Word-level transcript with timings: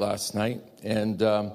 last 0.00 0.34
night. 0.34 0.62
And 0.82 1.22
um, 1.22 1.52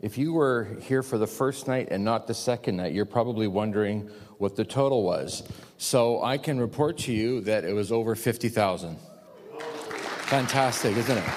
if 0.00 0.18
you 0.18 0.34
were 0.34 0.76
here 0.82 1.02
for 1.02 1.18
the 1.18 1.26
first 1.26 1.66
night 1.66 1.88
and 1.90 2.04
not 2.04 2.26
the 2.26 2.34
second 2.34 2.76
night, 2.76 2.92
you're 2.92 3.06
probably 3.06 3.48
wondering 3.48 4.10
what 4.38 4.54
the 4.54 4.64
total 4.64 5.02
was. 5.02 5.42
So 5.78 6.22
I 6.22 6.38
can 6.38 6.60
report 6.60 6.98
to 6.98 7.12
you 7.12 7.40
that 7.42 7.64
it 7.64 7.72
was 7.72 7.90
over 7.90 8.14
50,000. 8.14 8.98
Fantastic, 9.58 10.96
isn't 10.96 11.18
it? 11.18 11.30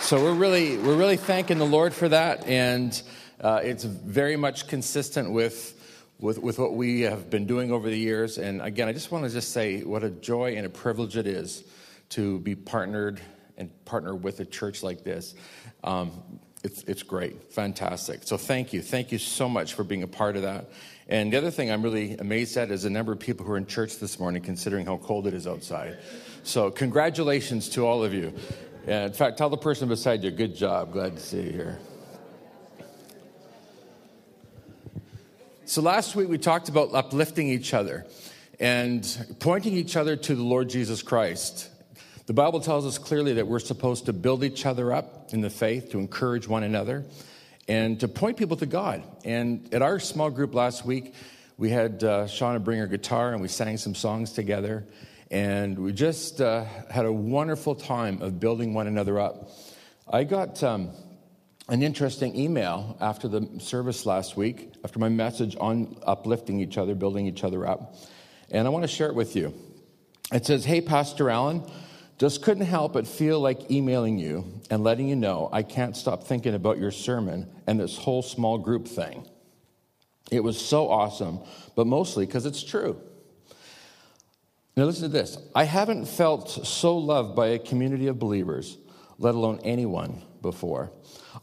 So 0.00 0.22
we're 0.22 0.34
really, 0.34 0.78
we're 0.78 0.96
really 0.96 1.16
thanking 1.16 1.58
the 1.58 1.66
Lord 1.66 1.92
for 1.92 2.08
that. 2.08 2.46
And 2.46 3.00
uh, 3.40 3.60
it's 3.62 3.84
very 3.84 4.36
much 4.36 4.68
consistent 4.68 5.32
with, 5.32 5.74
with, 6.18 6.38
with 6.38 6.58
what 6.58 6.74
we 6.74 7.02
have 7.02 7.30
been 7.30 7.46
doing 7.46 7.72
over 7.72 7.90
the 7.90 7.98
years. 7.98 8.38
And 8.38 8.62
again, 8.62 8.88
I 8.88 8.92
just 8.92 9.10
want 9.10 9.24
to 9.24 9.30
just 9.30 9.52
say 9.52 9.82
what 9.82 10.04
a 10.04 10.10
joy 10.10 10.54
and 10.56 10.66
a 10.66 10.70
privilege 10.70 11.16
it 11.16 11.26
is 11.26 11.64
to 12.10 12.38
be 12.40 12.54
partnered 12.54 13.20
and 13.60 13.84
partner 13.84 14.14
with 14.14 14.40
a 14.40 14.44
church 14.44 14.82
like 14.82 15.04
this. 15.04 15.34
Um, 15.84 16.10
it's, 16.64 16.82
it's 16.84 17.02
great, 17.02 17.52
fantastic. 17.52 18.22
So 18.24 18.36
thank 18.36 18.72
you. 18.72 18.82
Thank 18.82 19.12
you 19.12 19.18
so 19.18 19.48
much 19.48 19.74
for 19.74 19.84
being 19.84 20.02
a 20.02 20.08
part 20.08 20.36
of 20.36 20.42
that. 20.42 20.70
And 21.08 21.32
the 21.32 21.38
other 21.38 21.50
thing 21.50 21.70
I'm 21.70 21.82
really 21.82 22.16
amazed 22.16 22.56
at 22.56 22.70
is 22.70 22.82
the 22.82 22.90
number 22.90 23.12
of 23.12 23.18
people 23.18 23.46
who 23.46 23.52
are 23.52 23.56
in 23.56 23.66
church 23.66 23.98
this 23.98 24.18
morning, 24.18 24.42
considering 24.42 24.86
how 24.86 24.96
cold 24.98 25.26
it 25.26 25.34
is 25.34 25.46
outside. 25.46 25.98
So, 26.42 26.70
congratulations 26.70 27.68
to 27.70 27.86
all 27.86 28.04
of 28.04 28.14
you. 28.14 28.32
In 28.86 29.12
fact, 29.12 29.36
tell 29.36 29.50
the 29.50 29.56
person 29.56 29.88
beside 29.88 30.22
you, 30.22 30.30
good 30.30 30.54
job. 30.54 30.92
Glad 30.92 31.16
to 31.16 31.22
see 31.22 31.42
you 31.42 31.52
here. 31.52 31.78
So, 35.64 35.82
last 35.82 36.14
week 36.14 36.28
we 36.28 36.38
talked 36.38 36.68
about 36.68 36.94
uplifting 36.94 37.48
each 37.48 37.74
other 37.74 38.06
and 38.58 39.36
pointing 39.40 39.74
each 39.74 39.96
other 39.96 40.16
to 40.16 40.34
the 40.34 40.42
Lord 40.42 40.68
Jesus 40.68 41.02
Christ. 41.02 41.68
The 42.30 42.34
Bible 42.34 42.60
tells 42.60 42.86
us 42.86 42.96
clearly 42.96 43.32
that 43.32 43.48
we're 43.48 43.58
supposed 43.58 44.06
to 44.06 44.12
build 44.12 44.44
each 44.44 44.64
other 44.64 44.92
up 44.92 45.34
in 45.34 45.40
the 45.40 45.50
faith, 45.50 45.90
to 45.90 45.98
encourage 45.98 46.46
one 46.46 46.62
another, 46.62 47.04
and 47.66 47.98
to 47.98 48.06
point 48.06 48.36
people 48.36 48.56
to 48.58 48.66
God. 48.66 49.02
And 49.24 49.68
at 49.74 49.82
our 49.82 49.98
small 49.98 50.30
group 50.30 50.54
last 50.54 50.84
week, 50.84 51.12
we 51.58 51.70
had 51.70 52.04
uh, 52.04 52.26
Shauna 52.26 52.62
bring 52.62 52.78
her 52.78 52.86
guitar 52.86 53.32
and 53.32 53.42
we 53.42 53.48
sang 53.48 53.78
some 53.78 53.96
songs 53.96 54.32
together. 54.32 54.86
And 55.32 55.76
we 55.76 55.92
just 55.92 56.40
uh, 56.40 56.66
had 56.88 57.04
a 57.04 57.12
wonderful 57.12 57.74
time 57.74 58.22
of 58.22 58.38
building 58.38 58.74
one 58.74 58.86
another 58.86 59.18
up. 59.18 59.50
I 60.08 60.22
got 60.22 60.62
um, 60.62 60.92
an 61.68 61.82
interesting 61.82 62.36
email 62.38 62.96
after 63.00 63.26
the 63.26 63.58
service 63.58 64.06
last 64.06 64.36
week, 64.36 64.74
after 64.84 65.00
my 65.00 65.08
message 65.08 65.56
on 65.58 65.98
uplifting 66.06 66.60
each 66.60 66.78
other, 66.78 66.94
building 66.94 67.26
each 67.26 67.42
other 67.42 67.66
up. 67.66 67.96
And 68.52 68.68
I 68.68 68.70
want 68.70 68.84
to 68.84 68.88
share 68.88 69.08
it 69.08 69.16
with 69.16 69.34
you. 69.34 69.52
It 70.32 70.46
says, 70.46 70.64
Hey, 70.64 70.80
Pastor 70.80 71.28
Allen, 71.28 71.68
just 72.20 72.42
couldn't 72.42 72.66
help 72.66 72.92
but 72.92 73.06
feel 73.06 73.40
like 73.40 73.70
emailing 73.70 74.18
you 74.18 74.60
and 74.68 74.84
letting 74.84 75.08
you 75.08 75.16
know 75.16 75.48
I 75.54 75.62
can't 75.62 75.96
stop 75.96 76.24
thinking 76.24 76.54
about 76.54 76.76
your 76.76 76.90
sermon 76.90 77.50
and 77.66 77.80
this 77.80 77.96
whole 77.96 78.20
small 78.20 78.58
group 78.58 78.86
thing. 78.86 79.26
It 80.30 80.44
was 80.44 80.60
so 80.60 80.90
awesome, 80.90 81.40
but 81.74 81.86
mostly 81.86 82.26
because 82.26 82.44
it's 82.44 82.62
true. 82.62 83.00
Now, 84.76 84.84
listen 84.84 85.04
to 85.04 85.08
this 85.08 85.38
I 85.54 85.64
haven't 85.64 86.04
felt 86.04 86.50
so 86.50 86.98
loved 86.98 87.34
by 87.34 87.48
a 87.48 87.58
community 87.58 88.06
of 88.08 88.18
believers, 88.18 88.76
let 89.16 89.34
alone 89.34 89.58
anyone, 89.64 90.22
before. 90.42 90.92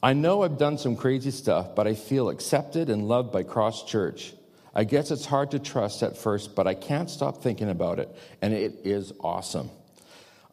I 0.03 0.13
know 0.13 0.43
I've 0.43 0.59
done 0.59 0.77
some 0.77 0.95
crazy 0.95 1.31
stuff, 1.31 1.73
but 1.75 1.87
I 1.87 1.95
feel 1.95 2.29
accepted 2.29 2.91
and 2.91 3.07
loved 3.07 3.31
by 3.31 3.41
Cross 3.41 3.85
Church. 3.85 4.33
I 4.75 4.83
guess 4.83 5.09
it's 5.09 5.25
hard 5.25 5.49
to 5.51 5.59
trust 5.59 6.03
at 6.03 6.15
first, 6.15 6.55
but 6.55 6.67
I 6.67 6.75
can't 6.75 7.09
stop 7.09 7.41
thinking 7.41 7.71
about 7.71 7.97
it, 7.97 8.15
and 8.43 8.53
it 8.53 8.81
is 8.83 9.11
awesome. 9.21 9.71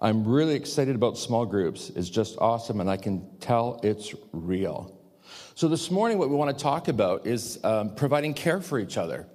I'm 0.01 0.25
really 0.27 0.55
excited 0.55 0.97
about 0.97 1.17
small 1.17 1.47
groups. 1.47 1.91
It's 1.91 2.11
just 2.11 2.37
awesome, 2.39 2.81
and 2.81 2.91
I 2.91 2.97
can 2.97 3.29
tell 3.39 3.81
it's 3.83 4.15
real. 4.33 4.99
So, 5.55 5.69
this 5.69 5.91
morning, 5.91 6.19
what 6.19 6.29
we 6.29 6.37
want 6.37 6.57
to 6.57 6.63
talk 6.63 6.89
about 6.89 7.27
is 7.27 7.63
um, 7.65 7.95
providing 7.95 8.35
care 8.35 8.61
for 8.61 8.79
each 8.79 8.97
other. 8.97 9.27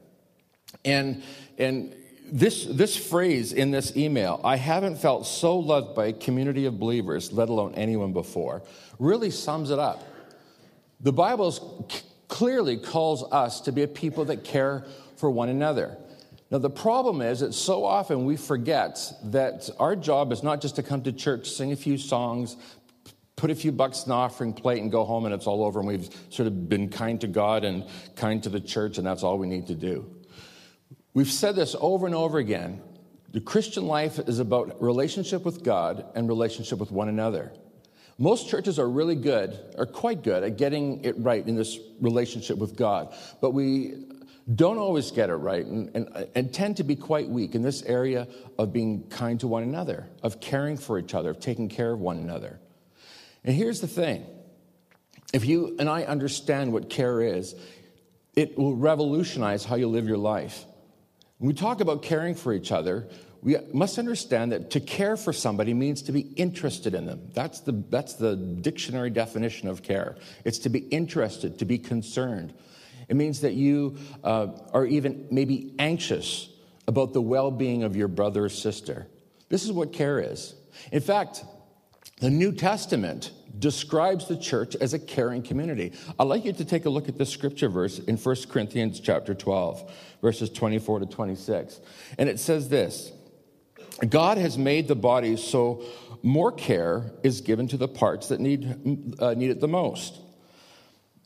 And, 0.86 1.24
and 1.58 1.96
this, 2.32 2.66
this 2.66 2.96
phrase 2.96 3.54
in 3.54 3.72
this 3.72 3.96
email, 3.96 4.40
I 4.44 4.58
haven't 4.58 4.98
felt 4.98 5.26
so 5.26 5.58
loved 5.58 5.96
by 5.96 6.08
a 6.08 6.14
community 6.14 6.66
of 6.66 6.80
believers, 6.80 7.32
let 7.32 7.50
alone 7.50 7.74
anyone 7.76 8.14
before, 8.14 8.62
really 9.00 9.32
sums 9.32 9.72
it 9.72 9.80
up. 9.80 10.04
The 11.00 11.14
Bible 11.14 11.88
clearly 12.28 12.78
calls 12.78 13.24
us 13.32 13.62
to 13.62 13.72
be 13.72 13.84
a 13.84 13.88
people 13.88 14.26
that 14.26 14.44
care 14.44 14.86
for 15.16 15.30
one 15.30 15.50
another. 15.50 15.98
Now, 16.52 16.58
the 16.58 16.70
problem 16.70 17.22
is 17.22 17.42
that 17.42 17.54
so 17.54 17.86
often 17.86 18.26
we 18.26 18.36
forget 18.36 19.00
that 19.26 19.70
our 19.80 19.96
job 19.96 20.32
is 20.32 20.42
not 20.42 20.62
just 20.62 20.78
to 20.78 20.84
come 20.84 21.04
to 21.04 21.12
church, 21.12 21.50
sing 21.50 21.72
a 21.72 21.76
few 21.76 21.98
songs, 21.98 22.58
put 23.36 23.52
a 23.52 23.56
few 23.56 23.72
bucks 23.72 24.04
in 24.04 24.10
the 24.10 24.16
offering 24.16 24.54
plate, 24.54 24.82
and 24.82 24.92
go 24.92 25.06
home 25.06 25.26
and 25.26 25.34
it's 25.34 25.46
all 25.46 25.64
over, 25.64 25.80
and 25.80 25.88
we've 25.88 26.10
sort 26.30 26.48
of 26.48 26.68
been 26.68 26.90
kind 26.90 27.22
to 27.22 27.28
God 27.28 27.64
and 27.64 27.86
kind 28.16 28.42
to 28.44 28.50
the 28.50 28.60
church, 28.60 28.98
and 28.98 29.06
that's 29.06 29.22
all 29.22 29.38
we 29.38 29.48
need 29.48 29.68
to 29.68 29.76
do. 29.76 30.10
We've 31.14 31.32
said 31.32 31.56
this 31.56 31.76
over 31.80 32.08
and 32.08 32.16
over 32.16 32.40
again. 32.40 32.82
The 33.32 33.42
Christian 33.42 33.86
life 33.86 34.18
is 34.18 34.40
about 34.40 34.82
relationship 34.82 35.46
with 35.46 35.64
God 35.64 36.06
and 36.16 36.28
relationship 36.28 36.80
with 36.80 36.92
one 36.92 37.10
another. 37.10 37.54
Most 38.18 38.50
churches 38.50 38.80
are 38.80 38.90
really 38.90 39.16
good, 39.16 39.58
are 39.78 39.86
quite 39.86 40.24
good 40.24 40.44
at 40.44 40.58
getting 40.58 41.06
it 41.06 41.16
right 41.20 41.48
in 41.48 41.56
this 41.56 41.80
relationship 42.02 42.58
with 42.58 42.76
God. 42.76 43.14
But 43.40 43.52
we 43.52 44.06
don't 44.54 44.78
always 44.78 45.12
get 45.12 45.30
it 45.30 45.36
right 45.36 45.66
and, 45.66 45.92
and, 45.96 46.28
and, 46.34 46.54
tend 46.54 46.78
to 46.78 46.84
be 46.84 46.96
quite 46.96 47.30
weak 47.30 47.54
in 47.54 47.62
this 47.62 47.84
area 47.84 48.28
of 48.58 48.74
being 48.74 49.08
kind 49.10 49.40
to 49.42 49.48
one 49.48 49.62
another, 49.62 50.08
of 50.24 50.42
caring 50.42 50.76
for 50.76 50.98
each 50.98 51.14
other, 51.14 51.30
of 51.30 51.40
taking 51.40 51.70
care 51.70 51.92
of 51.92 52.00
one 52.00 52.18
another. 52.18 52.60
And 53.44 53.56
here's 53.56 53.82
the 53.82 53.88
thing 53.88 54.26
if 55.34 55.46
you 55.46 55.76
and 55.80 55.88
I 55.88 56.04
understand 56.04 56.74
what 56.74 56.90
care 56.90 57.22
is, 57.22 57.56
it 58.36 58.58
will 58.58 58.76
revolutionize 58.76 59.66
how 59.66 59.76
you 59.76 59.88
live 59.88 60.08
your 60.08 60.18
life. 60.18 60.66
When 61.38 61.48
we 61.48 61.54
talk 61.54 61.80
about 61.80 62.02
caring 62.02 62.36
for 62.36 62.52
each 62.52 62.72
other, 62.72 63.08
we 63.42 63.56
must 63.72 63.98
understand 63.98 64.52
that 64.52 64.72
to 64.72 64.80
care 64.80 65.16
for 65.16 65.32
somebody 65.32 65.74
means 65.74 66.02
to 66.04 66.12
be 66.12 66.22
interested 66.22 66.94
in 66.94 67.06
them. 67.06 67.30
That's 67.34 67.62
the, 67.62 67.72
that's 67.72 68.16
the 68.16 68.36
dictionary 68.36 69.10
definition 69.10 69.70
of 69.70 69.82
care. 69.84 70.18
It's 70.44 70.60
to 70.60 70.70
be 70.70 70.80
interested, 70.80 71.60
to 71.60 71.66
be 71.66 71.78
concerned. 71.78 72.54
It 73.10 73.16
means 73.16 73.42
that 73.42 73.54
you 73.54 73.98
uh, 74.24 74.48
are 74.74 74.86
even 74.86 75.28
maybe 75.32 75.74
anxious 75.80 76.50
about 76.88 77.14
the 77.14 77.22
well 77.22 77.52
being 77.52 77.84
of 77.84 77.96
your 77.96 78.08
brother 78.08 78.46
or 78.46 78.50
sister. 78.50 79.08
This 79.50 79.66
is 79.66 79.72
what 79.72 79.92
care 79.92 80.20
is. 80.20 80.56
In 80.92 81.02
fact, 81.02 81.44
the 82.20 82.30
New 82.30 82.52
Testament 82.52 83.32
describes 83.58 84.28
the 84.28 84.38
church 84.38 84.76
as 84.76 84.94
a 84.94 85.00
caring 85.00 85.42
community. 85.42 85.94
I'd 86.20 86.24
like 86.24 86.46
you 86.46 86.54
to 86.54 86.66
take 86.66 86.86
a 86.86 86.90
look 86.90 87.10
at 87.10 87.18
this 87.18 87.30
scripture 87.30 87.70
verse 87.70 88.00
in 88.00 88.18
1 88.18 88.36
Corinthians 88.50 89.00
chapter 89.00 89.34
12, 89.34 89.92
verses 90.22 90.50
24 90.50 91.00
to 91.00 91.06
26. 91.06 91.80
And 92.18 92.30
it 92.30 92.40
says 92.40 92.70
this 92.70 93.12
God 94.08 94.38
has 94.38 94.58
made 94.58 94.88
the 94.88 94.96
body 94.96 95.36
so 95.36 95.84
more 96.22 96.52
care 96.52 97.12
is 97.24 97.42
given 97.42 97.68
to 97.70 97.78
the 97.78 97.88
parts 97.88 98.28
that 98.28 98.40
need, 98.40 99.20
uh, 99.20 99.34
need 99.34 99.50
it 99.50 99.60
the 99.60 99.68
most. 99.68 100.20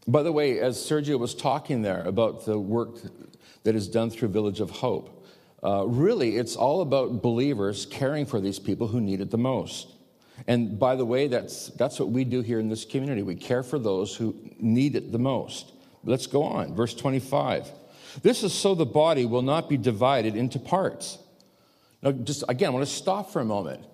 By 0.07 0.23
the 0.23 0.31
way, 0.31 0.59
as 0.59 0.77
Sergio 0.77 1.17
was 1.17 1.33
talking 1.33 1.81
there 1.81 2.03
about 2.03 2.45
the 2.45 2.59
work 2.59 2.97
that 3.63 3.75
is 3.75 3.87
done 3.87 4.09
through 4.09 4.29
Village 4.29 4.59
of 4.59 4.69
Hope, 4.69 5.25
uh, 5.63 5.85
really 5.87 6.35
it's 6.37 6.55
all 6.55 6.81
about 6.81 7.21
believers 7.21 7.85
caring 7.85 8.25
for 8.25 8.41
these 8.41 8.59
people 8.59 8.87
who 8.87 8.99
need 8.99 9.21
it 9.21 9.31
the 9.31 9.37
most. 9.37 9.87
And 10.47 10.77
by 10.77 10.95
the 10.95 11.05
way, 11.05 11.27
that's, 11.27 11.67
that's 11.69 11.99
what 11.99 12.09
we 12.09 12.25
do 12.25 12.41
here 12.41 12.59
in 12.59 12.67
this 12.67 12.83
community. 12.83 13.21
We 13.21 13.35
care 13.35 13.63
for 13.63 13.79
those 13.79 14.15
who 14.15 14.35
need 14.59 14.95
it 14.95 15.11
the 15.11 15.19
most. 15.19 15.71
Let's 16.03 16.27
go 16.27 16.43
on. 16.43 16.75
Verse 16.75 16.93
25. 16.93 17.71
This 18.21 18.43
is 18.43 18.53
so 18.53 18.75
the 18.75 18.85
body 18.85 19.25
will 19.25 19.41
not 19.41 19.69
be 19.69 19.77
divided 19.77 20.35
into 20.35 20.59
parts. 20.59 21.17
Now, 22.01 22.11
just 22.11 22.43
again, 22.49 22.69
I 22.69 22.71
want 22.73 22.85
to 22.85 22.91
stop 22.91 23.31
for 23.31 23.39
a 23.39 23.45
moment. 23.45 23.85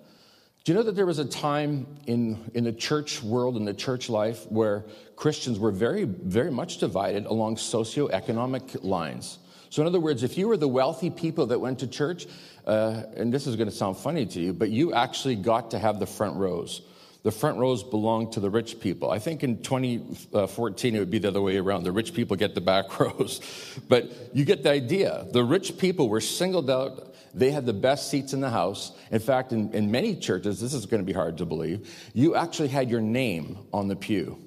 Do 0.62 0.72
you 0.72 0.76
know 0.76 0.84
that 0.84 0.94
there 0.94 1.06
was 1.06 1.18
a 1.18 1.24
time 1.24 1.86
in, 2.06 2.50
in 2.52 2.64
the 2.64 2.72
church 2.72 3.22
world, 3.22 3.56
in 3.56 3.64
the 3.64 3.72
church 3.72 4.10
life, 4.10 4.44
where 4.50 4.84
Christians 5.16 5.58
were 5.58 5.70
very, 5.70 6.04
very 6.04 6.50
much 6.50 6.78
divided 6.78 7.24
along 7.24 7.56
socioeconomic 7.56 8.84
lines? 8.84 9.38
So, 9.70 9.80
in 9.80 9.88
other 9.88 10.00
words, 10.00 10.22
if 10.22 10.36
you 10.36 10.48
were 10.48 10.58
the 10.58 10.68
wealthy 10.68 11.08
people 11.08 11.46
that 11.46 11.60
went 11.60 11.78
to 11.78 11.86
church, 11.86 12.26
uh, 12.66 13.04
and 13.16 13.32
this 13.32 13.46
is 13.46 13.56
going 13.56 13.70
to 13.70 13.74
sound 13.74 13.96
funny 13.96 14.26
to 14.26 14.40
you, 14.40 14.52
but 14.52 14.68
you 14.68 14.92
actually 14.92 15.36
got 15.36 15.70
to 15.70 15.78
have 15.78 15.98
the 15.98 16.06
front 16.06 16.36
rows. 16.36 16.82
The 17.22 17.30
front 17.30 17.58
rows 17.58 17.82
belonged 17.82 18.32
to 18.32 18.40
the 18.40 18.50
rich 18.50 18.80
people. 18.80 19.10
I 19.10 19.18
think 19.18 19.42
in 19.42 19.62
2014 19.62 20.94
it 20.94 20.98
would 20.98 21.10
be 21.10 21.18
the 21.18 21.28
other 21.28 21.40
way 21.40 21.56
around. 21.56 21.84
The 21.84 21.92
rich 21.92 22.12
people 22.14 22.36
get 22.36 22.54
the 22.54 22.60
back 22.60 22.98
rows. 23.00 23.40
But 23.88 24.10
you 24.34 24.44
get 24.44 24.62
the 24.62 24.70
idea. 24.70 25.26
The 25.30 25.44
rich 25.44 25.78
people 25.78 26.08
were 26.08 26.20
singled 26.20 26.68
out 26.68 27.09
they 27.34 27.50
had 27.50 27.66
the 27.66 27.72
best 27.72 28.10
seats 28.10 28.32
in 28.32 28.40
the 28.40 28.50
house. 28.50 28.92
In 29.10 29.20
fact, 29.20 29.52
in, 29.52 29.72
in 29.72 29.90
many 29.90 30.16
churches, 30.16 30.60
this 30.60 30.74
is 30.74 30.86
going 30.86 31.02
to 31.02 31.06
be 31.06 31.12
hard 31.12 31.38
to 31.38 31.46
believe, 31.46 31.88
you 32.14 32.34
actually 32.34 32.68
had 32.68 32.90
your 32.90 33.00
name 33.00 33.58
on 33.72 33.88
the 33.88 33.96
pew. 33.96 34.38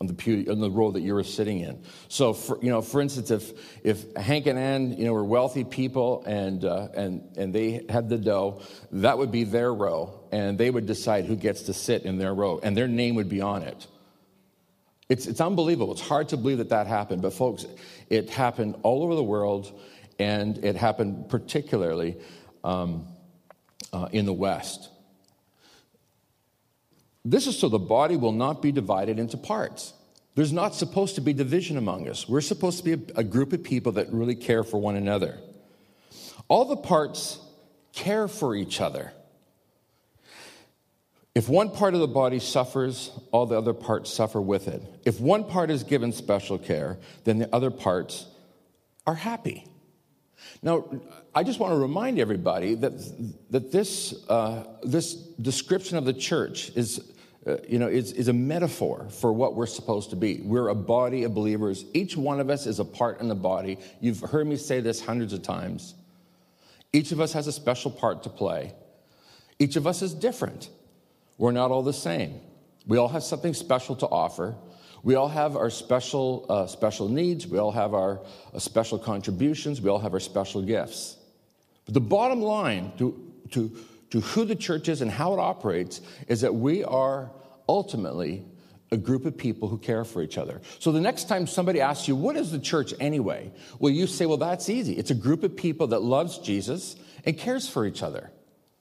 on 0.00 0.06
the 0.06 0.14
pew 0.14 0.46
on 0.48 0.60
the 0.60 0.70
row 0.70 0.92
that 0.92 1.00
you 1.00 1.12
were 1.14 1.24
sitting 1.24 1.60
in. 1.60 1.82
So, 2.08 2.32
for, 2.32 2.58
you 2.62 2.70
know, 2.70 2.82
for 2.82 3.00
instance, 3.00 3.30
if 3.30 3.52
if 3.82 4.14
Hank 4.14 4.46
and 4.46 4.58
Ann, 4.58 4.96
you 4.96 5.04
know, 5.04 5.12
were 5.12 5.24
wealthy 5.24 5.64
people 5.64 6.22
and 6.24 6.64
uh, 6.64 6.88
and 6.94 7.36
and 7.36 7.52
they 7.52 7.84
had 7.88 8.08
the 8.08 8.18
dough, 8.18 8.62
that 8.92 9.18
would 9.18 9.32
be 9.32 9.44
their 9.44 9.74
row, 9.74 10.20
and 10.30 10.56
they 10.56 10.70
would 10.70 10.86
decide 10.86 11.24
who 11.24 11.36
gets 11.36 11.62
to 11.62 11.72
sit 11.72 12.04
in 12.04 12.18
their 12.18 12.32
row, 12.32 12.60
and 12.62 12.76
their 12.76 12.88
name 12.88 13.16
would 13.16 13.28
be 13.28 13.40
on 13.40 13.62
it. 13.62 13.86
It's 15.08 15.26
it's 15.26 15.40
unbelievable. 15.40 15.92
It's 15.92 16.00
hard 16.00 16.28
to 16.28 16.36
believe 16.36 16.58
that 16.58 16.68
that 16.68 16.86
happened, 16.86 17.22
but 17.22 17.32
folks, 17.32 17.66
it 18.08 18.30
happened 18.30 18.76
all 18.84 19.02
over 19.02 19.16
the 19.16 19.24
world, 19.24 19.72
and 20.18 20.64
it 20.64 20.76
happened 20.76 21.28
particularly 21.28 22.16
um, 22.64 23.06
uh, 23.92 24.08
in 24.12 24.26
the 24.26 24.32
West. 24.32 24.88
This 27.24 27.46
is 27.46 27.58
so 27.58 27.68
the 27.68 27.78
body 27.78 28.16
will 28.16 28.32
not 28.32 28.62
be 28.62 28.72
divided 28.72 29.18
into 29.18 29.36
parts. 29.36 29.92
There's 30.34 30.52
not 30.52 30.74
supposed 30.74 31.16
to 31.16 31.20
be 31.20 31.32
division 31.32 31.76
among 31.76 32.08
us. 32.08 32.28
We're 32.28 32.40
supposed 32.40 32.78
to 32.78 32.84
be 32.84 32.92
a, 32.92 33.20
a 33.20 33.24
group 33.24 33.52
of 33.52 33.62
people 33.62 33.92
that 33.92 34.12
really 34.12 34.36
care 34.36 34.62
for 34.62 34.80
one 34.80 34.96
another. 34.96 35.38
All 36.48 36.64
the 36.64 36.76
parts 36.76 37.38
care 37.92 38.28
for 38.28 38.54
each 38.54 38.80
other. 38.80 39.12
If 41.34 41.48
one 41.48 41.70
part 41.70 41.94
of 41.94 42.00
the 42.00 42.08
body 42.08 42.40
suffers, 42.40 43.10
all 43.30 43.46
the 43.46 43.56
other 43.56 43.74
parts 43.74 44.12
suffer 44.12 44.40
with 44.40 44.66
it. 44.66 44.82
If 45.04 45.20
one 45.20 45.44
part 45.44 45.70
is 45.70 45.84
given 45.84 46.12
special 46.12 46.58
care, 46.58 46.98
then 47.24 47.38
the 47.38 47.54
other 47.54 47.70
parts 47.70 48.26
are 49.06 49.14
happy. 49.14 49.66
Now, 50.62 50.84
I 51.34 51.42
just 51.42 51.60
want 51.60 51.72
to 51.72 51.78
remind 51.78 52.18
everybody 52.18 52.74
that, 52.76 52.92
that 53.50 53.70
this, 53.72 54.14
uh, 54.28 54.64
this 54.82 55.14
description 55.14 55.96
of 55.96 56.04
the 56.04 56.12
church 56.12 56.70
is, 56.76 57.12
uh, 57.46 57.56
you 57.68 57.78
know, 57.78 57.88
is, 57.88 58.12
is 58.12 58.28
a 58.28 58.32
metaphor 58.32 59.08
for 59.10 59.32
what 59.32 59.54
we're 59.54 59.66
supposed 59.66 60.10
to 60.10 60.16
be. 60.16 60.40
We're 60.42 60.68
a 60.68 60.74
body 60.74 61.24
of 61.24 61.34
believers. 61.34 61.84
Each 61.94 62.16
one 62.16 62.40
of 62.40 62.50
us 62.50 62.66
is 62.66 62.80
a 62.80 62.84
part 62.84 63.20
in 63.20 63.28
the 63.28 63.34
body. 63.34 63.78
You've 64.00 64.20
heard 64.20 64.46
me 64.46 64.56
say 64.56 64.80
this 64.80 65.00
hundreds 65.00 65.32
of 65.32 65.42
times. 65.42 65.94
Each 66.92 67.12
of 67.12 67.20
us 67.20 67.32
has 67.34 67.46
a 67.46 67.52
special 67.52 67.90
part 67.90 68.22
to 68.22 68.30
play. 68.30 68.72
Each 69.58 69.76
of 69.76 69.86
us 69.86 70.02
is 70.02 70.14
different. 70.14 70.70
We're 71.36 71.52
not 71.52 71.70
all 71.70 71.82
the 71.82 71.92
same. 71.92 72.40
We 72.86 72.96
all 72.96 73.08
have 73.08 73.22
something 73.22 73.54
special 73.54 73.94
to 73.96 74.06
offer. 74.06 74.56
We 75.02 75.14
all 75.14 75.28
have 75.28 75.56
our 75.56 75.70
special, 75.70 76.46
uh, 76.48 76.66
special 76.66 77.08
needs. 77.08 77.46
We 77.46 77.58
all 77.58 77.72
have 77.72 77.94
our 77.94 78.20
uh, 78.52 78.58
special 78.58 78.98
contributions. 78.98 79.80
We 79.80 79.90
all 79.90 79.98
have 79.98 80.14
our 80.14 80.20
special 80.20 80.62
gifts. 80.62 81.16
But 81.84 81.94
the 81.94 82.00
bottom 82.00 82.42
line 82.42 82.92
to, 82.98 83.32
to, 83.52 83.76
to 84.10 84.20
who 84.20 84.44
the 84.44 84.56
church 84.56 84.88
is 84.88 85.00
and 85.00 85.10
how 85.10 85.32
it 85.34 85.38
operates 85.38 86.00
is 86.26 86.40
that 86.42 86.54
we 86.54 86.84
are 86.84 87.30
ultimately 87.68 88.44
a 88.90 88.96
group 88.96 89.26
of 89.26 89.36
people 89.36 89.68
who 89.68 89.78
care 89.78 90.04
for 90.04 90.22
each 90.22 90.38
other. 90.38 90.60
So 90.78 90.92
the 90.92 91.00
next 91.00 91.28
time 91.28 91.46
somebody 91.46 91.80
asks 91.80 92.08
you, 92.08 92.16
What 92.16 92.36
is 92.36 92.50
the 92.50 92.58
church 92.58 92.94
anyway? 92.98 93.52
Well, 93.78 93.92
you 93.92 94.06
say, 94.06 94.26
Well, 94.26 94.38
that's 94.38 94.68
easy. 94.68 94.94
It's 94.94 95.10
a 95.10 95.14
group 95.14 95.42
of 95.42 95.56
people 95.56 95.88
that 95.88 96.02
loves 96.02 96.38
Jesus 96.38 96.96
and 97.24 97.36
cares 97.38 97.68
for 97.68 97.86
each 97.86 98.02
other. 98.02 98.30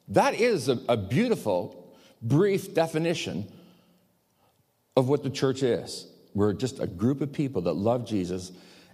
That 0.08 0.36
is 0.36 0.70
a, 0.70 0.80
a 0.88 0.96
beautiful, 0.96 1.94
brief 2.22 2.74
definition 2.74 3.52
of 4.98 5.08
what 5.08 5.24
the 5.24 5.30
church 5.30 5.62
is. 5.62 6.08
We're 6.34 6.54
just 6.54 6.80
a 6.80 6.88
group 6.88 7.22
of 7.22 7.32
people 7.32 7.62
that 7.62 7.74
love 7.74 8.06
Jesus 8.06 8.52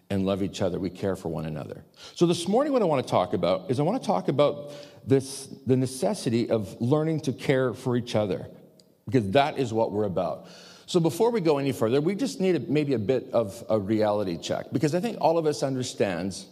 and 0.10 0.26
love 0.26 0.44
each 0.44 0.62
other. 0.62 0.78
We 0.78 0.90
care 0.90 1.16
for 1.16 1.30
one 1.30 1.46
another. 1.46 1.86
So 2.14 2.26
this 2.26 2.48
morning, 2.48 2.74
what 2.74 2.82
I 2.82 2.86
want 2.86 3.08
to 3.08 3.10
talk 3.10 3.34
about 3.34 3.72
is 3.72 3.80
I 3.80 3.84
want 3.84 4.02
to 4.02 4.06
talk 4.06 4.28
about 4.28 4.72
this 5.08 5.48
the 5.66 5.78
necessity 5.78 6.50
of 6.50 6.80
learning 6.82 7.22
to 7.22 7.34
care 7.34 7.74
for 7.74 7.96
each 7.96 8.16
other, 8.16 8.48
because 9.06 9.32
that 9.32 9.58
is 9.58 9.74
what 9.74 9.92
we're 9.94 10.04
about. 10.04 10.48
So 10.86 11.00
before 11.00 11.32
we 11.32 11.40
go 11.40 11.58
any 11.58 11.72
further, 11.72 12.02
we 12.02 12.16
just 12.16 12.42
need 12.42 12.58
a, 12.58 12.60
maybe 12.60 12.94
a 12.94 13.00
bit 13.00 13.30
of 13.32 13.64
a 13.70 13.80
reality 13.80 14.38
check, 14.38 14.66
because 14.74 14.94
I 14.94 15.00
think 15.00 15.18
all 15.22 15.38
of 15.38 15.46
us 15.46 15.64
understands 15.64 16.48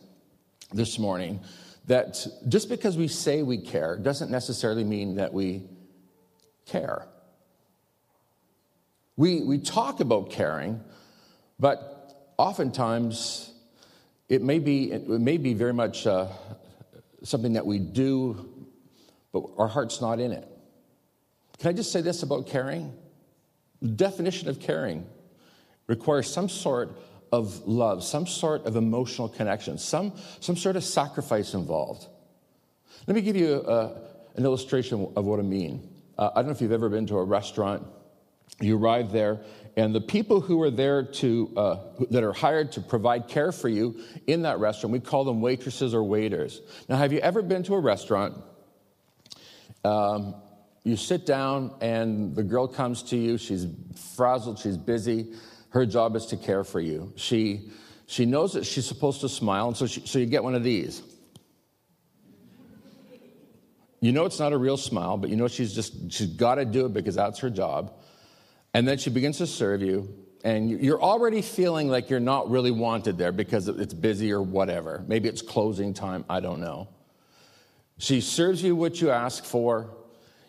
this 0.71 0.97
morning 0.97 1.41
that 1.87 2.25
just 2.47 2.69
because 2.69 2.95
we 2.95 3.09
say 3.09 3.43
we 3.43 3.57
care 3.57 3.97
doesn't 3.97 4.31
necessarily 4.31 4.85
mean 4.85 5.15
that 5.15 5.33
we 5.33 5.63
care. 6.65 7.05
We, 9.17 9.41
we 9.41 9.59
talk 9.59 9.99
about 9.99 10.31
caring, 10.31 10.81
but 11.59 12.33
oftentimes 12.37 13.51
it 14.29 14.41
may 14.41 14.59
be, 14.59 14.91
it 14.91 15.07
may 15.07 15.37
be 15.37 15.53
very 15.53 15.73
much 15.73 16.07
uh, 16.07 16.27
something 17.23 17.53
that 17.53 17.65
we 17.65 17.79
do, 17.79 18.67
but 19.33 19.43
our 19.57 19.67
heart's 19.67 20.01
not 20.01 20.19
in 20.19 20.31
it. 20.31 20.47
Can 21.59 21.69
I 21.69 21.73
just 21.73 21.91
say 21.91 22.01
this 22.01 22.23
about 22.23 22.47
caring? 22.47 22.93
The 23.81 23.89
definition 23.89 24.49
of 24.49 24.59
caring 24.59 25.05
requires 25.87 26.31
some 26.31 26.49
sort 26.49 26.97
of 27.31 27.67
love, 27.67 28.03
some 28.03 28.25
sort 28.25 28.65
of 28.65 28.75
emotional 28.75 29.29
connection, 29.29 29.77
some, 29.77 30.13
some 30.39 30.55
sort 30.55 30.75
of 30.75 30.83
sacrifice 30.83 31.53
involved. 31.53 32.07
Let 33.07 33.15
me 33.15 33.21
give 33.21 33.35
you 33.35 33.55
uh, 33.55 33.99
an 34.35 34.45
illustration 34.45 35.11
of 35.15 35.25
what 35.25 35.39
I 35.39 35.43
mean. 35.43 35.87
Uh, 36.17 36.29
I 36.33 36.39
don't 36.39 36.47
know 36.47 36.51
if 36.51 36.61
you've 36.61 36.71
ever 36.71 36.89
been 36.89 37.07
to 37.07 37.17
a 37.17 37.23
restaurant 37.23 37.85
you 38.61 38.77
arrive 38.77 39.11
there, 39.11 39.41
and 39.77 39.95
the 39.95 40.01
people 40.01 40.41
who 40.41 40.61
are 40.61 40.71
there 40.71 41.03
to, 41.03 41.53
uh, 41.55 41.75
that 42.09 42.23
are 42.23 42.33
hired 42.33 42.73
to 42.73 42.81
provide 42.81 43.27
care 43.27 43.51
for 43.51 43.69
you 43.69 43.99
in 44.27 44.41
that 44.41 44.59
restaurant, 44.59 44.91
we 44.91 44.99
call 44.99 45.23
them 45.23 45.41
waitresses 45.41 45.93
or 45.93 46.03
waiters. 46.03 46.61
Now, 46.89 46.97
have 46.97 47.13
you 47.13 47.19
ever 47.19 47.41
been 47.41 47.63
to 47.63 47.75
a 47.75 47.79
restaurant? 47.79 48.35
Um, 49.83 50.35
you 50.83 50.97
sit 50.97 51.25
down, 51.25 51.75
and 51.81 52.35
the 52.35 52.43
girl 52.43 52.67
comes 52.67 53.03
to 53.03 53.17
you. 53.17 53.37
She's 53.37 53.67
frazzled, 54.15 54.59
she's 54.59 54.77
busy. 54.77 55.33
Her 55.69 55.85
job 55.85 56.15
is 56.15 56.25
to 56.27 56.37
care 56.37 56.63
for 56.63 56.81
you. 56.81 57.13
She, 57.15 57.69
she 58.07 58.25
knows 58.25 58.53
that 58.53 58.65
she's 58.65 58.85
supposed 58.85 59.21
to 59.21 59.29
smile, 59.29 59.69
and 59.69 59.77
so, 59.77 59.87
she, 59.87 60.05
so 60.05 60.19
you 60.19 60.25
get 60.25 60.43
one 60.43 60.55
of 60.55 60.63
these. 60.63 61.01
You 64.01 64.11
know 64.11 64.25
it's 64.25 64.39
not 64.39 64.51
a 64.51 64.57
real 64.57 64.77
smile, 64.77 65.15
but 65.15 65.29
you 65.29 65.35
know 65.35 65.47
she's 65.47 65.73
just, 65.73 66.11
she's 66.11 66.27
got 66.27 66.55
to 66.55 66.65
do 66.65 66.87
it 66.87 66.93
because 66.93 67.15
that's 67.15 67.39
her 67.39 67.51
job. 67.51 67.93
And 68.73 68.87
then 68.87 68.97
she 68.97 69.09
begins 69.09 69.37
to 69.39 69.47
serve 69.47 69.81
you, 69.81 70.13
and 70.43 70.69
you're 70.69 71.01
already 71.01 71.41
feeling 71.41 71.87
like 71.87 72.09
you're 72.09 72.19
not 72.19 72.49
really 72.49 72.71
wanted 72.71 73.17
there 73.17 73.31
because 73.31 73.67
it's 73.67 73.93
busy 73.93 74.31
or 74.31 74.41
whatever. 74.41 75.03
Maybe 75.07 75.27
it's 75.27 75.41
closing 75.41 75.93
time, 75.93 76.25
I 76.29 76.39
don't 76.39 76.61
know. 76.61 76.87
She 77.97 78.21
serves 78.21 78.63
you 78.63 78.75
what 78.75 79.01
you 79.01 79.11
ask 79.11 79.43
for. 79.43 79.91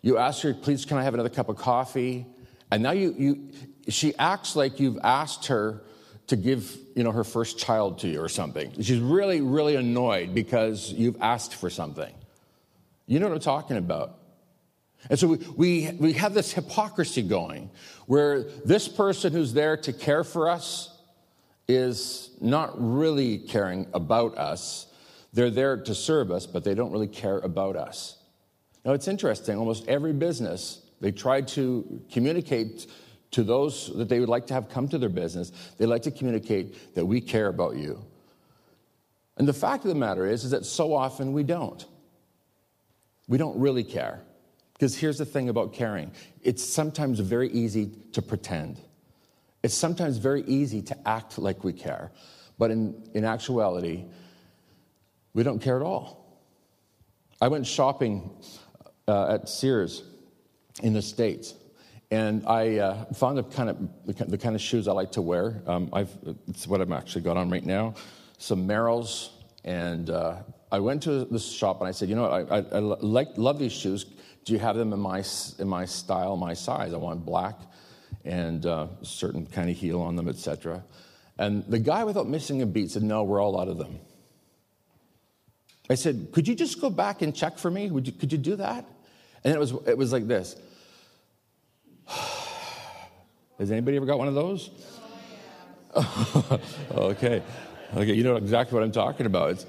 You 0.01 0.19
ask 0.19 0.43
her, 0.43 0.55
please, 0.55 0.85
can 0.85 0.97
I 0.97 1.03
have 1.03 1.15
another 1.15 1.29
cup 1.29 1.49
of 1.49 1.57
coffee? 1.57 2.27
And 2.71 2.83
now 2.83 2.93
you, 2.93 3.15
you 3.19 3.49
she 3.89 4.15
acts 4.17 4.57
like 4.57 4.81
you've 4.81 4.99
asked 5.03 5.49
her 5.49 5.83
to 6.29 6.37
give 6.37 6.75
you 6.97 7.03
know 7.05 7.13
her 7.13 7.25
first 7.25 7.59
child 7.59 7.99
to 7.99 8.09
you 8.09 8.21
or 8.21 8.29
something. 8.29 8.73
She's 8.81 9.01
really, 9.01 9.41
really 9.43 9.75
annoyed 9.75 10.35
because 10.35 10.91
you've 10.93 11.21
asked 11.21 11.55
for 11.55 11.69
something. 11.69 12.15
You 13.07 13.21
know 13.21 13.29
what 13.29 13.35
I'm 13.35 13.41
talking 13.41 13.77
about. 13.77 14.19
And 15.11 15.19
so 15.19 15.27
we, 15.27 15.37
we, 15.57 15.91
we 15.99 16.13
have 16.15 16.33
this 16.33 16.53
hypocrisy 16.53 17.23
going 17.23 17.71
where 18.13 18.43
this 18.43 18.89
person 18.89 19.33
who's 19.33 19.55
there 19.55 19.75
to 19.75 19.91
care 19.91 20.23
for 20.23 20.47
us 20.47 21.01
is 21.67 22.29
not 22.43 22.75
really 22.77 23.39
caring 23.39 23.87
about 23.95 24.37
us. 24.37 24.87
They're 25.33 25.49
there 25.49 25.79
to 25.79 25.95
serve 25.95 26.31
us, 26.31 26.45
but 26.45 26.63
they 26.63 26.75
don't 26.75 26.93
really 26.93 27.09
care 27.09 27.39
about 27.39 27.75
us. 27.75 28.19
Now, 28.85 28.93
it's 28.93 29.09
interesting. 29.09 29.57
Almost 29.57 29.89
every 29.89 30.13
business, 30.13 30.83
they 31.01 31.11
try 31.11 31.41
to 31.57 32.03
communicate 32.13 32.87
to 33.31 33.43
those 33.43 33.91
that 33.97 34.11
they 34.11 34.21
would 34.21 34.29
like 34.29 34.47
to 34.49 34.53
have 34.53 34.69
come 34.69 34.89
to 34.89 34.99
their 34.99 35.09
business, 35.09 35.51
they 35.79 35.87
like 35.87 36.03
to 36.03 36.11
communicate 36.11 36.95
that 36.95 37.07
we 37.07 37.19
care 37.19 37.47
about 37.47 37.77
you. 37.77 37.99
And 39.39 39.49
the 39.49 39.55
fact 39.55 39.85
of 39.85 39.89
the 39.89 39.95
matter 39.95 40.27
is, 40.27 40.45
is 40.45 40.51
that 40.51 40.67
so 40.67 40.93
often 40.93 41.33
we 41.33 41.45
don't. 41.45 41.83
We 43.27 43.39
don't 43.39 43.59
really 43.59 43.85
care. 43.85 44.21
Because 44.83 44.97
here's 44.97 45.19
the 45.19 45.25
thing 45.25 45.49
about 45.49 45.73
caring 45.73 46.11
it's 46.43 46.61
sometimes 46.61 47.21
very 47.21 47.49
easy 47.51 47.93
to 48.15 48.21
pretend, 48.21 48.81
it's 49.63 49.75
sometimes 49.75 50.17
very 50.17 50.43
easy 50.43 50.83
to 50.83 51.09
act 51.09 51.39
like 51.39 51.63
we 51.63 51.73
care. 51.73 52.11
But 52.59 52.73
in, 52.73 53.01
in 53.15 53.25
actuality, 53.25 54.07
we 55.35 55.45
don't 55.45 55.61
care 55.61 55.77
at 55.77 55.83
all. 55.83 56.43
I 57.41 57.47
went 57.47 57.65
shopping 57.65 58.29
uh, 59.07 59.35
at 59.35 59.49
Sears 59.49 60.03
in 60.83 60.95
the 60.95 61.03
States. 61.03 61.55
And 62.11 62.45
I 62.49 62.79
uh, 62.79 63.05
found 63.15 63.39
the 63.39 63.45
kind, 63.45 63.71
of, 63.71 63.79
the 64.05 64.37
kind 64.37 64.57
of 64.57 64.61
shoes 64.61 64.89
I 64.89 64.93
like 64.95 65.13
to 65.13 65.23
wear. 65.23 65.63
Um, 65.65 65.91
it's 66.49 66.67
what 66.67 66.81
I've 66.81 66.91
actually 66.91 67.23
got 67.23 67.37
on 67.37 67.51
right 67.51 67.65
now. 67.65 67.95
Some 68.39 68.67
Merrells. 68.67 69.29
And 69.65 70.11
uh, 70.11 70.39
I 70.73 70.81
went 70.81 71.05
to 71.05 71.25
the 71.25 71.39
shop 71.39 71.79
and 71.81 71.87
I 71.87 71.93
said, 71.93 72.09
you 72.09 72.17
know 72.17 72.29
what, 72.29 72.51
I, 72.51 72.57
I, 72.57 72.65
I 72.73 72.79
like, 72.81 73.29
love 73.37 73.61
these 73.61 73.73
shoes 73.73 74.07
do 74.45 74.53
you 74.53 74.59
have 74.59 74.77
them 74.77 74.93
in 74.93 75.01
my, 75.01 75.23
in 75.59 75.69
my 75.69 75.85
style, 75.85 76.37
my 76.37 76.55
size? 76.55 76.93
I 76.93 76.97
want 76.97 77.25
black 77.25 77.59
and 78.25 78.67
uh, 78.67 78.89
certain 79.03 79.47
kind 79.47 79.71
of 79.71 79.77
heel 79.77 80.01
on 80.01 80.17
them, 80.17 80.29
etc. 80.29 80.83
And 81.39 81.65
the 81.67 81.79
guy, 81.79 82.05
without 82.05 82.29
missing 82.29 82.63
a 82.63 82.67
beat, 82.67 82.91
said, 82.91 83.03
No, 83.03 83.23
we're 83.23 83.41
all 83.41 83.59
out 83.61 83.69
of 83.69 83.79
them. 83.79 84.01
I 85.89 85.95
said, 85.95 86.29
Could 86.33 86.49
you 86.49 86.55
just 86.55 86.81
go 86.81 86.91
back 86.91 87.23
and 87.23 87.35
check 87.35 87.59
for 87.59 87.71
me? 87.71 87.91
Would 87.91 88.07
you, 88.07 88.13
could 88.13 88.33
you 88.33 88.39
do 88.39 88.57
that? 88.57 88.85
And 89.45 89.55
it 89.55 89.59
was, 89.59 89.73
it 89.87 89.97
was 89.97 90.13
like 90.13 90.27
this. 90.27 90.57
Has 93.59 93.71
anybody 93.71 93.97
ever 93.97 94.07
got 94.07 94.19
one 94.19 94.29
of 94.29 94.35
those? 94.35 94.71
okay. 96.91 97.43
Okay, 97.95 98.15
you 98.15 98.25
know 98.25 98.37
exactly 98.37 98.75
what 98.75 98.83
I'm 98.83 98.93
talking 98.93 99.27
about. 99.27 99.51
It's, 99.51 99.67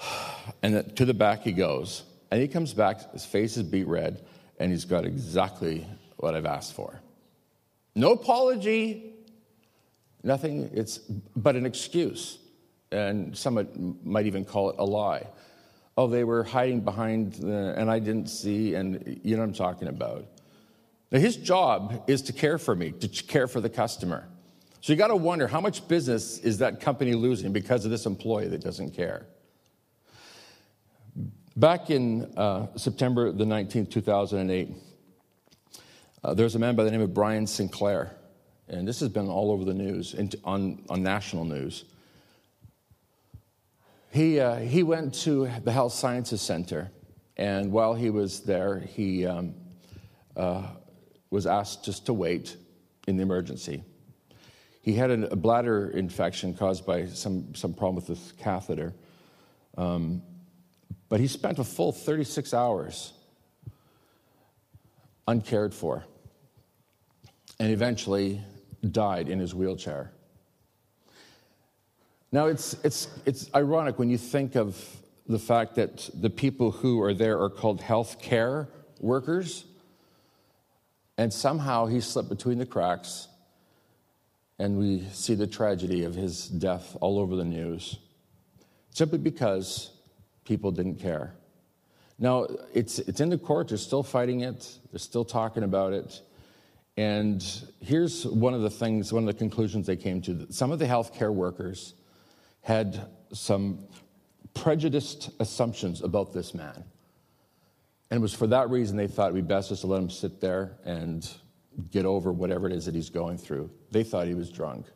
and 0.62 0.96
to 0.96 1.04
the 1.04 1.14
back 1.14 1.42
he 1.42 1.52
goes. 1.52 2.02
And 2.30 2.40
he 2.40 2.48
comes 2.48 2.74
back, 2.74 3.12
his 3.12 3.24
face 3.24 3.56
is 3.56 3.62
beet 3.62 3.86
red, 3.86 4.24
and 4.58 4.70
he's 4.70 4.84
got 4.84 5.04
exactly 5.04 5.86
what 6.16 6.34
I've 6.34 6.46
asked 6.46 6.74
for. 6.74 7.00
No 7.94 8.12
apology, 8.12 9.14
nothing, 10.22 10.70
it's 10.74 10.98
but 10.98 11.56
an 11.56 11.66
excuse. 11.66 12.38
And 12.90 13.36
some 13.36 13.98
might 14.04 14.26
even 14.26 14.44
call 14.44 14.70
it 14.70 14.76
a 14.78 14.84
lie. 14.84 15.26
Oh, 15.96 16.06
they 16.06 16.24
were 16.24 16.44
hiding 16.44 16.80
behind, 16.80 17.34
the, 17.34 17.74
and 17.76 17.90
I 17.90 17.98
didn't 17.98 18.28
see, 18.28 18.74
and 18.74 19.20
you 19.24 19.36
know 19.36 19.42
what 19.42 19.48
I'm 19.48 19.54
talking 19.54 19.88
about. 19.88 20.26
Now, 21.10 21.18
his 21.18 21.36
job 21.36 22.04
is 22.06 22.22
to 22.22 22.32
care 22.32 22.58
for 22.58 22.74
me, 22.74 22.92
to 22.92 23.08
care 23.08 23.48
for 23.48 23.60
the 23.60 23.70
customer. 23.70 24.28
So 24.80 24.92
you 24.92 24.98
got 24.98 25.08
to 25.08 25.16
wonder 25.16 25.48
how 25.48 25.60
much 25.60 25.86
business 25.88 26.38
is 26.38 26.58
that 26.58 26.80
company 26.80 27.14
losing 27.14 27.52
because 27.52 27.84
of 27.84 27.90
this 27.90 28.06
employee 28.06 28.48
that 28.48 28.60
doesn't 28.60 28.92
care? 28.92 29.26
Back 31.58 31.90
in 31.90 32.22
uh, 32.36 32.68
September 32.76 33.32
the 33.32 33.44
19th, 33.44 33.90
2008, 33.90 34.76
uh, 36.22 36.32
there's 36.34 36.54
a 36.54 36.58
man 36.60 36.76
by 36.76 36.84
the 36.84 36.90
name 36.92 37.00
of 37.00 37.12
Brian 37.12 37.48
Sinclair, 37.48 38.14
and 38.68 38.86
this 38.86 39.00
has 39.00 39.08
been 39.08 39.26
all 39.26 39.50
over 39.50 39.64
the 39.64 39.74
news, 39.74 40.14
on, 40.44 40.84
on 40.88 41.02
national 41.02 41.44
news. 41.44 41.84
He, 44.12 44.38
uh, 44.38 44.54
he 44.58 44.84
went 44.84 45.14
to 45.22 45.50
the 45.64 45.72
Health 45.72 45.94
Sciences 45.94 46.40
Center, 46.40 46.92
and 47.36 47.72
while 47.72 47.92
he 47.92 48.10
was 48.10 48.42
there, 48.42 48.78
he 48.78 49.26
um, 49.26 49.56
uh, 50.36 50.62
was 51.30 51.44
asked 51.44 51.84
just 51.84 52.06
to 52.06 52.12
wait 52.12 52.56
in 53.08 53.16
the 53.16 53.24
emergency. 53.24 53.82
He 54.80 54.92
had 54.92 55.10
a 55.10 55.34
bladder 55.34 55.90
infection 55.90 56.54
caused 56.54 56.86
by 56.86 57.06
some, 57.06 57.52
some 57.56 57.74
problem 57.74 57.96
with 57.96 58.06
this 58.06 58.30
catheter. 58.38 58.94
Um, 59.76 60.22
but 61.08 61.20
he 61.20 61.26
spent 61.26 61.58
a 61.58 61.64
full 61.64 61.92
36 61.92 62.52
hours 62.52 63.12
uncared 65.26 65.74
for 65.74 66.04
and 67.60 67.70
eventually 67.70 68.40
died 68.90 69.28
in 69.28 69.38
his 69.38 69.54
wheelchair. 69.54 70.12
Now, 72.30 72.46
it's, 72.46 72.76
it's, 72.84 73.08
it's 73.24 73.50
ironic 73.54 73.98
when 73.98 74.10
you 74.10 74.18
think 74.18 74.54
of 74.54 74.76
the 75.26 75.38
fact 75.38 75.74
that 75.76 76.08
the 76.14 76.30
people 76.30 76.70
who 76.70 77.02
are 77.02 77.14
there 77.14 77.40
are 77.40 77.50
called 77.50 77.80
health 77.80 78.20
care 78.20 78.68
workers, 79.00 79.64
and 81.16 81.32
somehow 81.32 81.86
he 81.86 82.00
slipped 82.00 82.28
between 82.28 82.58
the 82.58 82.66
cracks, 82.66 83.28
and 84.58 84.78
we 84.78 85.06
see 85.12 85.34
the 85.34 85.46
tragedy 85.46 86.04
of 86.04 86.14
his 86.14 86.48
death 86.48 86.96
all 87.00 87.18
over 87.18 87.34
the 87.34 87.44
news 87.44 87.98
simply 88.98 89.18
because 89.18 89.92
people 90.48 90.72
didn't 90.72 90.96
care. 90.96 91.34
Now, 92.18 92.48
it's, 92.74 92.98
it's 93.00 93.20
in 93.20 93.28
the 93.28 93.38
court, 93.38 93.68
they're 93.68 93.78
still 93.78 94.02
fighting 94.02 94.40
it, 94.40 94.78
they're 94.90 94.98
still 94.98 95.24
talking 95.24 95.62
about 95.62 95.92
it. 95.92 96.20
And 96.96 97.44
here's 97.80 98.26
one 98.26 98.54
of 98.54 98.62
the 98.62 98.70
things, 98.70 99.12
one 99.12 99.22
of 99.22 99.28
the 99.28 99.38
conclusions 99.38 99.86
they 99.86 99.94
came 99.94 100.20
to. 100.22 100.46
Some 100.50 100.72
of 100.72 100.80
the 100.80 100.86
healthcare 100.86 101.32
workers 101.32 101.94
had 102.62 103.08
some 103.32 103.86
prejudiced 104.54 105.30
assumptions 105.38 106.02
about 106.02 106.32
this 106.32 106.54
man. 106.54 106.82
And 108.10 108.18
it 108.18 108.20
was 108.20 108.34
for 108.34 108.48
that 108.48 108.68
reason 108.70 108.96
they 108.96 109.06
thought 109.06 109.30
it'd 109.30 109.36
be 109.36 109.46
best 109.46 109.68
just 109.68 109.82
to 109.82 109.86
let 109.86 110.00
him 110.00 110.10
sit 110.10 110.40
there 110.40 110.78
and 110.84 111.30
get 111.92 112.04
over 112.04 112.32
whatever 112.32 112.66
it 112.66 112.72
is 112.72 112.86
that 112.86 112.94
he's 112.94 113.10
going 113.10 113.38
through. 113.38 113.70
They 113.92 114.02
thought 114.02 114.26
he 114.26 114.34
was 114.34 114.50
drunk. 114.50 114.86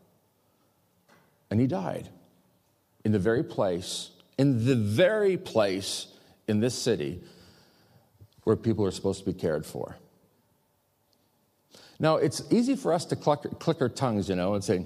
And 1.51 1.61
he 1.61 1.69
died 1.69 2.09
in 3.05 3.13
the 3.13 3.19
very 3.19 3.45
place, 3.45 4.11
in 4.39 4.65
the 4.65 4.75
very 4.75 5.37
place 5.37 6.07
in 6.49 6.61
this 6.61 6.75
city 6.75 7.23
where 8.45 8.57
people 8.57 8.85
are 8.85 8.91
supposed 8.91 9.21
to 9.21 9.27
be 9.27 9.39
cared 9.39 9.65
for. 9.65 9.97
Now, 12.01 12.17
it's 12.17 12.43
easy 12.51 12.75
for 12.75 12.93
us 12.93 13.05
to 13.07 13.17
click, 13.17 13.41
click 13.61 13.81
our 13.81 13.89
tongues, 13.89 14.29
you 14.29 14.35
know, 14.35 14.55
and 14.55 14.65
say, 14.65 14.85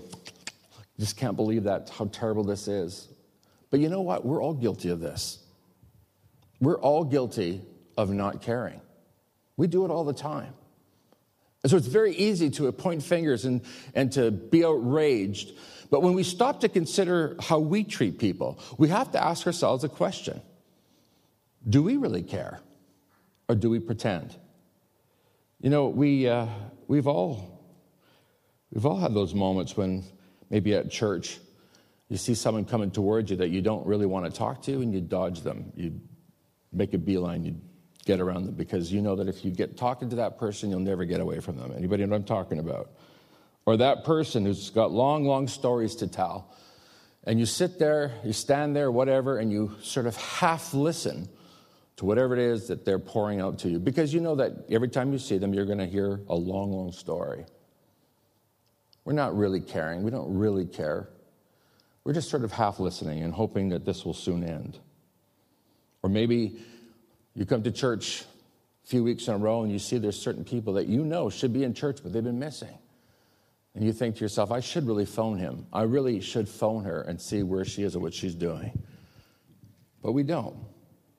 just 0.98 1.16
can't 1.16 1.36
believe 1.36 1.64
that, 1.64 1.90
how 1.90 2.06
terrible 2.06 2.44
this 2.44 2.68
is. 2.68 3.08
But 3.70 3.80
you 3.80 3.88
know 3.88 4.02
what? 4.02 4.24
We're 4.24 4.42
all 4.42 4.54
guilty 4.54 4.90
of 4.90 5.00
this. 5.00 5.38
We're 6.60 6.78
all 6.78 7.04
guilty 7.04 7.62
of 7.96 8.10
not 8.10 8.42
caring. 8.42 8.80
We 9.56 9.66
do 9.66 9.84
it 9.84 9.90
all 9.90 10.04
the 10.04 10.12
time. 10.12 10.52
And 11.62 11.70
so 11.70 11.76
it's 11.76 11.86
very 11.86 12.14
easy 12.14 12.50
to 12.50 12.70
point 12.72 13.02
fingers 13.02 13.44
and, 13.44 13.62
and 13.94 14.12
to 14.12 14.30
be 14.30 14.64
outraged. 14.64 15.52
But 15.90 16.02
when 16.02 16.14
we 16.14 16.22
stop 16.22 16.60
to 16.60 16.68
consider 16.68 17.36
how 17.40 17.58
we 17.58 17.84
treat 17.84 18.18
people, 18.18 18.58
we 18.78 18.88
have 18.88 19.12
to 19.12 19.22
ask 19.22 19.46
ourselves 19.46 19.84
a 19.84 19.88
question 19.88 20.40
Do 21.68 21.82
we 21.82 21.96
really 21.96 22.22
care? 22.22 22.60
Or 23.48 23.54
do 23.54 23.70
we 23.70 23.78
pretend? 23.78 24.36
You 25.60 25.70
know, 25.70 25.88
we, 25.88 26.28
uh, 26.28 26.46
we've, 26.88 27.06
all, 27.06 27.62
we've 28.72 28.84
all 28.84 28.96
had 28.96 29.14
those 29.14 29.34
moments 29.34 29.76
when 29.76 30.04
maybe 30.50 30.74
at 30.74 30.90
church 30.90 31.38
you 32.08 32.16
see 32.16 32.34
someone 32.34 32.64
coming 32.64 32.90
towards 32.90 33.30
you 33.30 33.36
that 33.38 33.48
you 33.48 33.62
don't 33.62 33.86
really 33.86 34.06
want 34.06 34.26
to 34.26 34.36
talk 34.36 34.62
to 34.62 34.80
and 34.80 34.92
you 34.92 35.00
dodge 35.00 35.40
them. 35.40 35.72
You 35.76 36.00
make 36.72 36.94
a 36.94 36.98
beeline, 36.98 37.44
you 37.44 37.56
get 38.04 38.20
around 38.20 38.46
them 38.46 38.54
because 38.54 38.92
you 38.92 39.00
know 39.00 39.16
that 39.16 39.28
if 39.28 39.44
you 39.44 39.50
get 39.50 39.76
talking 39.76 40.10
to 40.10 40.16
that 40.16 40.38
person, 40.38 40.70
you'll 40.70 40.80
never 40.80 41.04
get 41.04 41.20
away 41.20 41.40
from 41.40 41.56
them. 41.56 41.72
Anybody 41.76 42.04
know 42.04 42.10
what 42.10 42.16
I'm 42.16 42.24
talking 42.24 42.58
about? 42.58 42.90
Or 43.66 43.76
that 43.76 44.04
person 44.04 44.46
who's 44.46 44.70
got 44.70 44.92
long, 44.92 45.24
long 45.24 45.48
stories 45.48 45.96
to 45.96 46.06
tell. 46.06 46.54
And 47.24 47.40
you 47.40 47.46
sit 47.46 47.80
there, 47.80 48.12
you 48.24 48.32
stand 48.32 48.76
there, 48.76 48.90
whatever, 48.92 49.38
and 49.38 49.50
you 49.50 49.72
sort 49.82 50.06
of 50.06 50.16
half 50.16 50.72
listen 50.72 51.28
to 51.96 52.04
whatever 52.04 52.34
it 52.34 52.38
is 52.38 52.68
that 52.68 52.84
they're 52.84 53.00
pouring 53.00 53.40
out 53.40 53.58
to 53.60 53.68
you 53.68 53.80
because 53.80 54.14
you 54.14 54.20
know 54.20 54.36
that 54.36 54.52
every 54.70 54.88
time 54.88 55.12
you 55.12 55.18
see 55.18 55.36
them, 55.36 55.52
you're 55.52 55.66
going 55.66 55.78
to 55.78 55.86
hear 55.86 56.20
a 56.28 56.34
long, 56.34 56.70
long 56.70 56.92
story. 56.92 57.44
We're 59.04 59.14
not 59.14 59.36
really 59.36 59.60
caring. 59.60 60.02
We 60.02 60.10
don't 60.10 60.32
really 60.36 60.66
care. 60.66 61.08
We're 62.04 62.12
just 62.12 62.30
sort 62.30 62.44
of 62.44 62.52
half 62.52 62.78
listening 62.78 63.22
and 63.22 63.32
hoping 63.32 63.70
that 63.70 63.84
this 63.84 64.04
will 64.04 64.14
soon 64.14 64.44
end. 64.44 64.78
Or 66.02 66.10
maybe 66.10 66.60
you 67.34 67.46
come 67.46 67.64
to 67.64 67.72
church 67.72 68.24
a 68.84 68.86
few 68.86 69.02
weeks 69.02 69.26
in 69.26 69.34
a 69.34 69.38
row 69.38 69.62
and 69.62 69.72
you 69.72 69.80
see 69.80 69.98
there's 69.98 70.20
certain 70.20 70.44
people 70.44 70.74
that 70.74 70.86
you 70.86 71.04
know 71.04 71.30
should 71.30 71.52
be 71.52 71.64
in 71.64 71.74
church, 71.74 71.98
but 72.02 72.12
they've 72.12 72.22
been 72.22 72.38
missing. 72.38 72.78
And 73.76 73.84
you 73.84 73.92
think 73.92 74.16
to 74.16 74.22
yourself, 74.22 74.50
I 74.50 74.60
should 74.60 74.86
really 74.86 75.04
phone 75.04 75.36
him. 75.36 75.66
I 75.70 75.82
really 75.82 76.20
should 76.20 76.48
phone 76.48 76.84
her 76.84 77.02
and 77.02 77.20
see 77.20 77.42
where 77.42 77.66
she 77.66 77.82
is 77.82 77.94
or 77.94 78.00
what 78.00 78.14
she's 78.14 78.34
doing. 78.34 78.82
But 80.02 80.12
we 80.12 80.22
don't. 80.22 80.56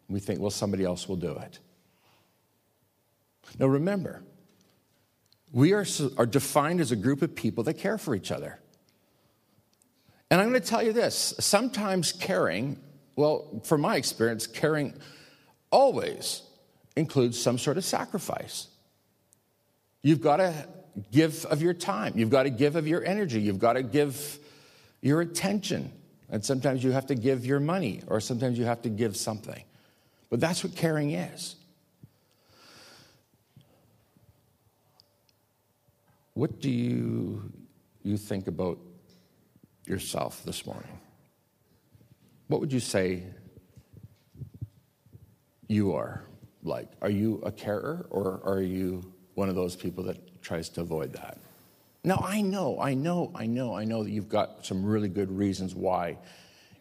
We 0.10 0.20
think, 0.20 0.40
well, 0.40 0.50
somebody 0.50 0.84
else 0.84 1.08
will 1.08 1.18
do 1.18 1.38
it. 1.38 1.60
Now 3.60 3.68
remember, 3.68 4.24
we 5.52 5.74
are, 5.74 5.86
are 6.18 6.26
defined 6.26 6.82
as 6.82 6.92
a 6.92 6.96
group 6.96 7.22
of 7.22 7.36
people 7.36 7.64
that 7.66 7.76
care 7.76 8.00
for 8.00 8.16
each 8.16 8.32
other. 8.32 8.60
And 10.32 10.42
I'm 10.42 10.50
going 10.50 10.60
to 10.60 10.68
tell 10.68 10.82
you 10.82 10.94
this 10.94 11.36
sometimes 11.40 12.12
caring, 12.12 12.80
well, 13.16 13.62
from 13.66 13.82
my 13.82 13.98
experience, 13.98 14.48
caring 14.48 14.96
always 15.70 16.42
includes 16.96 17.40
some 17.40 17.60
sort 17.60 17.78
of 17.78 17.86
sacrifice. 17.86 18.68
You've 20.02 20.22
got 20.22 20.38
to 20.38 20.68
give 21.12 21.46
of 21.46 21.62
your 21.62 21.74
time, 21.74 22.14
you've 22.16 22.30
got 22.30 22.44
to 22.44 22.50
give 22.50 22.76
of 22.76 22.88
your 22.88 23.04
energy, 23.04 23.40
you've 23.42 23.60
got 23.60 23.74
to 23.74 23.84
give 23.84 24.40
your 25.02 25.22
attention. 25.22 25.92
And 26.30 26.44
sometimes 26.44 26.84
you 26.84 26.92
have 26.92 27.06
to 27.08 27.16
give 27.16 27.46
your 27.46 27.60
money, 27.60 28.02
or 28.08 28.20
sometimes 28.20 28.60
you 28.60 28.66
have 28.66 28.82
to 28.82 28.90
give 28.90 29.16
something. 29.16 29.64
But 30.30 30.42
that's 30.42 30.64
what 30.64 30.76
caring 30.76 31.12
is. 31.12 31.56
What 36.34 36.60
do 36.60 36.70
you, 36.70 37.52
you 38.04 38.18
think 38.18 38.48
about 38.48 38.78
yourself 39.86 40.44
this 40.44 40.66
morning? 40.66 41.00
What 42.48 42.60
would 42.62 42.72
you 42.72 42.80
say 42.80 43.24
you 45.68 45.94
are 45.94 46.24
like? 46.64 46.90
Are 47.02 47.10
you 47.10 47.42
a 47.44 47.52
carer 47.52 48.06
or 48.10 48.42
are 48.44 48.62
you 48.62 49.14
one 49.34 49.50
of 49.50 49.56
those 49.56 49.76
people 49.76 50.04
that 50.04 50.37
tries 50.48 50.70
to 50.70 50.82
avoid 50.82 51.12
that? 51.14 51.38
Now, 52.06 52.24
I 52.24 52.42
know, 52.42 52.80
I 52.80 52.94
know, 52.94 53.32
I 53.36 53.48
know, 53.48 53.76
I 53.76 53.84
know 53.84 54.04
that 54.04 54.12
you've 54.12 54.30
got 54.30 54.66
some 54.66 54.86
really 54.86 55.10
good 55.10 55.30
reasons 55.30 55.76
why 55.76 56.18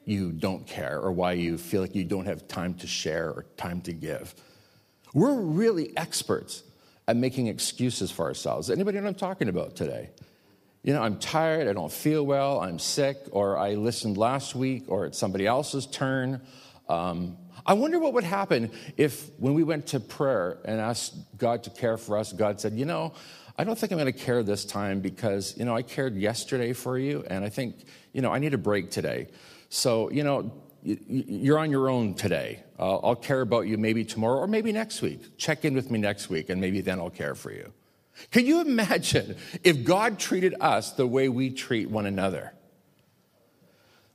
you 0.04 0.30
don't 0.30 0.64
care 0.68 1.00
or 1.00 1.10
why 1.10 1.32
you 1.32 1.58
feel 1.58 1.82
like 1.82 1.96
you 1.96 2.04
don't 2.04 2.26
have 2.26 2.46
time 2.46 2.74
to 2.74 2.86
share 2.86 3.30
or 3.30 3.44
time 3.56 3.80
to 3.82 3.92
give. 3.92 4.36
We're 5.14 5.34
really 5.34 5.96
experts 5.96 6.62
at 7.08 7.16
making 7.16 7.48
excuses 7.48 8.12
for 8.12 8.26
ourselves. 8.26 8.70
Anybody 8.70 8.98
know 8.98 9.04
what 9.04 9.08
I'm 9.08 9.14
talking 9.16 9.48
about 9.48 9.74
today? 9.74 10.10
You 10.84 10.92
know, 10.92 11.02
I'm 11.02 11.18
tired, 11.18 11.66
I 11.66 11.72
don't 11.72 11.90
feel 11.90 12.24
well, 12.24 12.60
I'm 12.60 12.78
sick, 12.78 13.16
or 13.32 13.58
I 13.58 13.74
listened 13.74 14.16
last 14.16 14.54
week, 14.54 14.84
or 14.86 15.06
it's 15.06 15.18
somebody 15.18 15.44
else's 15.44 15.86
turn. 15.86 16.40
Um, 16.88 17.36
I 17.68 17.72
wonder 17.72 17.98
what 17.98 18.12
would 18.12 18.22
happen 18.22 18.70
if, 18.96 19.28
when 19.38 19.54
we 19.54 19.64
went 19.64 19.88
to 19.88 19.98
prayer 19.98 20.58
and 20.64 20.80
asked 20.80 21.16
God 21.36 21.64
to 21.64 21.70
care 21.70 21.96
for 21.96 22.16
us, 22.16 22.32
God 22.32 22.60
said, 22.60 22.74
You 22.74 22.84
know, 22.84 23.12
I 23.58 23.64
don't 23.64 23.78
think 23.78 23.90
I'm 23.90 23.98
going 23.98 24.12
to 24.12 24.18
care 24.18 24.42
this 24.42 24.64
time 24.64 25.00
because, 25.00 25.56
you 25.56 25.64
know, 25.64 25.74
I 25.74 25.82
cared 25.82 26.14
yesterday 26.14 26.74
for 26.74 26.98
you, 26.98 27.24
and 27.28 27.44
I 27.44 27.48
think, 27.48 27.76
you 28.12 28.20
know, 28.20 28.32
I 28.32 28.38
need 28.38 28.52
a 28.52 28.58
break 28.58 28.90
today. 28.90 29.28
So, 29.70 30.10
you 30.10 30.24
know, 30.24 30.52
you're 30.82 31.58
on 31.58 31.70
your 31.70 31.88
own 31.88 32.14
today. 32.14 32.62
Uh, 32.78 32.98
I'll 32.98 33.16
care 33.16 33.40
about 33.40 33.66
you 33.66 33.78
maybe 33.78 34.04
tomorrow 34.04 34.38
or 34.38 34.46
maybe 34.46 34.72
next 34.72 35.00
week. 35.00 35.38
Check 35.38 35.64
in 35.64 35.74
with 35.74 35.90
me 35.90 35.98
next 35.98 36.28
week, 36.28 36.50
and 36.50 36.60
maybe 36.60 36.82
then 36.82 37.00
I'll 37.00 37.10
care 37.10 37.34
for 37.34 37.50
you. 37.50 37.72
Can 38.30 38.44
you 38.44 38.60
imagine 38.60 39.36
if 39.64 39.84
God 39.84 40.18
treated 40.18 40.54
us 40.60 40.92
the 40.92 41.06
way 41.06 41.28
we 41.28 41.50
treat 41.50 41.88
one 41.88 42.06
another? 42.06 42.52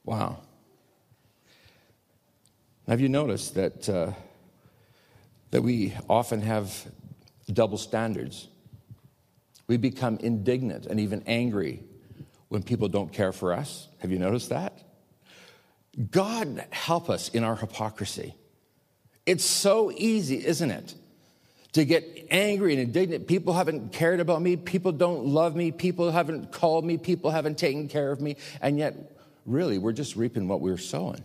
Wow. 0.06 0.40
Have 2.88 3.02
you 3.02 3.10
noticed 3.10 3.56
that, 3.56 3.90
uh, 3.90 4.12
that 5.50 5.62
we 5.62 5.94
often 6.10 6.42
have 6.42 6.86
double 7.52 7.78
standards? 7.78 8.48
We 9.68 9.78
become 9.78 10.18
indignant 10.18 10.86
and 10.86 11.00
even 11.00 11.24
angry 11.28 11.84
when 12.50 12.64
people 12.64 12.90
don't 12.90 13.14
care 13.14 13.32
for 13.32 13.54
us. 13.54 13.88
Have 14.00 14.12
you 14.12 14.20
noticed 14.20 14.50
that? 14.50 14.78
God 16.10 16.66
help 16.72 17.10
us 17.10 17.30
in 17.30 17.44
our 17.44 17.56
hypocrisy. 17.56 18.36
It's 19.26 19.46
so 19.46 19.92
easy, 19.96 20.46
isn't 20.46 20.72
it? 20.72 20.96
To 21.74 21.86
get 21.86 22.28
angry 22.30 22.74
and 22.74 22.82
indignant. 22.82 23.28
People 23.28 23.54
haven't 23.54 23.94
cared 23.94 24.20
about 24.20 24.42
me. 24.42 24.58
People 24.58 24.92
don't 24.92 25.26
love 25.28 25.56
me. 25.56 25.72
People 25.72 26.12
haven't 26.12 26.52
called 26.52 26.84
me. 26.84 26.98
People 26.98 27.32
haven't 27.32 27.58
taken 27.58 27.88
care 27.88 28.12
of 28.12 28.20
me. 28.20 28.36
And 28.62 28.78
yet, 28.78 28.96
really, 29.46 29.78
we're 29.78 29.94
just 29.94 30.16
reaping 30.16 30.48
what 30.48 30.60
we're 30.60 30.78
sowing. 30.78 31.24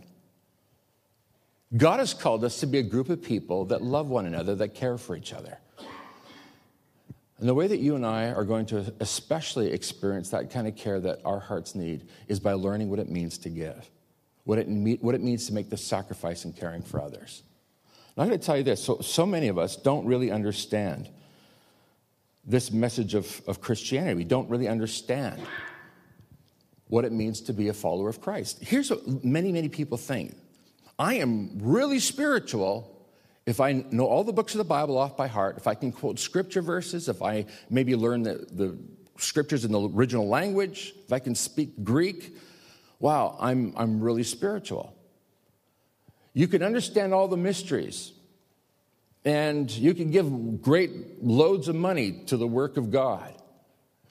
God 1.75 1.99
has 1.99 2.13
called 2.13 2.45
us 2.45 2.61
to 2.61 2.67
be 2.67 2.77
a 2.77 2.83
group 2.83 3.09
of 3.09 3.21
people 3.21 3.65
that 3.65 3.81
love 3.81 4.07
one 4.07 4.25
another, 4.25 4.55
that 4.55 4.73
care 4.73 4.97
for 4.97 5.15
each 5.17 5.33
other. 5.33 5.57
And 7.39 7.47
the 7.47 7.53
way 7.53 7.67
that 7.67 7.77
you 7.77 7.95
and 7.95 8.05
I 8.05 8.31
are 8.31 8.43
going 8.43 8.65
to 8.67 8.93
especially 8.99 9.71
experience 9.71 10.29
that 10.29 10.49
kind 10.49 10.67
of 10.67 10.75
care 10.75 10.99
that 10.99 11.19
our 11.23 11.39
hearts 11.39 11.75
need 11.75 12.07
is 12.27 12.39
by 12.39 12.53
learning 12.53 12.89
what 12.89 12.99
it 12.99 13.09
means 13.09 13.37
to 13.39 13.49
give, 13.49 13.89
what 14.43 14.57
it, 14.57 14.67
what 15.01 15.13
it 15.13 15.21
means 15.21 15.45
to 15.47 15.53
make 15.53 15.69
the 15.69 15.77
sacrifice 15.77 16.45
in 16.45 16.53
caring 16.53 16.81
for 16.81 16.99
others. 16.99 17.43
Now, 18.15 18.23
I'm 18.23 18.29
going 18.29 18.39
to 18.39 18.45
tell 18.45 18.57
you 18.57 18.63
this 18.63 18.83
so, 18.83 18.99
so 19.01 19.25
many 19.25 19.49
of 19.49 19.59
us 19.59 19.75
don't 19.75 20.07
really 20.07 20.31
understand 20.31 21.09
this 22.43 22.71
message 22.71 23.13
of, 23.13 23.41
of 23.45 23.61
Christianity. 23.61 24.15
We 24.15 24.23
don't 24.23 24.49
really 24.49 24.67
understand 24.67 25.39
what 26.87 27.05
it 27.05 27.11
means 27.11 27.41
to 27.41 27.53
be 27.53 27.67
a 27.67 27.73
follower 27.73 28.09
of 28.09 28.21
Christ. 28.21 28.63
Here's 28.63 28.89
what 28.89 29.23
many, 29.23 29.51
many 29.51 29.69
people 29.69 29.97
think 29.97 30.35
I 30.97 31.15
am 31.15 31.51
really 31.61 31.99
spiritual 31.99 32.96
if 33.47 33.61
I 33.61 33.85
know 33.91 34.05
all 34.05 34.25
the 34.25 34.33
books 34.33 34.53
of 34.53 34.57
the 34.57 34.65
Bible 34.65 34.97
off 34.97 35.15
by 35.15 35.27
heart, 35.27 35.55
if 35.57 35.67
I 35.67 35.73
can 35.73 35.93
quote 35.93 36.19
scripture 36.19 36.61
verses, 36.61 37.07
if 37.07 37.21
I 37.21 37.45
maybe 37.69 37.95
learn 37.95 38.23
the, 38.23 38.45
the 38.51 38.77
scriptures 39.17 39.63
in 39.63 39.71
the 39.71 39.79
original 39.79 40.27
language, 40.27 40.93
if 41.05 41.13
I 41.13 41.19
can 41.19 41.33
speak 41.33 41.81
Greek, 41.81 42.35
wow, 42.99 43.37
I'm, 43.39 43.73
I'm 43.77 44.01
really 44.01 44.23
spiritual. 44.23 44.93
You 46.33 46.49
can 46.49 46.61
understand 46.61 47.13
all 47.13 47.29
the 47.29 47.37
mysteries, 47.37 48.11
and 49.23 49.71
you 49.71 49.93
can 49.93 50.11
give 50.11 50.61
great 50.61 51.23
loads 51.23 51.69
of 51.69 51.75
money 51.75 52.23
to 52.27 52.35
the 52.35 52.47
work 52.47 52.75
of 52.75 52.91
God. 52.91 53.33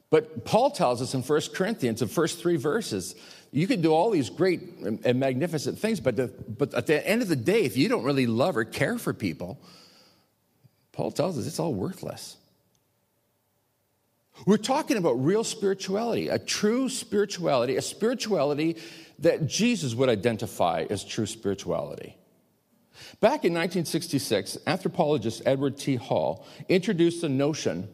But 0.09 0.47
Paul 0.47 0.71
tells 0.71 1.03
us 1.03 1.13
in 1.13 1.21
1 1.21 1.41
Corinthians, 1.53 2.01
the 2.01 2.07
first 2.07 2.41
three 2.41 2.57
verses, 2.57 3.15
you 3.57 3.67
can 3.67 3.81
do 3.81 3.91
all 3.91 4.11
these 4.11 4.29
great 4.29 4.61
and 4.83 5.19
magnificent 5.19 5.79
things, 5.79 5.99
but, 5.99 6.15
the, 6.15 6.27
but 6.27 6.75
at 6.75 6.87
the 6.87 7.09
end 7.09 7.23
of 7.23 7.29
the 7.29 7.37
day, 7.37 7.63
if 7.63 7.75
you 7.75 7.89
don't 7.89 8.05
really 8.05 8.27
love 8.27 8.55
or 8.55 8.65
care 8.65 8.99
for 8.99 9.15
people, 9.15 9.59
Paul 10.93 11.11
tells 11.11 11.39
us 11.39 11.47
it's 11.47 11.59
all 11.59 11.73
worthless. 11.73 12.37
We're 14.47 14.59
talking 14.59 14.99
about 14.99 15.13
real 15.13 15.43
spirituality, 15.43 16.29
a 16.29 16.39
true 16.39 16.91
spirituality, 16.91 17.77
a 17.77 17.83
spirituality 17.83 18.77
that 19.21 19.47
Jesus 19.47 19.95
would 19.95 20.11
identify 20.11 20.85
as 20.91 21.03
true 21.03 21.25
spirituality. 21.25 22.15
Back 23.23 23.47
in 23.47 23.55
1966, 23.55 24.59
anthropologist 24.67 25.41
Edward 25.47 25.79
T. 25.79 25.97
Hall 25.97 26.47
introduced 26.69 27.23
the 27.23 27.31
notion 27.31 27.89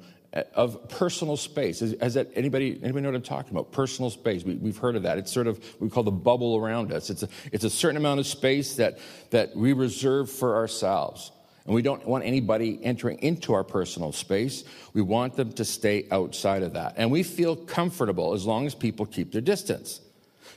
of 0.55 0.89
personal 0.89 1.37
space. 1.37 1.81
Has, 1.81 2.15
that 2.15 2.29
anybody 2.35 2.79
anybody 2.83 3.03
know 3.03 3.11
what 3.11 3.17
I'm 3.17 3.23
talking 3.23 3.53
about? 3.53 3.73
Personal 3.73 4.11
space. 4.11 4.45
We, 4.45 4.59
have 4.69 4.79
heard 4.79 4.97
of 4.97 5.03
that. 5.03 5.19
It's 5.19 5.33
sort 5.33 5.47
of 5.47 5.63
we 5.81 5.91
call 5.91 6.03
the 6.03 6.11
bubble 6.11 6.57
around 6.57 6.93
us. 6.93 7.11
It's 7.11 7.23
a, 7.23 7.29
it's 7.53 7.65
a 7.65 7.71
certain 7.71 7.97
amount 7.97 8.21
of 8.21 8.27
space 8.27 8.77
that 8.77 8.99
that 9.31 9.55
we 9.55 9.73
reserve 9.73 10.31
for 10.31 10.57
ourselves. 10.57 11.33
And 11.65 11.75
we 11.75 11.83
don't 11.83 12.05
want 12.07 12.25
anybody 12.25 12.83
entering 12.83 13.19
into 13.21 13.53
our 13.53 13.63
personal 13.63 14.11
space. 14.11 14.65
We 14.95 15.03
want 15.03 15.37
them 15.37 15.53
to 15.53 15.65
stay 15.65 16.09
outside 16.11 16.65
of 16.65 16.73
that. 16.73 16.95
And 16.97 17.11
we 17.11 17.23
feel 17.23 17.55
comfortable 17.55 18.33
as 18.33 18.45
long 18.45 18.67
as 18.67 18.75
people 18.75 19.07
keep 19.07 19.31
their 19.31 19.41
distance. 19.41 20.01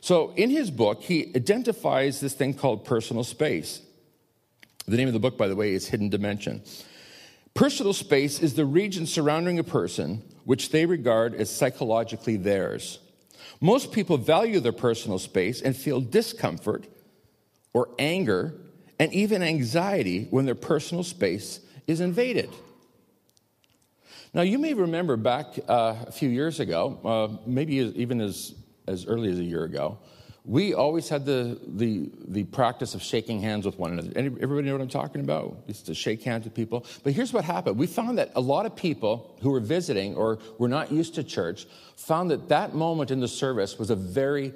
So 0.01 0.33
in 0.35 0.49
his 0.49 0.71
book, 0.71 1.03
he 1.03 1.31
identifies 1.35 2.21
this 2.21 2.33
thing 2.33 2.55
called 2.55 2.85
personal 2.85 3.23
space. 3.23 3.81
The 4.87 4.97
name 4.97 5.07
of 5.07 5.13
the 5.13 5.19
book, 5.19 5.37
by 5.37 5.47
the 5.47 5.55
way, 5.55 5.73
is 5.73 5.87
Hidden 5.87 6.09
Dimension. 6.09 6.63
Personal 7.55 7.93
space 7.93 8.41
is 8.41 8.53
the 8.53 8.65
region 8.65 9.05
surrounding 9.05 9.59
a 9.59 9.63
person 9.63 10.21
which 10.43 10.71
they 10.71 10.85
regard 10.85 11.33
as 11.33 11.49
psychologically 11.49 12.35
theirs. 12.35 12.99
Most 13.61 13.93
people 13.93 14.17
value 14.17 14.59
their 14.59 14.73
personal 14.73 15.17
space 15.19 15.61
and 15.61 15.75
feel 15.75 16.01
discomfort 16.01 16.85
or 17.71 17.89
anger 17.97 18.53
and 18.99 19.13
even 19.13 19.41
anxiety 19.41 20.27
when 20.31 20.45
their 20.45 20.53
personal 20.53 21.03
space 21.03 21.61
is 21.87 22.01
invaded. 22.01 22.49
Now, 24.33 24.41
you 24.41 24.59
may 24.59 24.73
remember 24.73 25.15
back 25.15 25.57
uh, 25.69 25.95
a 26.07 26.11
few 26.11 26.27
years 26.27 26.59
ago, 26.59 26.99
uh, 27.05 27.49
maybe 27.49 27.75
even 27.75 28.19
as, 28.19 28.53
as 28.85 29.05
early 29.05 29.31
as 29.31 29.39
a 29.39 29.43
year 29.43 29.63
ago, 29.63 29.97
we 30.45 30.75
always 30.75 31.09
had 31.09 31.25
the, 31.25 31.59
the, 31.65 32.09
the 32.27 32.43
practice 32.43 32.93
of 32.93 33.01
shaking 33.01 33.41
hands 33.41 33.65
with 33.65 33.79
one 33.79 33.93
another. 33.93 34.11
Everybody 34.15 34.67
know 34.67 34.73
what 34.73 34.81
I'm 34.81 34.87
talking 34.87 35.21
about? 35.21 35.57
Used 35.67 35.87
to 35.87 35.95
shake 35.95 36.21
hands 36.23 36.43
with 36.43 36.53
people. 36.53 36.85
But 37.03 37.13
here's 37.13 37.33
what 37.33 37.43
happened. 37.43 37.77
We 37.77 37.87
found 37.87 38.19
that 38.19 38.31
a 38.35 38.41
lot 38.41 38.67
of 38.67 38.75
people 38.75 39.35
who 39.41 39.49
were 39.49 39.59
visiting 39.59 40.15
or 40.15 40.37
were 40.59 40.67
not 40.67 40.91
used 40.91 41.15
to 41.15 41.23
church 41.23 41.65
found 41.95 42.29
that 42.29 42.49
that 42.49 42.75
moment 42.75 43.09
in 43.09 43.19
the 43.19 43.27
service 43.27 43.79
was 43.79 43.89
a 43.89 43.95
very, 43.95 44.53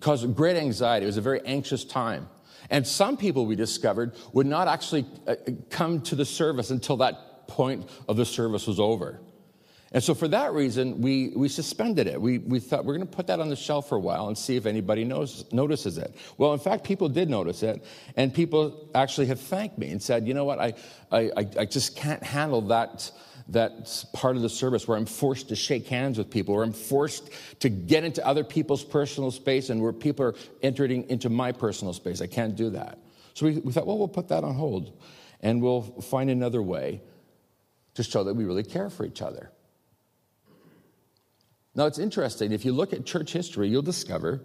caused 0.00 0.34
great 0.36 0.56
anxiety. 0.56 1.04
It 1.04 1.08
was 1.08 1.16
a 1.16 1.22
very 1.22 1.40
anxious 1.46 1.84
time. 1.84 2.28
And 2.68 2.86
some 2.86 3.16
people 3.16 3.46
we 3.46 3.56
discovered 3.56 4.12
would 4.34 4.46
not 4.46 4.68
actually 4.68 5.06
uh, 5.26 5.36
come 5.70 6.02
to 6.02 6.14
the 6.14 6.26
service 6.26 6.70
until 6.70 6.98
that 6.98 7.48
point 7.48 7.88
of 8.06 8.16
the 8.16 8.26
service 8.26 8.66
was 8.66 8.78
over. 8.78 9.20
And 9.94 10.02
so, 10.02 10.14
for 10.14 10.26
that 10.28 10.54
reason, 10.54 11.02
we, 11.02 11.32
we 11.36 11.48
suspended 11.48 12.06
it. 12.06 12.20
We, 12.20 12.38
we 12.38 12.60
thought 12.60 12.86
we're 12.86 12.96
going 12.96 13.06
to 13.06 13.14
put 13.14 13.26
that 13.26 13.40
on 13.40 13.50
the 13.50 13.56
shelf 13.56 13.90
for 13.90 13.96
a 13.96 14.00
while 14.00 14.28
and 14.28 14.38
see 14.38 14.56
if 14.56 14.64
anybody 14.64 15.04
knows, 15.04 15.44
notices 15.52 15.98
it. 15.98 16.14
Well, 16.38 16.54
in 16.54 16.60
fact, 16.60 16.84
people 16.84 17.10
did 17.10 17.28
notice 17.28 17.62
it, 17.62 17.84
and 18.16 18.32
people 18.32 18.88
actually 18.94 19.26
have 19.26 19.38
thanked 19.38 19.76
me 19.76 19.90
and 19.90 20.02
said, 20.02 20.26
you 20.26 20.32
know 20.32 20.44
what, 20.44 20.58
I, 20.58 20.74
I, 21.10 21.30
I 21.58 21.64
just 21.66 21.94
can't 21.94 22.22
handle 22.22 22.62
that, 22.68 23.10
that 23.48 24.04
part 24.14 24.36
of 24.36 24.42
the 24.42 24.48
service 24.48 24.88
where 24.88 24.96
I'm 24.96 25.04
forced 25.04 25.50
to 25.50 25.56
shake 25.56 25.88
hands 25.88 26.16
with 26.16 26.30
people, 26.30 26.54
where 26.54 26.64
I'm 26.64 26.72
forced 26.72 27.28
to 27.60 27.68
get 27.68 28.02
into 28.02 28.26
other 28.26 28.44
people's 28.44 28.82
personal 28.82 29.30
space, 29.30 29.68
and 29.68 29.82
where 29.82 29.92
people 29.92 30.24
are 30.24 30.34
entering 30.62 31.08
into 31.10 31.28
my 31.28 31.52
personal 31.52 31.92
space. 31.92 32.22
I 32.22 32.28
can't 32.28 32.56
do 32.56 32.70
that. 32.70 32.98
So, 33.34 33.44
we, 33.44 33.58
we 33.58 33.72
thought, 33.72 33.86
well, 33.86 33.98
we'll 33.98 34.08
put 34.08 34.28
that 34.28 34.42
on 34.42 34.54
hold, 34.54 34.98
and 35.42 35.60
we'll 35.60 35.82
find 35.82 36.30
another 36.30 36.62
way 36.62 37.02
to 37.92 38.02
show 38.02 38.24
that 38.24 38.32
we 38.32 38.46
really 38.46 38.64
care 38.64 38.88
for 38.88 39.04
each 39.04 39.20
other. 39.20 39.50
Now, 41.74 41.86
it's 41.86 41.98
interesting. 41.98 42.52
If 42.52 42.64
you 42.64 42.72
look 42.72 42.92
at 42.92 43.06
church 43.06 43.32
history, 43.32 43.68
you'll 43.68 43.82
discover 43.82 44.42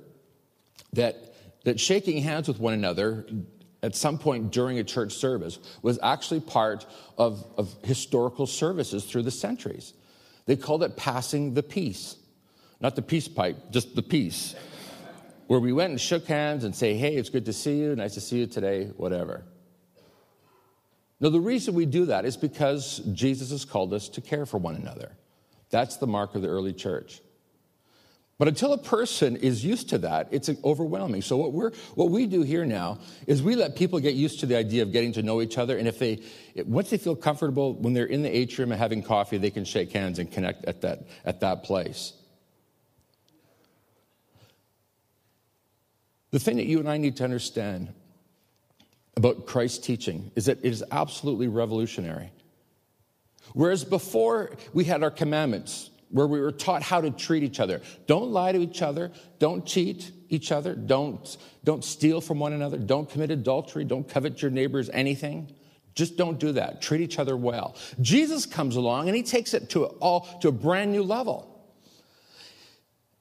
that, 0.93 1.33
that 1.65 1.79
shaking 1.79 2.21
hands 2.21 2.47
with 2.47 2.59
one 2.59 2.73
another 2.73 3.25
at 3.83 3.95
some 3.95 4.17
point 4.17 4.51
during 4.51 4.79
a 4.79 4.83
church 4.83 5.13
service 5.13 5.59
was 5.81 5.99
actually 6.01 6.39
part 6.39 6.85
of, 7.17 7.45
of 7.57 7.75
historical 7.83 8.47
services 8.47 9.05
through 9.05 9.23
the 9.23 9.31
centuries. 9.31 9.93
They 10.45 10.55
called 10.55 10.83
it 10.83 10.95
passing 10.95 11.53
the 11.53 11.63
peace. 11.63 12.15
Not 12.79 12.95
the 12.95 13.01
peace 13.01 13.27
pipe, 13.27 13.71
just 13.71 13.95
the 13.95 14.01
peace. 14.01 14.55
Where 15.47 15.59
we 15.59 15.73
went 15.73 15.91
and 15.91 16.01
shook 16.01 16.25
hands 16.25 16.63
and 16.63 16.75
say, 16.75 16.95
hey, 16.95 17.15
it's 17.15 17.29
good 17.29 17.45
to 17.45 17.53
see 17.53 17.79
you, 17.79 17.95
nice 17.95 18.13
to 18.15 18.21
see 18.21 18.39
you 18.39 18.47
today, 18.47 18.85
whatever. 18.97 19.43
Now, 21.19 21.29
the 21.29 21.39
reason 21.39 21.73
we 21.73 21.85
do 21.85 22.05
that 22.05 22.25
is 22.25 22.37
because 22.37 22.99
Jesus 23.13 23.49
has 23.49 23.65
called 23.65 23.93
us 23.93 24.07
to 24.09 24.21
care 24.21 24.45
for 24.45 24.59
one 24.59 24.75
another. 24.75 25.17
That's 25.69 25.97
the 25.97 26.07
mark 26.07 26.35
of 26.35 26.41
the 26.41 26.47
early 26.47 26.73
church. 26.73 27.21
But 28.39 28.47
until 28.47 28.73
a 28.73 28.77
person 28.77 29.35
is 29.35 29.65
used 29.65 29.89
to 29.89 29.97
that, 29.99 30.27
it's 30.29 30.49
overwhelming. 30.63 31.23
So 31.23 31.37
what 31.37 31.53
we're 31.53 31.71
what 31.95 32.11
we 32.11 32.27
do 32.27 32.43
here 32.43 32.65
now 32.65 32.99
is 33.25 33.41
we 33.41 33.55
let 33.55 33.75
people 33.75 33.99
get 33.99 34.13
used 34.13 34.41
to 34.41 34.45
the 34.45 34.55
idea 34.55 34.83
of 34.83 34.91
getting 34.91 35.11
to 35.13 35.23
know 35.23 35.41
each 35.41 35.57
other, 35.57 35.75
and 35.75 35.87
if 35.87 35.97
they 35.97 36.21
once 36.65 36.91
they 36.91 36.99
feel 36.99 37.15
comfortable 37.15 37.73
when 37.73 37.93
they're 37.93 38.05
in 38.05 38.21
the 38.21 38.29
atrium 38.29 38.71
and 38.71 38.79
having 38.79 39.01
coffee, 39.01 39.37
they 39.37 39.49
can 39.49 39.65
shake 39.65 39.91
hands 39.91 40.19
and 40.19 40.31
connect 40.31 40.65
at 40.65 40.81
that 40.81 41.07
at 41.25 41.39
that 41.39 41.63
place. 41.63 42.13
The 46.29 46.39
thing 46.39 46.57
that 46.57 46.65
you 46.65 46.79
and 46.79 46.87
I 46.89 46.97
need 46.97 47.15
to 47.17 47.23
understand 47.23 47.91
about 49.15 49.47
Christ's 49.47 49.79
teaching 49.79 50.31
is 50.35 50.45
that 50.45 50.59
it 50.59 50.69
is 50.69 50.83
absolutely 50.91 51.47
revolutionary. 51.47 52.31
Whereas 53.53 53.83
before 53.83 54.51
we 54.73 54.83
had 54.85 55.03
our 55.03 55.11
commandments, 55.11 55.89
where 56.09 56.27
we 56.27 56.39
were 56.39 56.51
taught 56.51 56.81
how 56.81 57.01
to 57.01 57.11
treat 57.11 57.43
each 57.43 57.59
other. 57.59 57.81
Don't 58.05 58.31
lie 58.31 58.51
to 58.51 58.59
each 58.59 58.81
other. 58.81 59.11
Don't 59.39 59.65
cheat 59.65 60.11
each 60.29 60.51
other. 60.51 60.73
Don't, 60.73 61.37
don't 61.63 61.83
steal 61.83 62.21
from 62.21 62.39
one 62.39 62.53
another. 62.53 62.77
Don't 62.77 63.09
commit 63.09 63.31
adultery. 63.31 63.83
Don't 63.83 64.07
covet 64.07 64.41
your 64.41 64.51
neighbor's 64.51 64.89
anything. 64.89 65.53
Just 65.95 66.15
don't 66.15 66.39
do 66.39 66.53
that. 66.53 66.81
Treat 66.81 67.01
each 67.01 67.19
other 67.19 67.35
well. 67.35 67.75
Jesus 67.99 68.45
comes 68.45 68.75
along 68.75 69.07
and 69.07 69.17
he 69.17 69.23
takes 69.23 69.53
it 69.53 69.69
to 69.71 69.85
all 69.85 70.21
to 70.41 70.47
a 70.47 70.51
brand 70.51 70.91
new 70.91 71.03
level. 71.03 71.53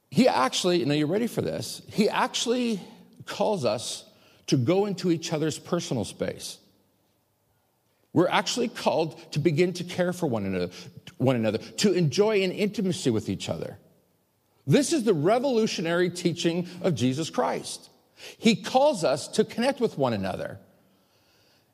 He 0.09 0.27
actually, 0.27 0.85
now 0.85 0.93
you're 0.93 1.07
ready 1.07 1.27
for 1.27 1.41
this, 1.41 1.81
he 1.91 2.07
actually 2.07 2.79
calls 3.25 3.65
us 3.65 4.05
to 4.47 4.55
go 4.55 4.85
into 4.85 5.11
each 5.11 5.33
other's 5.33 5.59
personal 5.59 6.05
space. 6.05 6.59
We're 8.17 8.29
actually 8.29 8.69
called 8.69 9.31
to 9.33 9.37
begin 9.37 9.73
to 9.73 9.83
care 9.83 10.11
for 10.11 10.25
one 10.25 10.43
another, 10.43 10.73
one 11.17 11.35
another, 11.35 11.59
to 11.59 11.93
enjoy 11.93 12.41
an 12.41 12.51
intimacy 12.51 13.11
with 13.11 13.29
each 13.29 13.47
other. 13.47 13.77
This 14.65 14.91
is 14.91 15.03
the 15.03 15.13
revolutionary 15.13 16.09
teaching 16.09 16.67
of 16.81 16.95
Jesus 16.95 17.29
Christ. 17.29 17.91
He 18.39 18.55
calls 18.55 19.03
us 19.03 19.27
to 19.27 19.43
connect 19.43 19.79
with 19.79 19.99
one 19.99 20.13
another. 20.13 20.57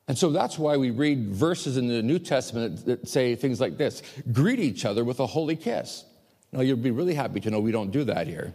And 0.09 0.17
so 0.17 0.31
that's 0.31 0.59
why 0.59 0.75
we 0.75 0.91
read 0.91 1.29
verses 1.29 1.77
in 1.77 1.87
the 1.87 2.03
New 2.03 2.19
Testament 2.19 2.87
that 2.87 3.07
say 3.07 3.35
things 3.35 3.61
like 3.61 3.77
this 3.77 4.03
greet 4.33 4.59
each 4.59 4.83
other 4.83 5.05
with 5.05 5.21
a 5.21 5.25
holy 5.25 5.55
kiss. 5.55 6.03
Now, 6.51 6.59
you'll 6.59 6.75
be 6.75 6.91
really 6.91 7.15
happy 7.15 7.39
to 7.39 7.51
know 7.51 7.61
we 7.61 7.71
don't 7.71 7.91
do 7.91 8.03
that 8.03 8.27
here. 8.27 8.53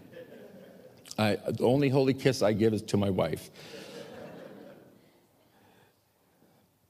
I, 1.16 1.36
the 1.36 1.64
only 1.64 1.88
holy 1.88 2.12
kiss 2.12 2.42
I 2.42 2.52
give 2.52 2.74
is 2.74 2.82
to 2.82 2.98
my 2.98 3.08
wife. 3.08 3.48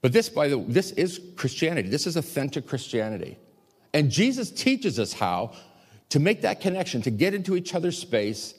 But 0.01 0.13
this, 0.13 0.29
by 0.29 0.47
the 0.47 0.57
this 0.57 0.91
is 0.91 1.19
Christianity. 1.35 1.89
This 1.89 2.07
is 2.07 2.15
authentic 2.15 2.67
Christianity. 2.67 3.37
And 3.93 4.09
Jesus 4.09 4.51
teaches 4.51 4.99
us 4.99 5.13
how 5.13 5.53
to 6.09 6.19
make 6.19 6.41
that 6.41 6.61
connection, 6.61 7.01
to 7.03 7.11
get 7.11 7.33
into 7.33 7.55
each 7.55 7.75
other's 7.75 7.97
space, 7.97 8.53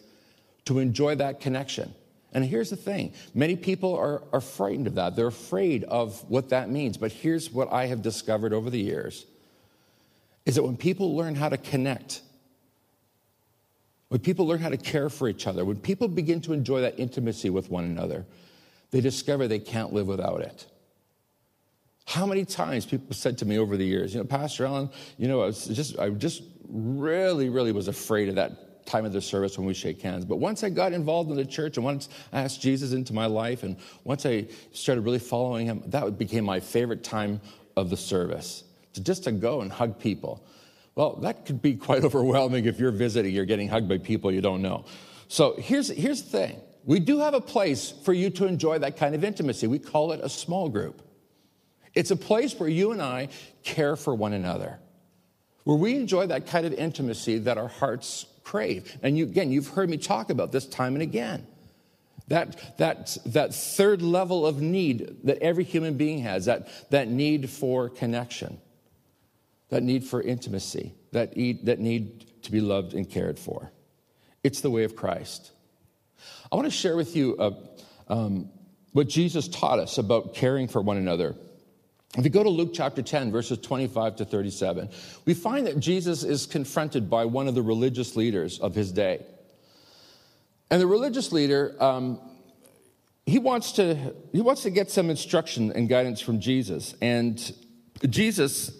to 0.66 0.79
enjoy 0.79 1.14
that 1.16 1.40
connection. 1.40 1.94
And 2.33 2.44
here's 2.44 2.70
the 2.70 2.76
thing 2.76 3.12
many 3.35 3.57
people 3.57 3.94
are, 3.96 4.22
are 4.33 4.40
frightened 4.40 4.87
of 4.87 4.94
that. 4.96 5.16
They're 5.16 5.26
afraid 5.26 5.85
of 5.85 6.29
what 6.29 6.50
that 6.50 6.70
means. 6.70 6.96
But 6.96 7.12
here's 7.12 7.50
what 7.50 7.72
I 7.72 7.87
have 7.87 8.03
discovered 8.03 8.53
over 8.53 8.70
the 8.70 8.81
years 8.81 9.26
is 10.46 10.55
that 10.55 10.62
when 10.62 10.76
people 10.76 11.16
learn 11.16 11.35
how 11.35 11.48
to 11.48 11.57
connect, 11.57 12.22
when 14.09 14.20
people 14.20 14.46
learn 14.46 14.61
how 14.61 14.68
to 14.68 14.76
care 14.76 15.09
for 15.09 15.29
each 15.29 15.46
other, 15.46 15.64
when 15.64 15.76
people 15.76 16.09
begin 16.09 16.40
to 16.42 16.53
enjoy 16.53 16.81
that 16.81 16.98
intimacy 16.98 17.50
with 17.50 17.70
one 17.70 17.85
another, 17.85 18.26
they 18.90 19.00
discover 19.00 19.46
they 19.46 19.59
can't 19.59 19.92
live 19.92 20.07
without 20.07 20.40
it. 20.40 20.66
How 22.10 22.26
many 22.26 22.44
times 22.44 22.86
people 22.86 23.14
said 23.14 23.38
to 23.38 23.44
me 23.44 23.56
over 23.56 23.76
the 23.76 23.86
years, 23.86 24.12
you 24.12 24.18
know, 24.18 24.26
Pastor 24.26 24.66
Allen, 24.66 24.90
you 25.16 25.28
know, 25.28 25.42
I 25.42 25.46
was 25.46 25.66
just, 25.66 25.96
I 25.96 26.10
just 26.10 26.42
really, 26.68 27.48
really 27.48 27.70
was 27.70 27.86
afraid 27.86 28.28
of 28.28 28.34
that 28.34 28.84
time 28.84 29.04
of 29.04 29.12
the 29.12 29.20
service 29.20 29.56
when 29.56 29.64
we 29.64 29.74
shake 29.74 30.02
hands. 30.02 30.24
But 30.24 30.38
once 30.38 30.64
I 30.64 30.70
got 30.70 30.92
involved 30.92 31.30
in 31.30 31.36
the 31.36 31.44
church 31.44 31.76
and 31.76 31.84
once 31.84 32.08
I 32.32 32.40
asked 32.40 32.60
Jesus 32.60 32.90
into 32.90 33.12
my 33.12 33.26
life 33.26 33.62
and 33.62 33.76
once 34.02 34.26
I 34.26 34.48
started 34.72 35.02
really 35.02 35.20
following 35.20 35.66
him, 35.66 35.84
that 35.86 36.18
became 36.18 36.44
my 36.44 36.58
favorite 36.58 37.04
time 37.04 37.40
of 37.76 37.90
the 37.90 37.96
service. 37.96 38.64
To 38.94 39.00
just 39.00 39.22
to 39.22 39.30
go 39.30 39.60
and 39.60 39.70
hug 39.70 39.96
people. 40.00 40.44
Well, 40.96 41.14
that 41.22 41.46
could 41.46 41.62
be 41.62 41.76
quite 41.76 42.02
overwhelming 42.08 42.64
if 42.64 42.80
you're 42.80 42.90
visiting, 42.90 43.32
you're 43.32 43.44
getting 43.44 43.68
hugged 43.68 43.88
by 43.88 43.98
people 43.98 44.32
you 44.32 44.40
don't 44.40 44.62
know. 44.62 44.84
So 45.28 45.54
here's, 45.58 45.86
here's 45.86 46.22
the 46.22 46.28
thing. 46.28 46.60
We 46.84 46.98
do 46.98 47.20
have 47.20 47.34
a 47.34 47.40
place 47.40 47.94
for 48.02 48.12
you 48.12 48.30
to 48.30 48.46
enjoy 48.46 48.80
that 48.80 48.96
kind 48.96 49.14
of 49.14 49.22
intimacy. 49.22 49.68
We 49.68 49.78
call 49.78 50.10
it 50.10 50.18
a 50.24 50.28
small 50.28 50.68
group. 50.68 51.06
It's 51.94 52.11
a 52.11 52.16
place 52.16 52.59
where 52.59 52.68
you 52.68 52.92
and 52.92 53.03
I 53.03 53.29
care 53.62 53.96
for 53.96 54.14
one 54.14 54.33
another, 54.33 54.79
where 55.64 55.76
we 55.76 55.96
enjoy 55.96 56.26
that 56.26 56.46
kind 56.46 56.66
of 56.66 56.72
intimacy 56.72 57.38
that 57.38 57.59
our 57.59 57.68
hearts 57.68 58.26
crave. 58.44 58.96
And 59.03 59.16
you, 59.16 59.24
again, 59.24 59.50
you've 59.50 59.68
heard 59.68 59.90
me 59.90 59.96
talk 59.96 60.31
about 60.31 60.53
this 60.53 60.66
time 60.66 60.94
and 60.94 61.03
again. 61.03 61.46
That, 62.29 62.79
that, 62.79 63.16
that 63.26 63.55
third 63.55 64.03
level 64.03 64.46
of 64.46 64.61
need 64.61 65.16
that 65.24 65.38
every 65.38 65.64
human 65.64 65.96
being 65.96 66.20
has, 66.20 66.44
that, 66.44 66.68
that 66.90 67.09
need 67.09 67.50
for 67.50 67.88
connection, 67.88 68.61
that 69.70 69.83
need 69.83 70.05
for 70.05 70.22
intimacy, 70.22 70.94
that 71.11 71.37
need, 71.37 71.66
that 71.66 71.81
need 71.81 72.42
to 72.44 72.53
be 72.53 72.61
loved 72.61 72.94
and 72.94 73.09
cared 73.09 73.38
for. 73.38 73.72
It's 74.44 74.61
the 74.61 74.70
way 74.70 74.85
of 74.85 74.94
Christ. 74.94 75.50
I 76.53 76.57
want 76.57 76.66
to 76.66 76.70
share 76.70 76.96
with 76.96 77.16
you 77.16 77.37
uh, 77.37 77.50
um, 78.09 78.48
what 78.92 79.09
Jesus 79.09 79.48
taught 79.48 79.79
us 79.81 79.98
about 79.98 80.35
caring 80.35 80.68
for 80.68 80.81
one 80.81 80.96
another. 80.96 81.35
If 82.18 82.24
you 82.24 82.30
go 82.30 82.42
to 82.42 82.50
Luke 82.50 82.70
chapter 82.74 83.02
10, 83.02 83.30
verses 83.30 83.58
25 83.58 84.16
to 84.16 84.24
37, 84.24 84.88
we 85.26 85.34
find 85.34 85.66
that 85.68 85.78
Jesus 85.78 86.24
is 86.24 86.44
confronted 86.44 87.08
by 87.08 87.24
one 87.24 87.46
of 87.46 87.54
the 87.54 87.62
religious 87.62 88.16
leaders 88.16 88.58
of 88.58 88.74
his 88.74 88.90
day. 88.90 89.24
And 90.70 90.80
the 90.80 90.88
religious 90.88 91.30
leader, 91.30 91.76
um, 91.78 92.20
he, 93.26 93.38
wants 93.38 93.72
to, 93.72 94.12
he 94.32 94.40
wants 94.40 94.62
to 94.62 94.70
get 94.70 94.90
some 94.90 95.08
instruction 95.08 95.70
and 95.72 95.88
guidance 95.88 96.20
from 96.20 96.40
Jesus. 96.40 96.96
And 97.00 97.52
Jesus 98.08 98.72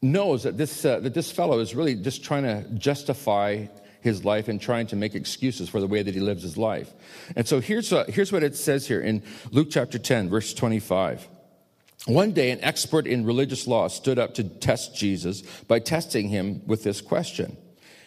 knows 0.00 0.44
that 0.44 0.56
this, 0.56 0.86
uh, 0.86 1.00
that 1.00 1.12
this 1.12 1.30
fellow 1.30 1.58
is 1.58 1.74
really 1.74 1.96
just 1.96 2.24
trying 2.24 2.44
to 2.44 2.62
justify 2.78 3.66
his 4.00 4.24
life 4.24 4.48
and 4.48 4.60
trying 4.60 4.86
to 4.88 4.96
make 4.96 5.14
excuses 5.14 5.68
for 5.68 5.80
the 5.80 5.86
way 5.86 6.02
that 6.02 6.14
he 6.14 6.20
lives 6.20 6.42
his 6.42 6.56
life. 6.56 6.92
And 7.36 7.46
so 7.46 7.60
here's, 7.60 7.92
uh, 7.92 8.04
here's 8.08 8.32
what 8.32 8.42
it 8.42 8.56
says 8.56 8.86
here 8.86 9.00
in 9.00 9.22
Luke 9.50 9.68
chapter 9.70 9.98
10, 9.98 10.28
verse 10.28 10.54
25. 10.54 11.28
One 12.06 12.32
day, 12.32 12.50
an 12.50 12.62
expert 12.62 13.06
in 13.06 13.24
religious 13.24 13.66
law 13.66 13.88
stood 13.88 14.18
up 14.18 14.34
to 14.34 14.44
test 14.44 14.96
Jesus 14.96 15.42
by 15.62 15.78
testing 15.80 16.28
him 16.28 16.62
with 16.66 16.84
this 16.84 17.00
question 17.00 17.56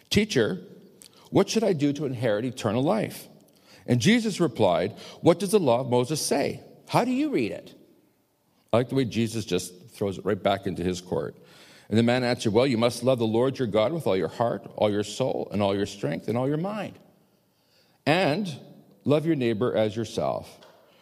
Teacher, 0.10 0.62
what 1.30 1.50
should 1.50 1.64
I 1.64 1.74
do 1.74 1.94
to 1.94 2.06
inherit 2.06 2.46
eternal 2.46 2.84
life? 2.84 3.28
And 3.88 4.00
Jesus 4.00 4.40
replied, 4.40 4.96
What 5.22 5.40
does 5.40 5.52
the 5.52 5.60
law 5.60 5.82
of 5.82 5.90
Moses 5.90 6.22
say? 6.22 6.62
How 6.88 7.06
do 7.06 7.12
you 7.12 7.30
read 7.30 7.52
it? 7.52 7.74
I 8.72 8.78
like 8.78 8.90
the 8.90 8.96
way 8.96 9.06
Jesus 9.06 9.46
just 9.46 9.92
throws 9.92 10.18
it 10.18 10.26
right 10.26 10.42
back 10.42 10.66
into 10.66 10.84
his 10.84 11.02
court. 11.02 11.36
And 11.92 11.98
the 11.98 12.04
man 12.04 12.24
answered, 12.24 12.54
Well, 12.54 12.66
you 12.66 12.78
must 12.78 13.04
love 13.04 13.20
the 13.20 13.26
Lord 13.26 13.60
your 13.60 13.68
God 13.68 13.92
with 13.92 14.08
all 14.08 14.16
your 14.16 14.30
heart, 14.30 14.66
all 14.78 14.90
your 14.90 15.04
soul, 15.04 15.50
and 15.52 15.62
all 15.62 15.76
your 15.76 15.86
strength, 15.86 16.30
and 16.30 16.38
all 16.38 16.48
your 16.48 16.56
mind. 16.56 16.98
And 18.06 18.50
love 19.04 19.26
your 19.26 19.36
neighbor 19.36 19.76
as 19.76 19.94
yourself. 19.94 20.58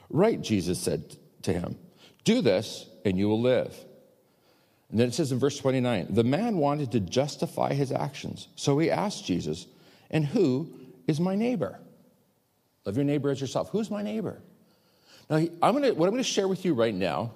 Right, 0.10 0.42
Jesus 0.42 0.80
said 0.80 1.16
to 1.44 1.54
him. 1.54 1.78
Do 2.24 2.42
this, 2.42 2.88
and 3.06 3.20
you 3.20 3.30
will 3.30 3.40
live. 3.40 3.78
And 4.90 5.00
then 5.00 5.10
it 5.10 5.14
says 5.14 5.32
in 5.32 5.38
verse 5.38 5.60
29 5.60 6.08
the 6.10 6.24
man 6.24 6.58
wanted 6.58 6.92
to 6.94 7.00
justify 7.00 7.76
his 7.76 7.92
actions. 7.92 8.48
So 8.56 8.80
he 8.80 8.90
asked 8.90 9.26
Jesus, 9.26 9.68
And 10.10 10.26
who 10.26 10.74
is 11.06 11.20
my 11.20 11.36
neighbor? 11.36 11.80
Love 12.86 12.96
your 12.96 13.06
neighbor 13.06 13.30
as 13.30 13.40
yourself. 13.40 13.70
Who's 13.70 13.92
my 13.92 14.02
neighbor? 14.02 14.42
Now, 15.30 15.36
I'm 15.38 15.74
gonna, 15.74 15.94
what 15.94 16.08
I'm 16.08 16.14
going 16.14 16.24
to 16.24 16.24
share 16.24 16.48
with 16.48 16.66
you 16.66 16.74
right 16.74 16.96
now 16.96 17.34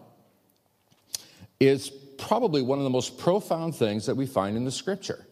is 1.59 1.91
probably 2.23 2.61
one 2.61 2.79
of 2.79 2.85
the 2.85 2.89
most 2.89 3.17
profound 3.17 3.75
things 3.75 4.05
that 4.05 4.15
we 4.15 4.25
find 4.25 4.55
in 4.55 4.63
the 4.63 4.71
scripture. 4.71 5.27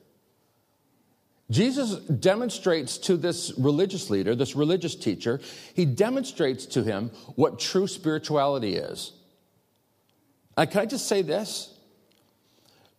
Jesus 1.50 1.96
demonstrates 1.96 2.98
to 3.00 3.18
this 3.18 3.54
religious 3.58 4.10
leader, 4.10 4.36
this 4.36 4.56
religious 4.56 4.96
teacher, 4.96 5.40
he 5.74 5.86
demonstrates 5.86 6.66
to 6.68 6.84
him 6.84 7.10
what 7.36 7.60
true 7.60 7.88
spirituality 7.88 8.76
is. 8.76 9.14
Can 10.58 10.82
I 10.82 10.86
just 10.86 11.08
say 11.08 11.22
this? 11.22 11.78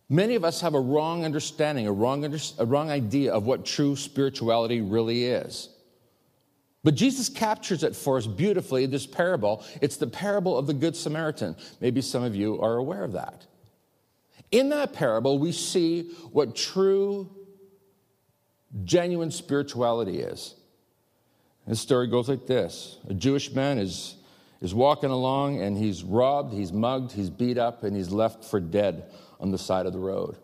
Many 0.09 0.35
of 0.35 0.43
us 0.43 0.61
have 0.61 0.73
a 0.73 0.79
wrong 0.79 1.23
understanding, 1.23 1.87
a 1.87 1.91
wrong, 1.91 2.25
under, 2.25 2.37
a 2.59 2.65
wrong 2.65 2.89
idea 2.89 3.31
of 3.31 3.45
what 3.45 3.65
true 3.65 3.95
spirituality 3.95 4.81
really 4.81 5.25
is. 5.25 5.69
But 6.83 6.95
Jesus 6.95 7.29
captures 7.29 7.83
it 7.83 7.95
for 7.95 8.17
us 8.17 8.27
beautifully 8.27 8.83
in 8.83 8.91
this 8.91 9.07
parable. 9.07 9.63
It's 9.81 9.97
the 9.97 10.07
parable 10.07 10.57
of 10.57 10.67
the 10.67 10.73
Good 10.73 10.95
Samaritan. 10.95 11.55
Maybe 11.79 12.01
some 12.01 12.23
of 12.23 12.35
you 12.35 12.59
are 12.59 12.75
aware 12.75 13.03
of 13.03 13.13
that. 13.13 13.45
In 14.53 14.69
that 14.69 14.93
parable, 14.93 15.39
we 15.39 15.51
see 15.51 16.11
what 16.31 16.55
true, 16.55 17.27
genuine 18.83 19.31
spirituality 19.31 20.19
is. 20.19 20.53
The 21.65 21.75
story 21.75 22.05
goes 22.05 22.29
like 22.29 22.45
this 22.45 22.99
A 23.09 23.15
Jewish 23.15 23.51
man 23.51 23.79
is, 23.79 24.15
is 24.61 24.71
walking 24.75 25.09
along 25.09 25.59
and 25.59 25.75
he's 25.75 26.03
robbed, 26.03 26.53
he's 26.53 26.71
mugged, 26.71 27.13
he's 27.13 27.31
beat 27.31 27.57
up, 27.57 27.83
and 27.83 27.95
he's 27.95 28.11
left 28.11 28.45
for 28.45 28.59
dead 28.59 29.11
on 29.39 29.49
the 29.49 29.57
side 29.57 29.87
of 29.87 29.93
the 29.93 29.99
road. 29.99 30.37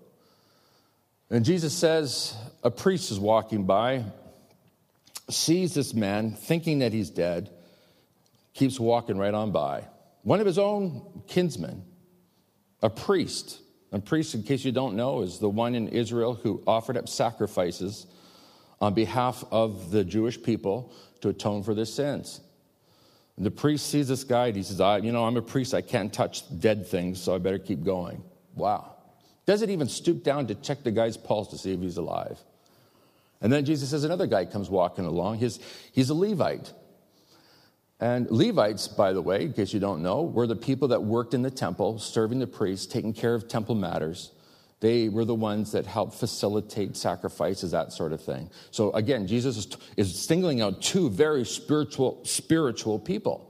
And 1.29 1.45
Jesus 1.45 1.71
says, 1.75 2.35
A 2.63 2.71
priest 2.71 3.11
is 3.11 3.19
walking 3.19 3.65
by, 3.65 4.05
sees 5.29 5.75
this 5.75 5.93
man, 5.93 6.31
thinking 6.31 6.79
that 6.79 6.93
he's 6.93 7.11
dead, 7.11 7.51
keeps 8.55 8.79
walking 8.79 9.19
right 9.19 9.35
on 9.35 9.51
by. 9.51 9.83
One 10.23 10.39
of 10.39 10.47
his 10.47 10.57
own 10.57 11.21
kinsmen, 11.27 11.83
a 12.81 12.89
priest, 12.89 13.61
a 13.91 13.99
priest, 13.99 14.35
in 14.35 14.43
case 14.43 14.63
you 14.63 14.71
don't 14.71 14.95
know, 14.95 15.21
is 15.21 15.39
the 15.39 15.49
one 15.49 15.73
in 15.75 15.87
Israel 15.87 16.35
who 16.35 16.61
offered 16.67 16.97
up 16.97 17.09
sacrifices 17.09 18.05
on 18.79 18.93
behalf 18.93 19.43
of 19.51 19.91
the 19.91 20.03
Jewish 20.03 20.41
people 20.41 20.93
to 21.21 21.29
atone 21.29 21.63
for 21.63 21.73
their 21.73 21.85
sins. 21.85 22.41
And 23.35 23.45
the 23.45 23.51
priest 23.51 23.87
sees 23.87 24.07
this 24.07 24.23
guy 24.23 24.47
and 24.47 24.55
he 24.55 24.63
says, 24.63 24.79
I, 24.79 24.97
You 24.97 25.11
know, 25.11 25.25
I'm 25.25 25.37
a 25.37 25.41
priest. 25.41 25.73
I 25.73 25.81
can't 25.81 26.13
touch 26.13 26.43
dead 26.59 26.85
things, 26.85 27.21
so 27.21 27.33
I 27.33 27.37
better 27.37 27.57
keep 27.57 27.83
going. 27.83 28.23
Wow. 28.55 28.95
Doesn't 29.45 29.69
even 29.69 29.87
stoop 29.87 30.23
down 30.23 30.47
to 30.47 30.55
check 30.55 30.83
the 30.83 30.91
guy's 30.91 31.17
pulse 31.17 31.47
to 31.49 31.57
see 31.57 31.73
if 31.73 31.79
he's 31.79 31.97
alive. 31.97 32.37
And 33.41 33.51
then 33.51 33.65
Jesus 33.65 33.89
says, 33.89 34.03
Another 34.03 34.27
guy 34.27 34.45
comes 34.45 34.69
walking 34.69 35.05
along. 35.05 35.39
His, 35.39 35.59
he's 35.91 36.09
a 36.09 36.13
Levite. 36.13 36.73
And 38.01 38.31
Levites, 38.31 38.87
by 38.87 39.11
the 39.11 39.21
way, 39.21 39.43
in 39.43 39.53
case 39.53 39.73
you 39.73 39.79
don't 39.79 40.01
know, 40.01 40.23
were 40.23 40.47
the 40.47 40.55
people 40.55 40.87
that 40.89 41.03
worked 41.03 41.33
in 41.33 41.41
the 41.41 41.51
temple, 41.51 41.99
serving 41.99 42.39
the 42.39 42.47
priests, 42.47 42.85
taking 42.85 43.13
care 43.13 43.35
of 43.35 43.47
temple 43.47 43.75
matters. 43.75 44.31
They 44.79 45.09
were 45.09 45.25
the 45.25 45.35
ones 45.35 45.73
that 45.73 45.85
helped 45.85 46.13
facilitate 46.13 46.95
sacrifices, 46.95 47.71
that 47.71 47.91
sort 47.91 48.13
of 48.13 48.23
thing. 48.23 48.49
So 48.71 48.91
again, 48.91 49.27
Jesus 49.27 49.57
is, 49.57 49.67
is 49.97 50.17
singling 50.17 50.61
out 50.61 50.81
two 50.81 51.09
very 51.09 51.45
spiritual, 51.45 52.21
spiritual 52.23 52.99
people. 52.99 53.45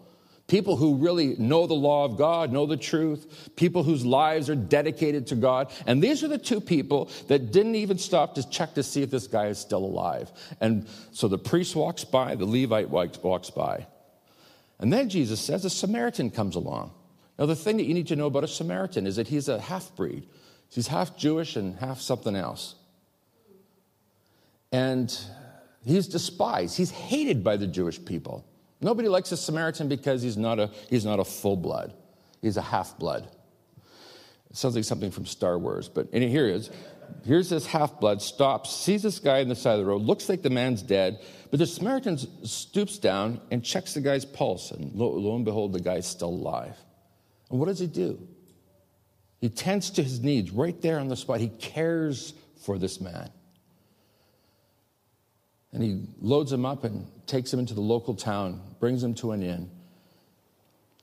People 0.48 0.76
who 0.78 0.96
really 0.96 1.36
know 1.38 1.68
the 1.68 1.76
law 1.76 2.06
of 2.06 2.18
God, 2.18 2.52
know 2.52 2.66
the 2.66 2.76
truth, 2.76 3.52
people 3.56 3.84
whose 3.84 4.04
lives 4.04 4.50
are 4.50 4.56
dedicated 4.56 5.28
to 5.28 5.36
God. 5.36 5.72
And 5.86 6.02
these 6.02 6.24
are 6.24 6.28
the 6.28 6.40
two 6.40 6.60
people 6.60 7.12
that 7.28 7.52
didn't 7.52 7.76
even 7.76 8.00
stop 8.00 8.34
to 8.34 8.50
check 8.50 8.74
to 8.74 8.82
see 8.82 9.04
if 9.04 9.12
this 9.12 9.28
guy 9.28 9.46
is 9.46 9.60
still 9.60 9.86
alive. 9.86 10.32
And 10.60 10.88
so 11.12 11.28
the 11.28 11.38
priest 11.38 11.76
walks 11.76 12.04
by, 12.04 12.34
the 12.34 12.48
Levite 12.48 12.90
walks 12.90 13.52
by. 13.52 13.86
And 14.80 14.92
then 14.94 15.10
Jesus 15.10 15.39
says 15.39 15.65
a 15.65 15.70
Samaritan 15.70 16.32
comes 16.32 16.56
along. 16.56 16.92
Now, 17.38 17.46
the 17.46 17.56
thing 17.56 17.78
that 17.78 17.86
you 17.86 17.94
need 17.94 18.08
to 18.08 18.15
know 18.15 18.28
about 18.28 18.44
a 18.44 18.48
Samaritan 18.48 19.08
is 19.08 19.15
that 19.15 19.28
he's 19.28 19.48
a 19.48 19.60
half 19.60 19.96
breed. 19.96 20.28
He's 20.70 20.88
half 20.88 21.18
Jewish 21.18 21.56
and 21.56 21.76
half 21.78 22.00
something 22.00 22.36
else. 22.36 22.76
And 24.72 25.15
he's 25.84 26.08
despised, 26.08 26.78
he's 26.78 26.92
hated 26.92 27.44
by 27.44 27.58
the 27.58 27.68
Jewish 27.68 28.04
people. 28.04 28.46
Nobody 28.82 29.10
likes 29.10 29.32
a 29.32 29.38
Samaritan 29.38 29.89
because 29.89 30.22
he's 30.22 30.38
not 30.38 30.60
a, 30.60 30.70
he's 30.89 31.06
not 31.06 31.20
a 31.20 31.26
full 31.26 31.58
blood, 31.58 31.94
he's 32.42 32.58
a 32.58 32.62
half 32.62 32.98
blood. 32.98 33.28
Sounds 34.52 34.76
like 34.76 34.84
something 34.84 35.12
from 35.12 35.26
Star 35.26 35.60
Wars, 35.60 35.89
but 35.89 36.08
and 36.12 36.24
here 36.24 36.48
is. 36.48 36.72
Here's 37.26 37.50
this 37.50 37.65
half 37.65 38.00
blood, 38.00 38.22
stops, 38.22 38.76
sees 38.76 39.04
this 39.04 39.19
guy 39.19 39.41
on 39.41 39.50
the 39.50 39.56
side 39.56 39.74
of 39.74 39.80
the 39.80 39.86
road, 39.86 40.02
looks 40.02 40.30
like 40.30 40.41
the 40.41 40.50
man's 40.50 40.82
dead, 40.82 41.19
but 41.52 41.60
the 41.60 41.65
Samaritan 41.65 42.17
stoops 42.45 42.98
down 42.98 43.41
and 43.52 43.63
checks 43.63 43.93
the 43.93 44.02
guy's 44.02 44.26
pulse, 44.26 44.72
and 44.72 44.93
lo, 44.95 45.10
lo 45.10 45.36
and 45.36 45.45
behold, 45.45 45.74
the 45.74 45.80
guy's 45.80 46.08
still 46.08 46.30
alive. 46.30 46.78
And 47.50 47.60
what 47.60 47.67
does 47.67 47.80
he 47.80 47.88
do? 47.88 48.28
He 49.41 49.50
tends 49.50 49.89
to 49.91 50.04
his 50.04 50.22
needs 50.22 50.52
right 50.52 50.80
there 50.82 51.00
on 51.00 51.08
the 51.08 51.15
spot. 51.15 51.39
He 51.39 51.50
cares 51.50 52.34
for 52.63 52.78
this 52.78 53.00
man. 53.00 53.30
And 55.72 55.84
he 55.84 56.04
loads 56.19 56.52
him 56.52 56.65
up 56.65 56.84
and 56.84 57.08
takes 57.26 57.54
him 57.54 57.60
into 57.60 57.74
the 57.74 57.82
local 57.82 58.15
town, 58.15 58.62
brings 58.80 59.04
him 59.04 59.13
to 59.15 59.32
an 59.32 59.43
inn, 59.43 59.69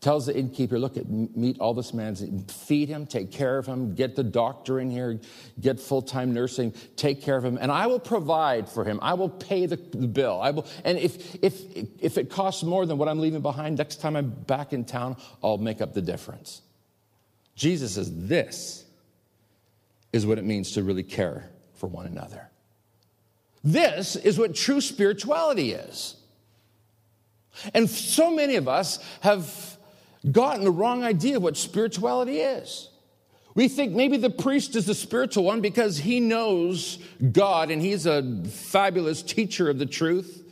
tells 0.01 0.27
the 0.27 0.37
innkeeper, 0.37 0.79
Look, 0.79 0.97
meet 1.09 1.59
all 1.59 1.75
this 1.75 1.95
man's, 1.95 2.23
feed 2.53 2.89
him, 2.89 3.07
take 3.07 3.31
care 3.33 3.59
of 3.59 3.67
him, 3.67 3.95
get 3.95 4.15
the 4.17 4.25
doctor 4.25 4.79
in 4.79 4.91
here, 4.91 5.21
get 5.61 5.81
full 5.81 6.03
time 6.03 6.33
nursing, 6.35 6.75
take 6.97 7.23
care 7.23 7.37
of 7.37 7.45
him, 7.45 7.59
and 7.61 7.73
I 7.73 7.87
will 7.87 8.01
provide 8.01 8.69
for 8.69 8.85
him. 8.85 8.99
I 9.03 9.15
will 9.15 9.31
pay 9.31 9.67
the, 9.67 9.77
the 9.77 10.07
bill. 10.07 10.41
I 10.41 10.51
will, 10.51 10.67
and 10.85 10.99
if, 10.99 11.37
if, 11.43 11.61
if 12.01 12.19
it 12.19 12.31
costs 12.31 12.63
more 12.63 12.87
than 12.87 12.99
what 12.99 13.09
I'm 13.09 13.21
leaving 13.21 13.43
behind, 13.43 13.79
next 13.79 13.97
time 13.97 14.17
I'm 14.17 14.31
back 14.31 14.73
in 14.73 14.85
town, 14.85 15.17
I'll 15.43 15.59
make 15.59 15.81
up 15.81 15.95
the 15.95 16.03
difference. 16.03 16.63
Jesus 17.55 17.95
says, 17.95 18.11
This 18.15 18.85
is 20.13 20.27
what 20.27 20.39
it 20.39 20.45
means 20.45 20.73
to 20.73 20.83
really 20.83 21.03
care 21.03 21.51
for 21.75 21.87
one 21.87 22.07
another. 22.07 22.51
This 23.65 24.15
is 24.15 24.39
what 24.39 24.55
true 24.55 24.81
spirituality 24.81 25.73
is. 25.73 26.17
And 27.75 27.89
so 27.89 28.31
many 28.31 28.57
of 28.57 28.69
us 28.69 28.99
have 29.23 29.76
gotten 30.31 30.65
the 30.65 30.71
wrong 30.71 31.05
idea 31.05 31.37
of 31.37 31.43
what 31.43 31.57
spirituality 31.57 32.41
is. 32.41 32.89
We 33.55 33.69
think 33.69 33.93
maybe 33.93 34.19
the 34.19 34.31
priest 34.31 34.77
is 34.77 34.87
the 34.87 34.95
spiritual 34.95 35.45
one 35.45 35.61
because 35.61 35.97
he 35.97 36.21
knows 36.21 36.99
God 37.33 37.71
and 37.71 37.81
he's 37.81 38.05
a 38.05 38.23
fabulous 38.45 39.23
teacher 39.23 39.71
of 39.71 39.79
the 39.79 39.87
truth. 39.87 40.43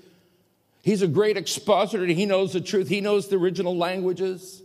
He's 0.83 1.03
a 1.03 1.09
great 1.09 1.37
expositor. 1.37 2.07
He 2.07 2.25
knows 2.25 2.53
the 2.53 2.61
truth. 2.61 2.89
He 2.89 3.01
knows 3.01 3.29
the 3.29 3.37
original 3.37 3.77
languages 3.77 4.63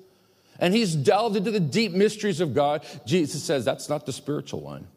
and 0.59 0.73
he's 0.73 0.93
delved 0.93 1.37
into 1.37 1.51
the 1.51 1.59
deep 1.59 1.93
mysteries 1.93 2.41
of 2.41 2.53
God, 2.53 2.85
Jesus 3.05 3.41
says 3.43 3.65
that's 3.65 3.89
not 3.89 4.05
the 4.05 4.13
spiritual 4.13 4.61
one. 4.61 4.87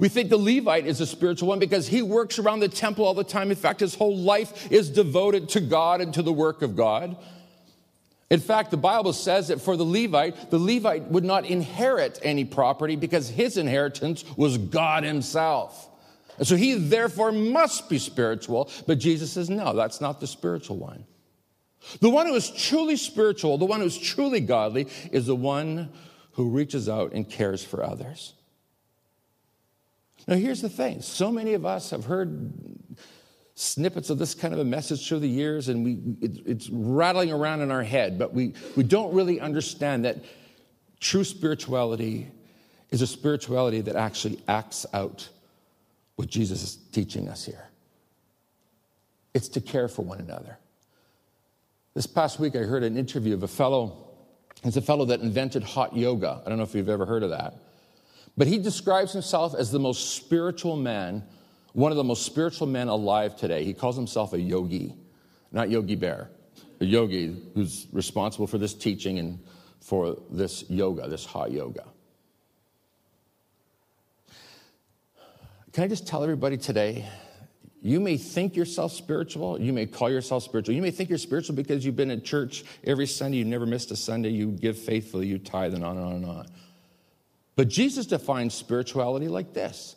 We 0.00 0.08
think 0.08 0.30
the 0.30 0.38
Levite 0.38 0.86
is 0.86 1.00
a 1.00 1.06
spiritual 1.06 1.48
one 1.48 1.60
because 1.60 1.86
he 1.86 2.02
works 2.02 2.40
around 2.40 2.60
the 2.60 2.68
temple 2.68 3.04
all 3.04 3.14
the 3.14 3.22
time. 3.22 3.50
In 3.50 3.56
fact, 3.56 3.80
his 3.80 3.94
whole 3.94 4.16
life 4.16 4.72
is 4.72 4.90
devoted 4.90 5.50
to 5.50 5.60
God 5.60 6.00
and 6.00 6.12
to 6.14 6.22
the 6.22 6.32
work 6.32 6.62
of 6.62 6.74
God. 6.74 7.16
In 8.28 8.40
fact, 8.40 8.70
the 8.72 8.76
Bible 8.76 9.12
says 9.12 9.48
that 9.48 9.60
for 9.60 9.76
the 9.76 9.84
Levite, 9.84 10.50
the 10.50 10.58
Levite 10.58 11.04
would 11.10 11.24
not 11.24 11.46
inherit 11.46 12.18
any 12.22 12.44
property 12.44 12.96
because 12.96 13.28
his 13.28 13.56
inheritance 13.56 14.24
was 14.36 14.58
God 14.58 15.04
himself. 15.04 15.88
And 16.38 16.46
so 16.46 16.56
he 16.56 16.74
therefore 16.74 17.30
must 17.32 17.88
be 17.88 17.98
spiritual. 17.98 18.70
But 18.86 18.98
Jesus 18.98 19.32
says, 19.32 19.48
no, 19.48 19.74
that's 19.74 20.00
not 20.00 20.20
the 20.20 20.26
spiritual 20.26 20.76
one. 20.76 21.04
The 22.00 22.10
one 22.10 22.26
who 22.26 22.34
is 22.34 22.50
truly 22.50 22.96
spiritual, 22.96 23.58
the 23.58 23.64
one 23.64 23.80
who's 23.80 23.96
truly 23.96 24.40
godly, 24.40 24.88
is 25.12 25.26
the 25.26 25.36
one 25.36 25.92
who 26.32 26.50
reaches 26.50 26.88
out 26.88 27.12
and 27.12 27.28
cares 27.30 27.64
for 27.64 27.84
others. 27.84 28.34
Now, 30.26 30.34
here's 30.34 30.60
the 30.60 30.68
thing 30.68 31.00
so 31.00 31.30
many 31.30 31.54
of 31.54 31.64
us 31.64 31.90
have 31.90 32.06
heard 32.06 32.52
snippets 33.56 34.10
of 34.10 34.18
this 34.18 34.34
kind 34.34 34.52
of 34.52 34.60
a 34.60 34.64
message 34.64 35.08
through 35.08 35.18
the 35.18 35.28
years, 35.28 35.68
and 35.68 35.82
we, 35.82 35.98
it, 36.20 36.46
it's 36.46 36.68
rattling 36.68 37.32
around 37.32 37.62
in 37.62 37.70
our 37.70 37.82
head, 37.82 38.18
but 38.18 38.32
we, 38.32 38.52
we 38.76 38.84
don't 38.84 39.12
really 39.14 39.40
understand 39.40 40.04
that 40.04 40.18
true 41.00 41.24
spirituality 41.24 42.28
is 42.90 43.00
a 43.00 43.06
spirituality 43.06 43.80
that 43.80 43.96
actually 43.96 44.38
acts 44.46 44.84
out 44.92 45.28
what 46.16 46.28
Jesus 46.28 46.62
is 46.62 46.76
teaching 46.92 47.28
us 47.28 47.44
here. 47.44 47.68
It's 49.32 49.48
to 49.48 49.60
care 49.60 49.88
for 49.88 50.02
one 50.02 50.20
another. 50.20 50.58
This 51.94 52.06
past 52.06 52.38
week, 52.38 52.56
I 52.56 52.60
heard 52.60 52.82
an 52.82 52.96
interview 52.96 53.32
of 53.32 53.42
a 53.42 53.48
fellow. 53.48 54.06
It's 54.64 54.76
a 54.76 54.82
fellow 54.82 55.06
that 55.06 55.20
invented 55.20 55.62
hot 55.62 55.96
yoga. 55.96 56.42
I 56.44 56.48
don't 56.50 56.58
know 56.58 56.64
if 56.64 56.74
you've 56.74 56.90
ever 56.90 57.06
heard 57.06 57.22
of 57.22 57.30
that. 57.30 57.54
But 58.36 58.48
he 58.48 58.58
describes 58.58 59.12
himself 59.12 59.54
as 59.54 59.70
the 59.70 59.78
most 59.78 60.14
spiritual 60.14 60.76
man, 60.76 61.24
one 61.76 61.92
of 61.92 61.98
the 61.98 62.04
most 62.04 62.24
spiritual 62.24 62.66
men 62.66 62.88
alive 62.88 63.36
today. 63.36 63.62
He 63.62 63.74
calls 63.74 63.96
himself 63.96 64.32
a 64.32 64.40
yogi, 64.40 64.94
not 65.52 65.68
Yogi 65.68 65.94
Bear, 65.94 66.30
a 66.80 66.86
yogi 66.86 67.36
who's 67.52 67.86
responsible 67.92 68.46
for 68.46 68.56
this 68.56 68.72
teaching 68.72 69.18
and 69.18 69.38
for 69.82 70.16
this 70.30 70.64
yoga, 70.70 71.06
this 71.06 71.26
hot 71.26 71.52
yoga. 71.52 71.84
Can 75.74 75.84
I 75.84 75.88
just 75.88 76.06
tell 76.06 76.22
everybody 76.22 76.56
today 76.56 77.06
you 77.82 78.00
may 78.00 78.16
think 78.16 78.56
yourself 78.56 78.92
spiritual. 78.92 79.60
You 79.60 79.74
may 79.74 79.84
call 79.84 80.08
yourself 80.08 80.44
spiritual. 80.44 80.74
You 80.74 80.80
may 80.80 80.90
think 80.90 81.10
you're 81.10 81.18
spiritual 81.18 81.56
because 81.56 81.84
you've 81.84 81.94
been 81.94 82.10
in 82.10 82.22
church 82.22 82.64
every 82.84 83.06
Sunday. 83.06 83.36
You 83.36 83.44
never 83.44 83.66
missed 83.66 83.90
a 83.90 83.96
Sunday. 83.96 84.30
You 84.30 84.52
give 84.52 84.78
faithfully. 84.78 85.26
You 85.26 85.38
tithe 85.38 85.74
and 85.74 85.84
on 85.84 85.98
and 85.98 86.06
on 86.06 86.12
and 86.14 86.24
on. 86.24 86.46
But 87.54 87.68
Jesus 87.68 88.06
defines 88.06 88.54
spirituality 88.54 89.28
like 89.28 89.52
this 89.52 89.96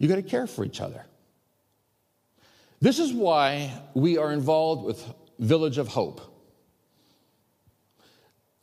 you 0.00 0.08
got 0.08 0.16
to 0.16 0.22
care 0.22 0.48
for 0.48 0.64
each 0.64 0.80
other. 0.80 1.04
This 2.80 2.98
is 2.98 3.12
why 3.12 3.70
we 3.94 4.16
are 4.16 4.32
involved 4.32 4.82
with 4.82 5.04
Village 5.38 5.76
of 5.76 5.88
Hope. 5.88 6.22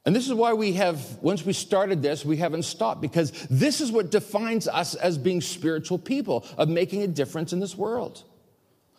And 0.03 0.15
this 0.15 0.25
is 0.25 0.33
why 0.33 0.53
we 0.53 0.73
have, 0.73 0.99
once 1.21 1.45
we 1.45 1.53
started 1.53 2.01
this, 2.01 2.25
we 2.25 2.37
haven't 2.37 2.63
stopped 2.63 3.01
because 3.01 3.31
this 3.51 3.81
is 3.81 3.91
what 3.91 4.09
defines 4.09 4.67
us 4.67 4.95
as 4.95 5.17
being 5.17 5.39
spiritual 5.39 5.99
people, 5.99 6.43
of 6.57 6.69
making 6.69 7.03
a 7.03 7.07
difference 7.07 7.53
in 7.53 7.59
this 7.59 7.77
world. 7.77 8.23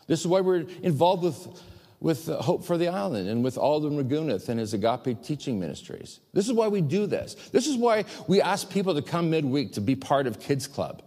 This 0.06 0.20
is 0.20 0.26
why 0.28 0.40
we're 0.40 0.66
involved 0.82 1.24
with, 1.24 1.62
with 1.98 2.26
Hope 2.26 2.64
for 2.64 2.78
the 2.78 2.86
Island 2.88 3.28
and 3.28 3.42
with 3.42 3.58
Alden 3.58 3.96
Ragunath 3.96 4.48
and 4.48 4.60
his 4.60 4.74
agape 4.74 5.24
teaching 5.24 5.58
ministries. 5.58 6.20
This 6.34 6.46
is 6.46 6.52
why 6.52 6.68
we 6.68 6.82
do 6.82 7.06
this. 7.06 7.34
This 7.52 7.66
is 7.66 7.76
why 7.76 8.04
we 8.28 8.40
ask 8.40 8.70
people 8.70 8.94
to 8.94 9.02
come 9.02 9.30
midweek 9.30 9.72
to 9.72 9.80
be 9.80 9.96
part 9.96 10.28
of 10.28 10.38
Kids 10.38 10.68
Club. 10.68 11.02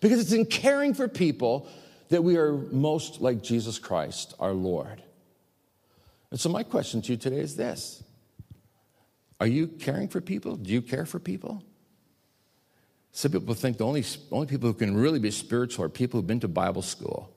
Because 0.00 0.20
it's 0.20 0.32
in 0.32 0.46
caring 0.46 0.94
for 0.94 1.08
people 1.08 1.68
that 2.08 2.22
we 2.22 2.36
are 2.36 2.52
most 2.52 3.20
like 3.20 3.42
Jesus 3.42 3.78
Christ, 3.78 4.34
our 4.38 4.52
Lord. 4.52 5.02
And 6.30 6.40
so, 6.40 6.48
my 6.48 6.62
question 6.62 7.02
to 7.02 7.12
you 7.12 7.18
today 7.18 7.40
is 7.40 7.56
this 7.56 8.02
are 9.40 9.46
you 9.46 9.66
caring 9.66 10.08
for 10.08 10.20
people? 10.20 10.56
Do 10.56 10.72
you 10.72 10.80
care 10.80 11.04
for 11.04 11.18
people? 11.18 11.64
Some 13.10 13.32
people 13.32 13.54
think 13.54 13.76
the 13.76 13.84
only, 13.84 14.04
only 14.30 14.46
people 14.46 14.68
who 14.68 14.74
can 14.74 14.96
really 14.96 15.18
be 15.18 15.30
spiritual 15.30 15.84
are 15.84 15.88
people 15.88 16.18
who've 16.18 16.26
been 16.26 16.40
to 16.40 16.48
Bible 16.48 16.82
school 16.82 17.34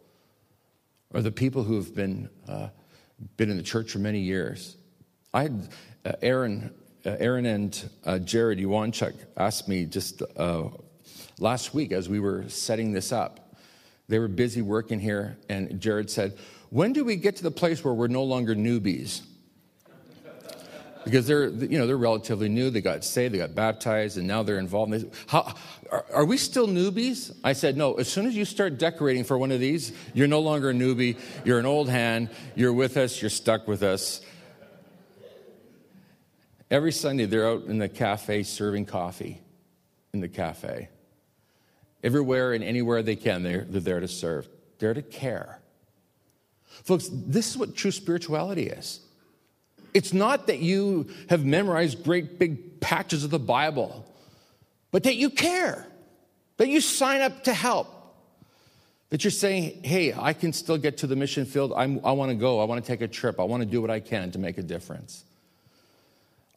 or 1.11 1.21
the 1.21 1.31
people 1.31 1.63
who 1.63 1.75
have 1.75 1.95
been, 1.95 2.29
uh, 2.47 2.69
been 3.37 3.49
in 3.49 3.57
the 3.57 3.63
church 3.63 3.91
for 3.91 3.99
many 3.99 4.19
years. 4.19 4.77
I 5.33 5.43
had 5.43 5.69
uh, 6.05 6.11
Aaron, 6.21 6.73
uh, 7.05 7.15
Aaron 7.19 7.45
and 7.45 7.89
uh, 8.05 8.19
Jared 8.19 8.59
Iwanchuk 8.59 9.15
asked 9.35 9.67
me 9.67 9.85
just 9.85 10.21
uh, 10.37 10.69
last 11.39 11.73
week 11.73 11.91
as 11.91 12.07
we 12.09 12.19
were 12.19 12.47
setting 12.49 12.91
this 12.91 13.11
up. 13.11 13.55
They 14.07 14.19
were 14.19 14.27
busy 14.27 14.61
working 14.61 14.99
here, 14.99 15.37
and 15.49 15.79
Jared 15.79 16.09
said, 16.09 16.37
When 16.69 16.93
do 16.93 17.03
we 17.03 17.15
get 17.15 17.37
to 17.37 17.43
the 17.43 17.51
place 17.51 17.83
where 17.83 17.93
we're 17.93 18.07
no 18.07 18.23
longer 18.23 18.55
newbies? 18.55 19.21
Because 21.03 21.27
they're, 21.27 21.49
you 21.49 21.77
know, 21.77 21.85
they're 21.85 21.97
relatively 21.97 22.49
new. 22.49 22.71
They 22.71 22.81
got 22.81 23.03
saved, 23.03 23.35
they 23.35 23.37
got 23.37 23.53
baptized, 23.53 24.17
and 24.17 24.27
now 24.27 24.41
they're 24.41 24.57
involved. 24.57 25.05
How, 25.27 25.53
are, 25.91 26.03
are 26.11 26.25
we 26.25 26.35
still 26.37 26.67
newbies? 26.67 27.35
I 27.43 27.53
said, 27.53 27.77
No. 27.77 27.93
As 27.95 28.07
soon 28.07 28.25
as 28.25 28.35
you 28.35 28.43
start 28.43 28.79
decorating 28.79 29.23
for 29.23 29.37
one 29.37 29.51
of 29.51 29.59
these, 29.59 29.91
you're 30.13 30.27
no 30.27 30.39
longer 30.39 30.71
a 30.71 30.73
newbie. 30.73 31.19
You're 31.43 31.59
an 31.59 31.67
old 31.67 31.89
hand. 31.89 32.29
You're 32.55 32.73
with 32.73 32.97
us. 32.97 33.21
You're 33.21 33.29
stuck 33.29 33.67
with 33.67 33.83
us. 33.83 34.21
Every 36.71 36.91
Sunday, 36.91 37.25
they're 37.25 37.47
out 37.47 37.65
in 37.65 37.77
the 37.77 37.89
cafe 37.89 38.41
serving 38.41 38.85
coffee 38.85 39.39
in 40.11 40.21
the 40.21 40.27
cafe. 40.27 40.89
Everywhere 42.05 42.53
and 42.53 42.63
anywhere 42.63 43.01
they 43.01 43.15
can, 43.15 43.41
they're, 43.41 43.65
they're 43.67 43.81
there 43.81 43.99
to 43.99 44.07
serve, 44.07 44.47
they're 44.77 44.93
to 44.93 45.01
care. 45.01 45.59
Folks, 46.83 47.09
this 47.11 47.49
is 47.49 47.57
what 47.57 47.75
true 47.75 47.89
spirituality 47.89 48.67
is. 48.67 48.99
It's 49.95 50.13
not 50.13 50.45
that 50.45 50.59
you 50.59 51.09
have 51.29 51.43
memorized 51.43 52.03
great 52.03 52.37
big 52.37 52.79
patches 52.79 53.23
of 53.23 53.31
the 53.31 53.39
Bible, 53.39 54.05
but 54.91 55.01
that 55.03 55.15
you 55.15 55.31
care, 55.31 55.87
that 56.57 56.67
you 56.67 56.79
sign 56.79 57.21
up 57.21 57.45
to 57.45 57.53
help, 57.55 57.87
that 59.09 59.23
you're 59.23 59.31
saying, 59.31 59.81
hey, 59.83 60.13
I 60.13 60.33
can 60.33 60.53
still 60.53 60.77
get 60.77 60.97
to 60.97 61.07
the 61.07 61.15
mission 61.15 61.45
field. 61.45 61.73
I'm, 61.75 62.05
i 62.05 62.11
want 62.11 62.29
to 62.29 62.35
go. 62.35 62.59
I 62.59 62.65
want 62.65 62.83
to 62.83 62.87
take 62.87 63.01
a 63.01 63.07
trip. 63.07 63.39
I 63.39 63.45
want 63.45 63.63
to 63.63 63.65
do 63.69 63.81
what 63.81 63.89
I 63.89 63.99
can 63.99 64.29
to 64.31 64.37
make 64.37 64.59
a 64.59 64.63
difference. 64.63 65.23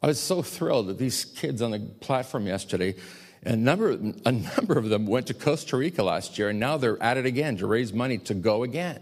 I 0.03 0.07
was 0.07 0.19
so 0.19 0.43
thrilled 0.43 0.87
that 0.87 0.99
these 0.99 1.25
kids 1.25 1.63
on 1.63 1.71
the 1.71 1.79
platform 1.79 2.45
yesterday 2.45 2.93
a 3.43 3.55
number, 3.55 3.91
a 4.25 4.31
number 4.31 4.77
of 4.77 4.89
them 4.89 5.05
went 5.05 5.27
to 5.27 5.33
Costa 5.33 5.77
Rica 5.77 6.03
last 6.03 6.37
year, 6.37 6.49
and 6.49 6.59
now 6.59 6.77
they're 6.77 7.01
at 7.01 7.17
it 7.17 7.25
again 7.25 7.57
to 7.57 7.67
raise 7.67 7.93
money 7.93 8.17
to 8.19 8.33
go 8.33 8.63
again. 8.63 8.99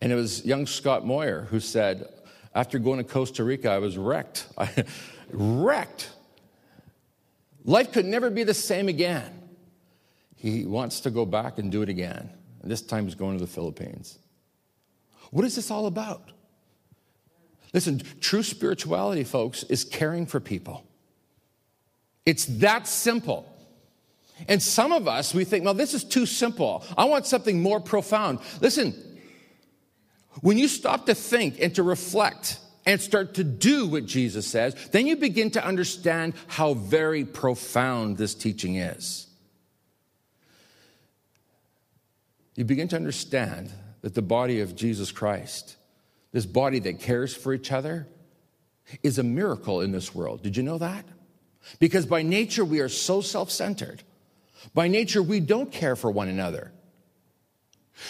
And 0.00 0.12
it 0.12 0.16
was 0.16 0.44
young 0.44 0.66
Scott 0.66 1.06
Moyer 1.06 1.42
who 1.50 1.60
said, 1.60 2.08
After 2.54 2.78
going 2.78 2.98
to 2.98 3.04
Costa 3.04 3.44
Rica, 3.44 3.70
I 3.70 3.78
was 3.78 3.96
wrecked. 3.96 4.46
I, 4.58 4.84
wrecked. 5.30 6.10
Life 7.64 7.92
could 7.92 8.04
never 8.04 8.28
be 8.28 8.42
the 8.44 8.54
same 8.54 8.88
again. 8.88 9.30
He 10.36 10.66
wants 10.66 11.00
to 11.00 11.10
go 11.10 11.24
back 11.24 11.58
and 11.58 11.72
do 11.72 11.80
it 11.82 11.88
again. 11.88 12.30
And 12.60 12.70
this 12.70 12.82
time 12.82 13.04
he's 13.04 13.14
going 13.14 13.38
to 13.38 13.44
the 13.44 13.50
Philippines. 13.50 14.18
What 15.30 15.44
is 15.44 15.56
this 15.56 15.70
all 15.70 15.86
about? 15.86 16.32
Listen, 17.72 18.02
true 18.20 18.42
spirituality, 18.42 19.24
folks, 19.24 19.62
is 19.64 19.84
caring 19.84 20.26
for 20.26 20.38
people. 20.38 20.84
It's 22.26 22.46
that 22.46 22.86
simple. 22.86 23.50
And 24.48 24.62
some 24.62 24.92
of 24.92 25.06
us, 25.06 25.34
we 25.34 25.44
think, 25.44 25.64
well, 25.64 25.74
this 25.74 25.94
is 25.94 26.04
too 26.04 26.26
simple. 26.26 26.84
I 26.96 27.04
want 27.04 27.26
something 27.26 27.62
more 27.62 27.80
profound. 27.80 28.40
Listen, 28.60 28.94
when 30.40 30.58
you 30.58 30.68
stop 30.68 31.06
to 31.06 31.14
think 31.14 31.60
and 31.60 31.74
to 31.76 31.82
reflect 31.82 32.58
and 32.86 33.00
start 33.00 33.34
to 33.34 33.44
do 33.44 33.86
what 33.86 34.06
Jesus 34.06 34.46
says, 34.46 34.74
then 34.90 35.06
you 35.06 35.16
begin 35.16 35.50
to 35.52 35.64
understand 35.64 36.34
how 36.48 36.74
very 36.74 37.24
profound 37.24 38.16
this 38.16 38.34
teaching 38.34 38.76
is. 38.76 39.26
You 42.56 42.64
begin 42.64 42.88
to 42.88 42.96
understand 42.96 43.70
that 44.02 44.14
the 44.14 44.22
body 44.22 44.60
of 44.60 44.76
Jesus 44.76 45.10
Christ, 45.12 45.76
this 46.32 46.46
body 46.46 46.78
that 46.80 47.00
cares 47.00 47.34
for 47.34 47.54
each 47.54 47.72
other, 47.72 48.06
is 49.02 49.18
a 49.18 49.22
miracle 49.22 49.80
in 49.80 49.92
this 49.92 50.14
world. 50.14 50.42
Did 50.42 50.56
you 50.56 50.62
know 50.62 50.78
that? 50.78 51.04
Because 51.78 52.06
by 52.06 52.22
nature, 52.22 52.64
we 52.64 52.80
are 52.80 52.88
so 52.88 53.20
self 53.20 53.50
centered. 53.50 54.02
By 54.72 54.88
nature, 54.88 55.22
we 55.22 55.40
don't 55.40 55.70
care 55.70 55.96
for 55.96 56.10
one 56.10 56.28
another. 56.28 56.72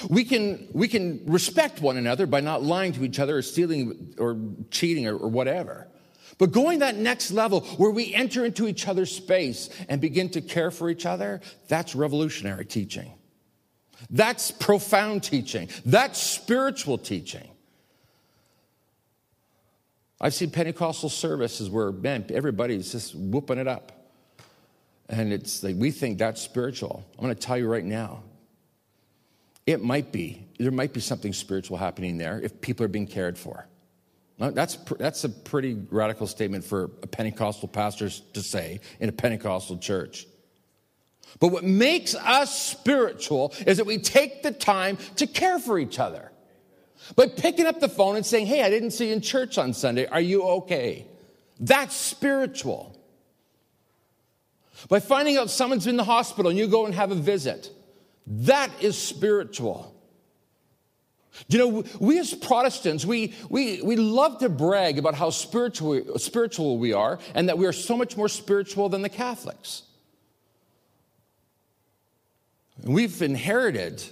We 0.09 0.25
can, 0.25 0.69
we 0.73 0.89
can 0.89 1.25
respect 1.27 1.81
one 1.83 1.97
another 1.97 2.27
by 2.27 2.41
not 2.41 2.63
lying 2.63 2.93
to 2.95 3.05
each 3.05 3.19
other 3.19 3.37
or 3.37 3.43
stealing 3.43 4.15
or 4.19 4.39
cheating 4.71 5.07
or, 5.07 5.17
or 5.17 5.29
whatever. 5.29 5.89
But 6.39 6.53
going 6.53 6.81
that 6.81 6.97
next 6.97 7.31
level 7.31 7.61
where 7.77 7.91
we 7.91 8.13
enter 8.15 8.45
into 8.45 8.67
each 8.67 8.89
other's 8.89 9.15
space 9.15 9.69
and 9.89 10.01
begin 10.01 10.31
to 10.31 10.41
care 10.41 10.71
for 10.71 10.91
each 10.91 11.07
other, 11.07 11.41
that's 11.69 11.95
revolutionary 11.95 12.65
teaching. 12.65 13.13
That's 14.11 14.51
profound 14.51 15.23
teaching. 15.23 15.69
That's 15.85 16.21
spiritual 16.21 16.99
teaching. 16.99 17.49
I've 20.25 20.33
seen 20.33 20.51
Pentecostal 20.51 21.11
services 21.11 21.69
where, 21.69 21.93
man, 21.93 22.25
everybody's 22.31 22.91
just 22.91 23.15
whooping 23.15 23.59
it 23.59 23.69
up. 23.69 23.93
And 25.07 25.35
it's 25.35 25.63
like, 25.63 25.77
we 25.77 25.91
think 25.91 26.17
that's 26.17 26.41
spiritual. 26.41 27.05
I'm 27.19 27.25
going 27.25 27.35
to 27.35 27.41
tell 27.41 27.59
you 27.59 27.69
right 27.69 27.85
now. 27.85 28.23
It 29.67 29.85
might 29.85 30.13
be. 30.13 30.47
There 30.59 30.71
might 30.71 30.95
be 30.95 31.01
something 31.01 31.35
spiritual 31.35 31.77
happening 31.77 32.17
there 32.17 32.41
if 32.41 32.59
people 32.63 32.87
are 32.87 32.89
being 32.89 33.07
cared 33.07 33.37
for. 33.37 33.67
That's, 34.39 34.77
that's 34.99 35.25
a 35.25 35.29
pretty 35.29 35.75
radical 35.91 36.27
statement 36.27 36.65
for 36.65 36.85
a 37.03 37.07
Pentecostal 37.07 37.69
pastor 37.69 38.09
to 38.09 38.41
say 38.43 38.81
in 39.01 39.11
a 39.11 39.13
Pentecostal 39.13 39.77
church. 39.77 40.27
But 41.39 41.49
what 41.49 41.65
makes 41.65 42.15
us 42.15 42.59
spiritual 42.59 43.53
is 43.67 43.77
that 43.77 43.85
we 43.85 43.99
take 43.99 44.43
the 44.43 44.53
time 44.53 44.97
to 45.17 45.27
care 45.27 45.59
for 45.59 45.79
each 45.79 45.99
other. 45.99 46.31
By 47.17 47.27
picking 47.27 47.67
up 47.67 47.81
the 47.81 47.89
phone 47.89 48.17
and 48.17 48.25
saying, 48.25 48.47
Hey, 48.47 48.63
I 48.63 48.71
didn't 48.71 48.93
see 48.93 49.09
you 49.09 49.13
in 49.13 49.21
church 49.21 49.59
on 49.59 49.75
Sunday. 49.75 50.07
Are 50.07 50.21
you 50.21 50.43
okay? 50.43 51.07
That's 51.61 51.95
spiritual. 51.95 52.99
By 54.89 55.01
finding 55.01 55.37
out 55.37 55.51
someone's 55.51 55.87
in 55.87 55.97
the 55.97 56.05
hospital 56.05 56.51
and 56.51 56.59
you 56.59 56.67
go 56.67 56.87
and 56.87 56.95
have 56.95 57.11
a 57.11 57.15
visit, 57.15 57.71
that 58.27 58.71
is 58.81 58.99
spiritual. 58.99 59.95
You 61.49 61.59
know, 61.59 61.85
we 61.99 62.19
as 62.19 62.33
Protestants, 62.33 63.05
we, 63.05 63.35
we, 63.49 63.83
we 63.83 63.97
love 63.97 64.39
to 64.39 64.49
brag 64.49 64.99
about 64.99 65.15
how 65.15 65.31
spiritual, 65.31 66.19
spiritual 66.19 66.79
we 66.79 66.93
are 66.93 67.19
and 67.35 67.49
that 67.49 67.59
we 67.59 67.67
are 67.67 67.73
so 67.73 67.97
much 67.97 68.17
more 68.17 68.29
spiritual 68.29 68.89
than 68.89 69.03
the 69.03 69.09
Catholics. 69.09 69.83
We've 72.83 73.21
inherited 73.21 74.03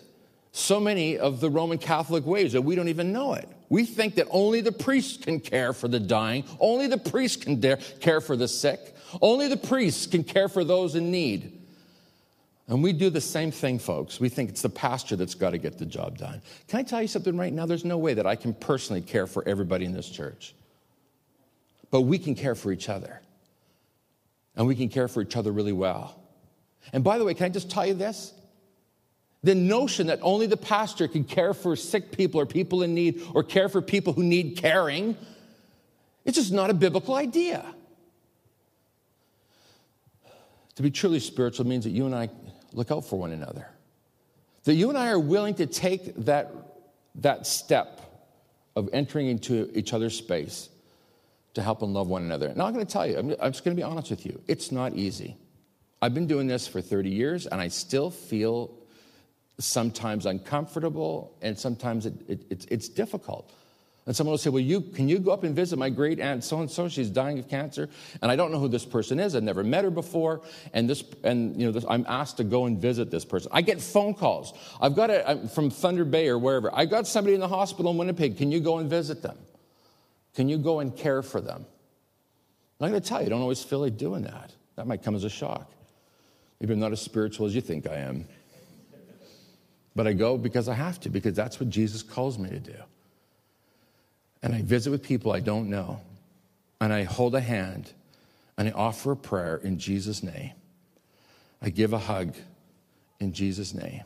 so 0.53 0.79
many 0.79 1.19
of 1.19 1.41
the 1.41 1.51
Roman 1.51 1.79
Catholic 1.79 2.27
ways 2.27 2.53
that 2.53 2.63
we 2.63 2.75
don't 2.75 2.89
even 2.89 3.13
know 3.13 3.33
it. 3.35 3.49
We 3.71 3.87
think 3.87 4.17
that 4.17 4.29
only 4.31 4.61
the 4.61 4.73
priest 4.73 5.23
can 5.23 5.41
care 5.41 5.73
for 5.73 5.89
the 5.89 5.99
dying, 5.99 6.45
only 6.61 6.87
the 6.87 6.99
priest 6.99 7.43
can 7.43 7.61
care 8.01 8.21
for 8.21 8.37
the 8.37 8.47
sick, 8.47 8.95
only 9.23 9.49
the 9.49 9.57
priest 9.57 10.11
can 10.11 10.25
care 10.25 10.49
for 10.49 10.63
those 10.63 10.95
in 10.95 11.11
need. 11.11 11.59
And 12.69 12.83
we 12.83 12.93
do 12.93 13.11
the 13.11 13.21
same 13.21 13.51
thing, 13.51 13.79
folks. 13.79 14.21
We 14.21 14.29
think 14.29 14.51
it's 14.51 14.63
the 14.63 14.69
pastor 14.69 15.17
that's 15.17 15.35
got 15.35 15.51
to 15.51 15.59
get 15.59 15.79
the 15.79 15.87
job 15.87 16.19
done. 16.19 16.41
Can 16.69 16.79
I 16.79 16.83
tell 16.83 17.03
you 17.03 17.09
something 17.09 17.37
right 17.37 17.53
now? 17.53 17.67
There's 17.67 17.85
no 17.85 17.99
way 17.99 18.15
that 18.15 18.27
I 18.27 18.37
can 18.37 18.55
personally 18.55 19.03
care 19.03 19.27
for 19.27 19.47
everybody 19.49 19.85
in 19.85 19.93
this 19.93 20.09
church. 20.09 20.55
But 21.91 22.03
we 22.03 22.19
can 22.19 22.35
care 22.35 22.55
for 22.55 22.73
each 22.73 22.89
other. 22.89 23.21
And 24.55 24.67
we 24.67 24.77
can 24.77 24.91
care 24.91 25.09
for 25.09 25.23
each 25.23 25.37
other 25.37 25.51
really 25.51 25.73
well. 25.73 26.19
And 26.93 27.03
by 27.03 27.19
the 27.19 27.25
way, 27.25 27.35
can 27.35 27.47
I 27.47 27.49
just 27.49 27.71
tell 27.71 27.87
you 27.87 27.95
this? 27.95 28.33
The 29.43 29.55
notion 29.55 30.07
that 30.07 30.21
only 30.23 30.47
the 30.47 30.57
pastor 30.57 31.09
can 31.09 31.25
care 31.25 31.53
for 31.53 31.75
sick 31.75 32.13
people 32.13 32.41
or 32.41 32.47
people 32.47 32.83
in 32.83 32.95
need 32.95 33.23
or 33.35 33.43
care 33.43 33.69
for 33.69 33.83
people 33.83 34.13
who 34.13 34.23
need 34.23 34.57
caring, 34.57 35.17
it's 36.25 36.37
just 36.37 36.53
not 36.53 36.71
a 36.71 36.75
biblical 36.75 37.15
idea. 37.15 37.65
To 40.77 40.83
be 40.83 40.91
truly 40.91 41.21
spiritual 41.21 41.67
means 41.67 41.85
that 41.85 41.91
you 41.91 42.07
and 42.07 42.15
I 42.15 42.31
look 42.73 42.91
out 42.91 43.05
for 43.05 43.19
one 43.19 43.33
another. 43.33 43.69
That 44.65 44.75
you 44.75 44.89
and 44.89 44.97
I 44.97 45.09
are 45.09 45.19
willing 45.19 45.55
to 45.57 45.67
take 45.67 46.15
that, 46.25 46.51
that 47.17 47.47
step 47.47 48.01
of 48.77 48.89
entering 48.93 49.27
into 49.27 49.71
each 49.75 49.93
other's 49.93 50.17
space 50.17 50.69
to 51.55 51.63
help 51.63 51.83
and 51.83 51.93
love 51.93 52.09
one 52.09 52.23
another. 52.23 52.49
I'm 52.49 52.73
going 52.73 52.87
to 52.87 52.91
tell 52.91 53.07
you, 53.07 53.19
I'm, 53.19 53.35
I'm 53.41 53.53
just 53.53 53.65
going 53.65 53.77
to 53.77 53.81
be 53.81 53.83
honest 53.83 54.11
with 54.11 54.25
you, 54.25 54.41
it's 54.47 54.73
not 54.73 54.95
easy. 54.95 55.37
I've 56.01 56.15
been 56.15 56.27
doing 56.27 56.47
this 56.47 56.67
for 56.67 56.81
30 56.81 57.11
years, 57.11 57.47
and 57.47 57.61
I 57.61 57.69
still 57.69 58.11
feel 58.11 58.75
sometimes 59.59 60.27
uncomfortable, 60.27 61.37
and 61.43 61.59
sometimes 61.59 62.07
it, 62.07 62.15
it, 62.29 62.45
it's, 62.51 62.65
it's 62.67 62.89
difficult. 62.89 63.53
And 64.05 64.17
someone 64.17 64.33
will 64.33 64.39
say, 64.39 64.51
Well, 64.51 64.63
you, 64.63 64.81
can 64.81 65.09
you 65.09 65.21
go 65.21 65.31
up 65.31 65.45
and 65.45 65.55
visit 65.55 65.79
my 65.79 65.89
great 65.89 66.19
aunt 66.19 66.43
so 66.43 66.59
and 66.59 66.69
so? 66.69 66.89
She's 66.89 67.09
dying 67.09 67.39
of 67.39 67.49
cancer. 67.49 67.89
And 68.21 68.33
I 68.33 68.37
don't 68.37 68.51
know 68.51 68.59
who 68.59 68.67
this 68.67 68.85
person 68.85 69.21
is. 69.21 69.37
I've 69.37 69.45
never 69.45 69.63
met 69.63 69.85
her 69.85 69.91
before. 69.91 70.41
And, 70.73 70.91
this, 70.91 71.05
and 71.23 71.59
you 71.59 71.67
know, 71.67 71.73
this, 71.73 71.85
I'm 71.89 72.05
asked 72.09 72.39
to 72.39 72.45
go 72.45 72.67
and 72.67 72.81
visit 72.81 73.13
this 73.13 73.25
person. 73.25 73.53
I 73.55 73.63
get 73.63 73.81
phone 73.81 74.15
calls. 74.15 74.59
I've 74.81 74.97
got 74.97 75.11
a, 75.11 75.31
I'm 75.31 75.49
from 75.49 75.71
Thunder 75.71 76.05
Bay 76.05 76.29
or 76.29 76.37
wherever. 76.37 76.75
I 76.75 76.85
got 76.85 77.07
somebody 77.07 77.35
in 77.35 77.41
the 77.41 77.49
hospital 77.49 77.93
in 77.93 77.99
Winnipeg. 77.99 78.37
Can 78.39 78.51
you 78.51 78.59
go 78.59 78.79
and 78.79 78.91
visit 78.91 79.23
them? 79.23 79.39
Can 80.35 80.49
you 80.49 80.59
go 80.59 80.81
and 80.81 80.97
care 80.97 81.23
for 81.23 81.41
them? 81.41 81.65
I'm 82.81 82.91
going 82.91 83.01
to 83.01 83.09
tell 83.09 83.21
you, 83.21 83.27
I 83.27 83.29
don't 83.29 83.43
always 83.43 83.63
feel 83.63 83.79
like 83.79 83.97
doing 83.97 84.23
that. 84.23 84.53
That 84.75 84.89
might 84.89 85.05
come 85.05 85.15
as 85.15 85.23
a 85.23 85.31
shock. 85.31 85.71
Maybe 86.59 86.73
I'm 86.73 86.81
not 86.81 86.91
as 86.91 87.01
spiritual 87.01 87.47
as 87.47 87.55
you 87.55 87.61
think 87.61 87.87
I 87.87 87.97
am. 87.97 88.27
But 89.95 90.07
I 90.07 90.13
go 90.15 90.39
because 90.39 90.69
I 90.69 90.75
have 90.75 90.99
to, 91.01 91.11
because 91.11 91.35
that's 91.35 91.61
what 91.61 91.69
Jesus 91.71 92.03
calls 92.03 92.39
me 92.39 92.49
to 92.51 92.59
do. 92.59 92.77
And 94.43 94.55
I 94.55 94.63
visit 94.63 94.91
with 94.91 95.03
people 95.03 95.33
I 95.33 95.41
don't 95.41 95.69
know, 95.71 96.01
and 96.81 96.93
I 96.93 97.05
hold 97.05 97.35
a 97.35 97.41
hand, 97.41 97.93
and 98.57 98.69
I 98.69 98.73
offer 98.73 99.13
a 99.13 99.17
prayer 99.17 99.57
in 99.57 99.79
Jesus' 99.79 100.23
name. 100.23 100.53
I 101.61 101.71
give 101.71 101.93
a 101.93 101.99
hug 101.99 102.35
in 103.21 103.33
Jesus' 103.33 103.75
name. 103.75 104.03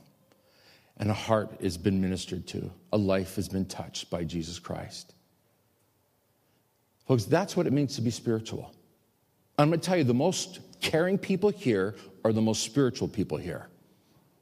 and 0.98 1.10
a 1.10 1.14
heart 1.14 1.50
has 1.62 1.76
been 1.76 2.00
ministered 2.00 2.46
to, 2.48 2.70
a 2.92 2.96
life 2.96 3.36
has 3.36 3.48
been 3.48 3.66
touched 3.66 4.10
by 4.10 4.24
Jesus 4.24 4.58
Christ. 4.58 5.14
Folks, 7.06 7.24
that's 7.24 7.56
what 7.56 7.66
it 7.66 7.72
means 7.72 7.94
to 7.96 8.00
be 8.02 8.10
spiritual. 8.10 8.72
I'm 9.58 9.68
going 9.68 9.80
to 9.80 9.86
tell 9.86 9.96
you 9.96 10.04
the 10.04 10.14
most 10.14 10.60
caring 10.80 11.18
people 11.18 11.50
here 11.50 11.94
are 12.24 12.32
the 12.32 12.40
most 12.40 12.62
spiritual 12.62 13.08
people 13.08 13.38
here. 13.38 13.68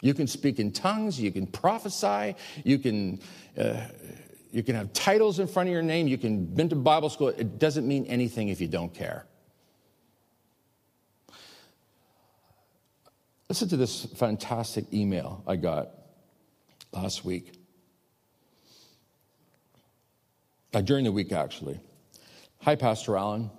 You 0.05 0.13
can 0.13 0.27
speak 0.27 0.61
in 0.61 0.71
tongues, 0.71 1.19
you 1.19 1.33
can 1.33 1.47
prophesy, 1.47 2.37
you 2.63 2.79
can, 2.79 3.21
uh, 3.57 3.87
you 4.53 4.63
can 4.63 4.75
have 4.75 4.93
titles 4.93 5.39
in 5.39 5.47
front 5.47 5.71
of 5.71 5.73
your 5.73 5.81
name, 5.81 6.09
you 6.09 6.19
can 6.19 6.45
been 6.45 6.69
to 6.69 6.77
Bible 6.77 7.09
school. 7.09 7.29
It 7.29 7.59
doesn't 7.59 7.89
mean 7.89 8.05
anything 8.05 8.51
if 8.51 8.61
you 8.61 8.69
don't 8.69 8.93
care. 8.93 9.25
Listen 13.49 13.67
to 13.71 13.79
this 13.79 14.05
fantastic 14.05 14.93
email 14.93 15.43
I 15.47 15.57
got 15.57 15.89
last 16.93 17.25
week. 17.25 17.55
Uh, 20.75 20.83
during 20.83 21.05
the 21.05 21.13
week, 21.13 21.33
actually. 21.33 21.81
Hi, 22.61 22.75
Pastor 22.75 23.17
Allen. 23.17 23.51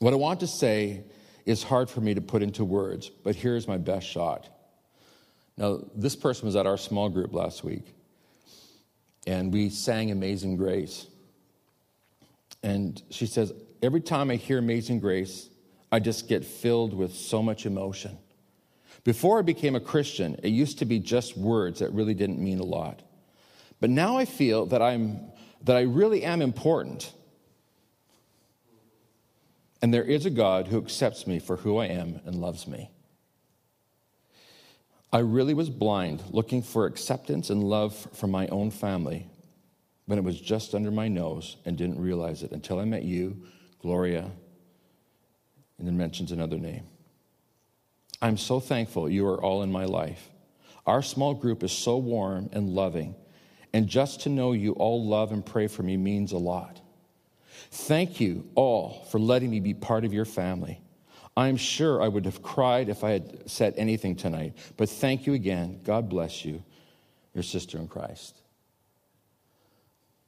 What 0.00 0.12
I 0.12 0.16
want 0.16 0.40
to 0.40 0.46
say 0.46 1.04
is 1.46 1.62
hard 1.62 1.88
for 1.88 2.02
me 2.02 2.12
to 2.12 2.20
put 2.20 2.42
into 2.42 2.66
words, 2.66 3.08
but 3.08 3.34
here's 3.34 3.66
my 3.66 3.78
best 3.78 4.06
shot. 4.06 4.50
Now, 5.58 5.80
this 5.92 6.14
person 6.14 6.46
was 6.46 6.54
at 6.54 6.66
our 6.66 6.78
small 6.78 7.08
group 7.08 7.34
last 7.34 7.64
week, 7.64 7.92
and 9.26 9.52
we 9.52 9.70
sang 9.70 10.12
Amazing 10.12 10.56
Grace. 10.56 11.08
And 12.62 13.02
she 13.10 13.26
says, 13.26 13.52
Every 13.82 14.00
time 14.00 14.30
I 14.30 14.36
hear 14.36 14.58
Amazing 14.58 15.00
Grace, 15.00 15.50
I 15.90 15.98
just 15.98 16.28
get 16.28 16.44
filled 16.44 16.94
with 16.94 17.12
so 17.12 17.42
much 17.42 17.66
emotion. 17.66 18.18
Before 19.02 19.40
I 19.40 19.42
became 19.42 19.74
a 19.74 19.80
Christian, 19.80 20.36
it 20.44 20.48
used 20.48 20.78
to 20.78 20.84
be 20.84 21.00
just 21.00 21.36
words 21.36 21.80
that 21.80 21.92
really 21.92 22.14
didn't 22.14 22.38
mean 22.38 22.60
a 22.60 22.64
lot. 22.64 23.02
But 23.80 23.90
now 23.90 24.16
I 24.16 24.26
feel 24.26 24.66
that 24.66 24.80
I'm 24.80 25.20
that 25.64 25.76
I 25.76 25.82
really 25.82 26.22
am 26.22 26.40
important. 26.40 27.12
And 29.82 29.92
there 29.92 30.04
is 30.04 30.24
a 30.24 30.30
God 30.30 30.68
who 30.68 30.78
accepts 30.78 31.26
me 31.26 31.40
for 31.40 31.56
who 31.56 31.78
I 31.78 31.86
am 31.86 32.20
and 32.24 32.36
loves 32.36 32.68
me. 32.68 32.90
I 35.12 35.20
really 35.20 35.54
was 35.54 35.70
blind, 35.70 36.22
looking 36.30 36.62
for 36.62 36.84
acceptance 36.84 37.48
and 37.48 37.64
love 37.64 38.08
from 38.12 38.30
my 38.30 38.46
own 38.48 38.70
family 38.70 39.30
when 40.04 40.18
it 40.18 40.24
was 40.24 40.40
just 40.40 40.74
under 40.74 40.90
my 40.90 41.08
nose 41.08 41.56
and 41.64 41.78
didn't 41.78 42.00
realize 42.00 42.42
it 42.42 42.52
until 42.52 42.78
I 42.78 42.84
met 42.84 43.04
you, 43.04 43.42
Gloria, 43.80 44.30
and 45.78 45.86
then 45.86 45.96
mentions 45.96 46.32
another 46.32 46.58
name. 46.58 46.84
I'm 48.20 48.36
so 48.36 48.60
thankful 48.60 49.08
you 49.08 49.26
are 49.26 49.42
all 49.42 49.62
in 49.62 49.72
my 49.72 49.84
life. 49.84 50.28
Our 50.86 51.02
small 51.02 51.34
group 51.34 51.62
is 51.62 51.72
so 51.72 51.96
warm 51.98 52.50
and 52.52 52.70
loving, 52.70 53.14
and 53.72 53.86
just 53.86 54.22
to 54.22 54.28
know 54.28 54.52
you 54.52 54.72
all 54.72 55.06
love 55.06 55.32
and 55.32 55.44
pray 55.44 55.68
for 55.68 55.82
me 55.82 55.96
means 55.96 56.32
a 56.32 56.38
lot. 56.38 56.80
Thank 57.70 58.20
you 58.20 58.48
all 58.54 59.06
for 59.10 59.18
letting 59.18 59.50
me 59.50 59.60
be 59.60 59.74
part 59.74 60.04
of 60.04 60.12
your 60.12 60.24
family. 60.24 60.80
I'm 61.38 61.56
sure 61.56 62.02
I 62.02 62.08
would 62.08 62.24
have 62.24 62.42
cried 62.42 62.88
if 62.88 63.04
I 63.04 63.12
had 63.12 63.48
said 63.48 63.74
anything 63.76 64.16
tonight, 64.16 64.56
but 64.76 64.88
thank 64.88 65.24
you 65.24 65.34
again. 65.34 65.78
God 65.84 66.08
bless 66.08 66.44
you, 66.44 66.64
your 67.32 67.44
sister 67.44 67.78
in 67.78 67.86
Christ. 67.86 68.40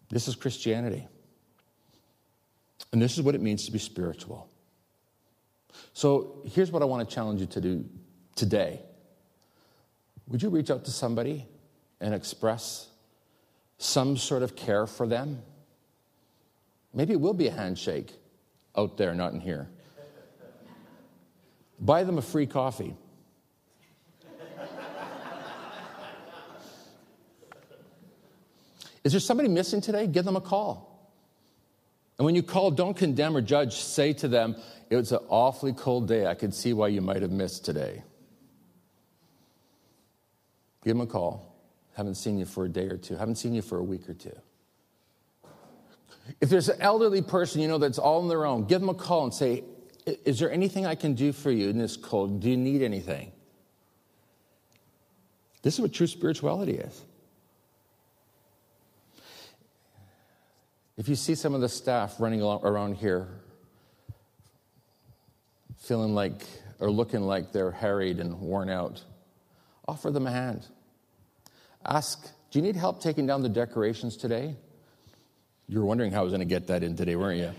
This 0.09 0.29
is 0.29 0.37
Christianity. 0.37 1.09
And 2.93 3.03
this 3.03 3.19
is 3.19 3.25
what 3.25 3.35
it 3.35 3.41
means 3.41 3.67
to 3.67 3.73
be 3.73 3.79
spiritual. 3.81 4.49
So 5.95 6.43
here's 6.45 6.71
what 6.71 6.81
I 6.81 6.85
want 6.85 7.09
to 7.09 7.13
challenge 7.13 7.41
you 7.41 7.49
to 7.49 7.61
do 7.61 7.85
today. 8.37 8.81
Would 10.29 10.45
you 10.45 10.49
reach 10.49 10.71
out 10.71 10.85
to 10.85 10.93
somebody 10.93 11.45
and 12.01 12.15
express 12.15 12.87
some 13.79 14.17
sort 14.17 14.45
of 14.45 14.55
care 14.55 14.87
for 14.87 15.09
them? 15.09 15.43
Maybe 16.95 17.15
it 17.15 17.21
will 17.21 17.35
be 17.35 17.49
a 17.49 17.53
handshake 17.53 18.13
out 18.77 18.97
there, 18.97 19.13
not 19.13 19.33
in 19.33 19.41
here. 19.41 19.71
Buy 21.81 22.05
them 22.05 22.19
a 22.19 22.23
free 22.23 22.47
coffee. 22.47 22.95
Is 29.03 29.13
there 29.13 29.21
somebody 29.21 29.49
missing 29.49 29.81
today? 29.81 30.07
Give 30.07 30.27
them 30.27 30.37
a 30.37 30.43
call. 30.43 30.87
And 32.19 32.27
when 32.27 32.35
you 32.35 32.43
call, 32.43 32.71
don't 32.71 32.95
condemn 32.95 33.35
or 33.35 33.41
judge. 33.41 33.77
Say 33.77 34.13
to 34.15 34.29
them, 34.29 34.57
It 34.91 34.97
was 34.97 35.11
an 35.13 35.21
awfully 35.31 35.73
cold 35.73 36.07
day. 36.07 36.27
I 36.27 36.35
could 36.35 36.53
see 36.55 36.75
why 36.75 36.89
you 36.89 37.01
might 37.01 37.23
have 37.23 37.31
missed 37.31 37.65
today. 37.65 38.03
Give 40.85 40.95
them 40.97 41.01
a 41.01 41.07
call. 41.07 41.57
Haven't 41.95 42.17
seen 42.17 42.39
you 42.39 42.45
for 42.45 42.67
a 42.67 42.69
day 42.69 42.89
or 42.89 42.99
two. 42.99 43.17
Haven't 43.17 43.37
seen 43.37 43.55
you 43.55 43.63
for 43.63 43.79
a 43.79 43.83
week 43.83 44.09
or 44.09 44.15
two. 44.15 44.37
If 46.41 46.51
there's 46.51 46.69
an 46.69 46.81
elderly 46.81 47.23
person 47.23 47.61
you 47.61 47.69
know 47.69 47.79
that's 47.79 47.99
all 47.99 48.21
on 48.21 48.29
their 48.29 48.45
own, 48.45 48.67
give 48.67 48.81
them 48.81 48.91
a 48.91 48.95
call 48.95 49.25
and 49.25 49.35
say, 49.35 49.65
Is 50.07 50.39
there 50.39 50.51
anything 50.51 50.87
I 50.87 50.95
can 50.95 51.15
do 51.15 51.33
for 51.33 51.51
you 51.51 51.69
in 51.69 51.79
this 51.79 51.97
cold? 51.97 52.41
Do 52.41 52.49
you 52.49 52.57
need 52.57 52.83
anything? 52.83 53.33
This 55.63 55.75
is 55.75 55.81
what 55.81 55.93
true 55.93 56.07
spirituality 56.07 56.75
is. 56.79 57.05
If 60.97 61.09
you 61.09 61.15
see 61.17 61.35
some 61.35 61.55
of 61.55 61.61
the 61.61 61.69
staff 61.69 62.17
running 62.19 62.43
around 62.43 62.97
here 62.97 63.29
feeling 65.79 66.15
like 66.15 66.47
or 66.79 66.91
looking 66.91 67.23
like 67.23 67.53
they're 67.53 67.71
harried 67.71 68.21
and 68.21 68.39
worn 68.41 68.69
out, 68.71 69.03
offer 69.87 70.11
them 70.11 70.27
a 70.27 70.31
hand. 70.31 70.67
Ask, 71.85 72.23
do 72.51 72.59
you 72.59 72.63
need 72.63 72.77
help 72.77 73.03
taking 73.03 73.27
down 73.27 73.43
the 73.43 73.49
decorations 73.49 74.17
today? 74.17 74.57
You 75.69 75.79
were 75.79 75.87
wondering 75.87 76.11
how 76.13 76.21
I 76.21 76.23
was 76.23 76.33
going 76.33 76.41
to 76.41 76.47
get 76.47 76.67
that 76.67 76.83
in 76.83 76.97
today, 76.97 77.17
weren't 77.17 77.39
you? 77.39 77.53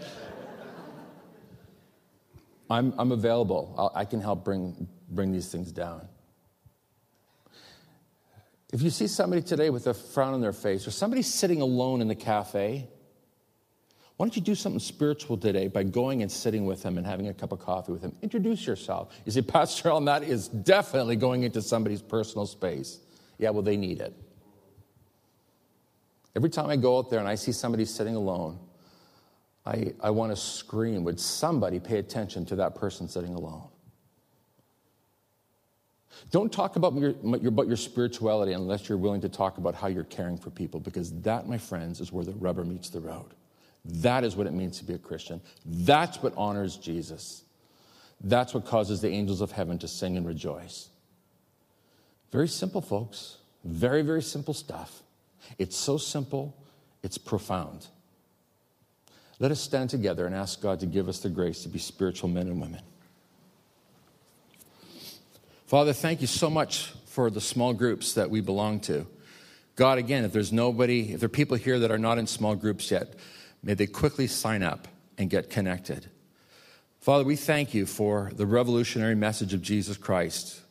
I'm, 2.72 2.94
I'm 2.98 3.12
available. 3.12 3.76
I'll, 3.78 3.92
I 3.94 4.06
can 4.06 4.22
help 4.22 4.44
bring, 4.44 4.88
bring 5.10 5.32
these 5.32 5.52
things 5.52 5.72
down. 5.72 6.08
If 8.72 8.82
you 8.82 8.90
see 8.90 9.08
somebody 9.08 9.42
today 9.42 9.70
with 9.70 9.88
a 9.88 9.94
frown 9.94 10.34
on 10.34 10.42
their 10.42 10.54
face, 10.54 10.88
or 10.88 10.92
somebody 10.92 11.22
sitting 11.22 11.62
alone 11.62 12.02
in 12.02 12.08
the 12.08 12.16
cafe, 12.16 12.88
why 14.16 14.26
don't 14.26 14.36
you 14.36 14.42
do 14.42 14.56
something 14.56 14.80
spiritual 14.80 15.36
today 15.38 15.68
by 15.68 15.84
going 15.84 16.22
and 16.22 16.32
sitting 16.32 16.66
with 16.66 16.84
them 16.84 16.98
and 16.98 17.06
having 17.06 17.28
a 17.28 17.34
cup 17.34 17.52
of 17.52 17.60
coffee 17.60 17.92
with 17.92 18.02
them? 18.02 18.16
Introduce 18.22 18.66
yourself. 18.66 19.14
You 19.26 19.32
see, 19.32 19.42
Pastor 19.42 19.90
Allen, 19.90 20.06
that 20.06 20.24
is 20.24 20.48
definitely 20.48 21.16
going 21.16 21.44
into 21.44 21.62
somebody's 21.62 22.02
personal 22.02 22.46
space. 22.46 23.00
Yeah, 23.40 23.50
well, 23.50 23.64
they 23.64 23.78
need 23.78 24.00
it. 24.00 24.14
Every 26.36 26.50
time 26.50 26.70
I 26.70 26.78
go 26.78 26.98
out 26.98 27.10
there 27.10 27.20
and 27.20 27.28
I 27.28 27.36
see 27.36 27.52
somebody 27.52 27.84
sitting 27.84 28.16
alone, 28.16 28.60
I, 29.66 29.94
I 30.02 30.10
want 30.10 30.32
to 30.32 30.36
scream, 30.36 31.04
would 31.04 31.20
somebody 31.20 31.80
pay 31.80 31.98
attention 31.98 32.46
to 32.48 32.56
that 32.58 32.76
person 32.76 33.08
sitting 33.08 33.36
alone? 33.36 33.68
Don't 36.32 36.52
talk 36.52 36.76
about 36.76 36.94
your, 36.96 37.16
about 37.48 37.68
your 37.68 37.78
spirituality 37.78 38.54
unless 38.54 38.90
you're 38.90 38.98
willing 38.98 39.22
to 39.22 39.30
talk 39.30 39.58
about 39.58 39.76
how 39.76 39.88
you're 39.88 40.04
caring 40.04 40.38
for 40.38 40.50
people, 40.50 40.80
because 40.80 41.12
that, 41.22 41.48
my 41.48 41.58
friends, 41.58 42.00
is 42.00 42.12
where 42.12 42.26
the 42.26 42.34
rubber 42.34 42.64
meets 42.64 42.90
the 42.90 43.00
road. 43.00 43.34
That 43.86 44.24
is 44.24 44.36
what 44.36 44.46
it 44.48 44.54
means 44.54 44.78
to 44.80 44.86
be 44.86 44.94
a 44.94 44.98
Christian. 44.98 45.42
That's 45.66 46.22
what 46.22 46.34
honors 46.38 46.78
Jesus. 46.78 47.44
That's 48.24 48.54
what 48.54 48.66
causes 48.66 49.02
the 49.02 49.10
angels 49.10 49.42
of 49.42 49.52
heaven 49.52 49.80
to 49.80 49.88
sing 49.88 50.18
and 50.18 50.28
rejoice. 50.28 50.90
Very 52.32 52.48
simple, 52.48 52.82
folks. 52.82 53.38
Very, 53.64 54.02
very 54.02 54.22
simple 54.22 54.54
stuff. 54.54 55.04
It's 55.58 55.76
so 55.76 55.98
simple, 55.98 56.56
it's 57.04 57.18
profound. 57.18 57.88
Let 59.42 59.52
us 59.52 59.60
stand 59.60 59.90
together 59.90 60.26
and 60.26 60.34
ask 60.34 60.62
God 60.62 60.80
to 60.80 60.86
give 60.86 61.10
us 61.10 61.20
the 61.20 61.30
grace 61.30 61.64
to 61.64 61.70
be 61.70 61.80
spiritual 61.80 62.30
men 62.30 62.48
and 62.48 62.62
women. 62.62 62.82
Father, 65.66 65.92
thank 65.92 66.22
you 66.22 66.28
so 66.28 66.50
much 66.50 66.94
for 67.08 67.30
the 67.30 67.42
small 67.42 67.74
groups 67.74 68.14
that 68.14 68.30
we 68.30 68.40
belong 68.40 68.80
to. 68.82 69.06
God, 69.76 69.98
again, 69.98 70.24
if 70.24 70.32
there's 70.32 70.54
nobody, 70.54 71.12
if 71.12 71.20
there 71.20 71.26
are 71.26 71.30
people 71.30 71.58
here 71.58 71.80
that 71.80 71.92
are 71.92 71.98
not 71.98 72.18
in 72.18 72.28
small 72.28 72.56
groups 72.56 72.90
yet, 72.92 73.16
May 73.64 73.74
they 73.76 73.88
quickly 73.88 74.28
sign 74.28 74.64
up 74.64 74.88
and 75.18 75.30
get 75.30 75.50
connected. 75.50 76.10
Father, 77.00 77.24
we 77.24 77.36
thank 77.36 77.74
you 77.74 77.86
for 77.86 78.32
the 78.36 78.46
revolutionary 78.46 79.16
message 79.16 79.54
of 79.54 79.62
Jesus 79.62 79.98
Christ, 79.98 80.62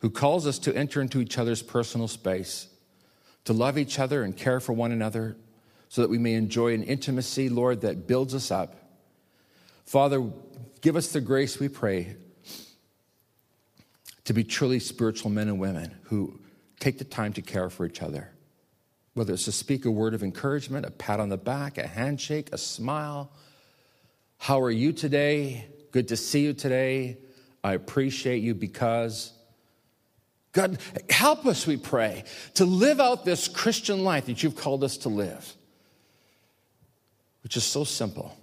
who 0.00 0.10
calls 0.10 0.46
us 0.46 0.58
to 0.60 0.76
enter 0.76 1.00
into 1.00 1.20
each 1.20 1.38
other's 1.38 1.62
personal 1.62 2.08
space, 2.08 2.68
to 3.44 3.52
love 3.52 3.78
each 3.78 3.98
other 3.98 4.22
and 4.22 4.36
care 4.36 4.60
for 4.60 4.72
one 4.72 4.92
another, 4.92 5.36
so 5.94 6.02
that 6.02 6.10
we 6.10 6.18
may 6.18 6.34
enjoy 6.34 6.74
an 6.74 6.82
intimacy, 6.82 7.48
Lord, 7.48 7.82
that 7.82 8.08
builds 8.08 8.34
us 8.34 8.50
up. 8.50 8.74
Father, 9.84 10.28
give 10.80 10.96
us 10.96 11.12
the 11.12 11.20
grace, 11.20 11.60
we 11.60 11.68
pray, 11.68 12.16
to 14.24 14.32
be 14.32 14.42
truly 14.42 14.80
spiritual 14.80 15.30
men 15.30 15.46
and 15.46 15.60
women 15.60 15.94
who 16.06 16.40
take 16.80 16.98
the 16.98 17.04
time 17.04 17.32
to 17.34 17.42
care 17.42 17.70
for 17.70 17.86
each 17.86 18.02
other 18.02 18.32
whether 19.12 19.32
it's 19.32 19.44
to 19.44 19.52
speak 19.52 19.84
a 19.84 19.90
word 19.92 20.12
of 20.12 20.24
encouragement, 20.24 20.84
a 20.84 20.90
pat 20.90 21.20
on 21.20 21.28
the 21.28 21.36
back, 21.36 21.78
a 21.78 21.86
handshake, 21.86 22.48
a 22.50 22.58
smile. 22.58 23.30
How 24.38 24.60
are 24.62 24.72
you 24.72 24.92
today? 24.92 25.68
Good 25.92 26.08
to 26.08 26.16
see 26.16 26.40
you 26.40 26.54
today. 26.54 27.18
I 27.62 27.74
appreciate 27.74 28.42
you 28.42 28.56
because 28.56 29.32
God, 30.50 30.78
help 31.08 31.46
us, 31.46 31.68
we 31.68 31.76
pray, 31.76 32.24
to 32.54 32.64
live 32.64 32.98
out 32.98 33.24
this 33.24 33.46
Christian 33.46 34.02
life 34.02 34.26
that 34.26 34.42
you've 34.42 34.56
called 34.56 34.82
us 34.82 34.96
to 34.98 35.08
live, 35.08 35.54
which 37.44 37.56
is 37.56 37.62
so 37.62 37.84
simple, 37.84 38.36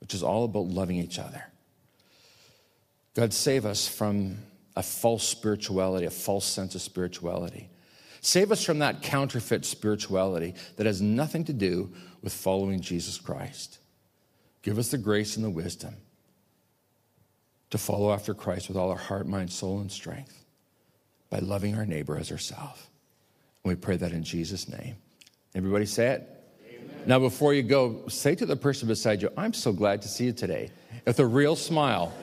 which 0.00 0.14
is 0.14 0.22
all 0.22 0.44
about 0.44 0.66
loving 0.66 0.98
each 0.98 1.18
other. 1.18 1.42
God, 3.14 3.32
save 3.32 3.64
us 3.64 3.88
from 3.88 4.36
a 4.76 4.82
false 4.82 5.26
spirituality, 5.26 6.06
a 6.06 6.10
false 6.10 6.44
sense 6.44 6.74
of 6.74 6.82
spirituality. 6.82 7.70
Save 8.20 8.52
us 8.52 8.64
from 8.64 8.78
that 8.80 9.02
counterfeit 9.02 9.64
spirituality 9.64 10.54
that 10.76 10.86
has 10.86 11.00
nothing 11.00 11.44
to 11.44 11.52
do 11.52 11.92
with 12.22 12.32
following 12.32 12.80
Jesus 12.80 13.18
Christ. 13.18 13.78
Give 14.62 14.78
us 14.78 14.90
the 14.90 14.98
grace 14.98 15.36
and 15.36 15.44
the 15.44 15.50
wisdom 15.50 15.94
to 17.70 17.78
follow 17.78 18.12
after 18.12 18.34
Christ 18.34 18.68
with 18.68 18.76
all 18.76 18.90
our 18.90 18.96
heart, 18.96 19.26
mind, 19.26 19.50
soul, 19.50 19.80
and 19.80 19.90
strength 19.90 20.44
by 21.30 21.38
loving 21.38 21.76
our 21.76 21.86
neighbor 21.86 22.18
as 22.18 22.30
ourselves. 22.30 22.88
And 23.62 23.70
we 23.70 23.76
pray 23.76 23.96
that 23.96 24.12
in 24.12 24.22
Jesus' 24.22 24.68
name. 24.68 24.96
Everybody 25.54 25.86
say 25.86 26.08
it. 26.08 26.33
Now, 27.06 27.18
before 27.18 27.52
you 27.52 27.62
go, 27.62 28.08
say 28.08 28.34
to 28.34 28.46
the 28.46 28.56
person 28.56 28.88
beside 28.88 29.20
you, 29.20 29.30
I'm 29.36 29.52
so 29.52 29.72
glad 29.72 30.00
to 30.02 30.08
see 30.08 30.24
you 30.24 30.32
today, 30.32 30.70
with 31.04 31.20
a 31.20 31.26
real 31.26 31.54
smile. 31.54 32.14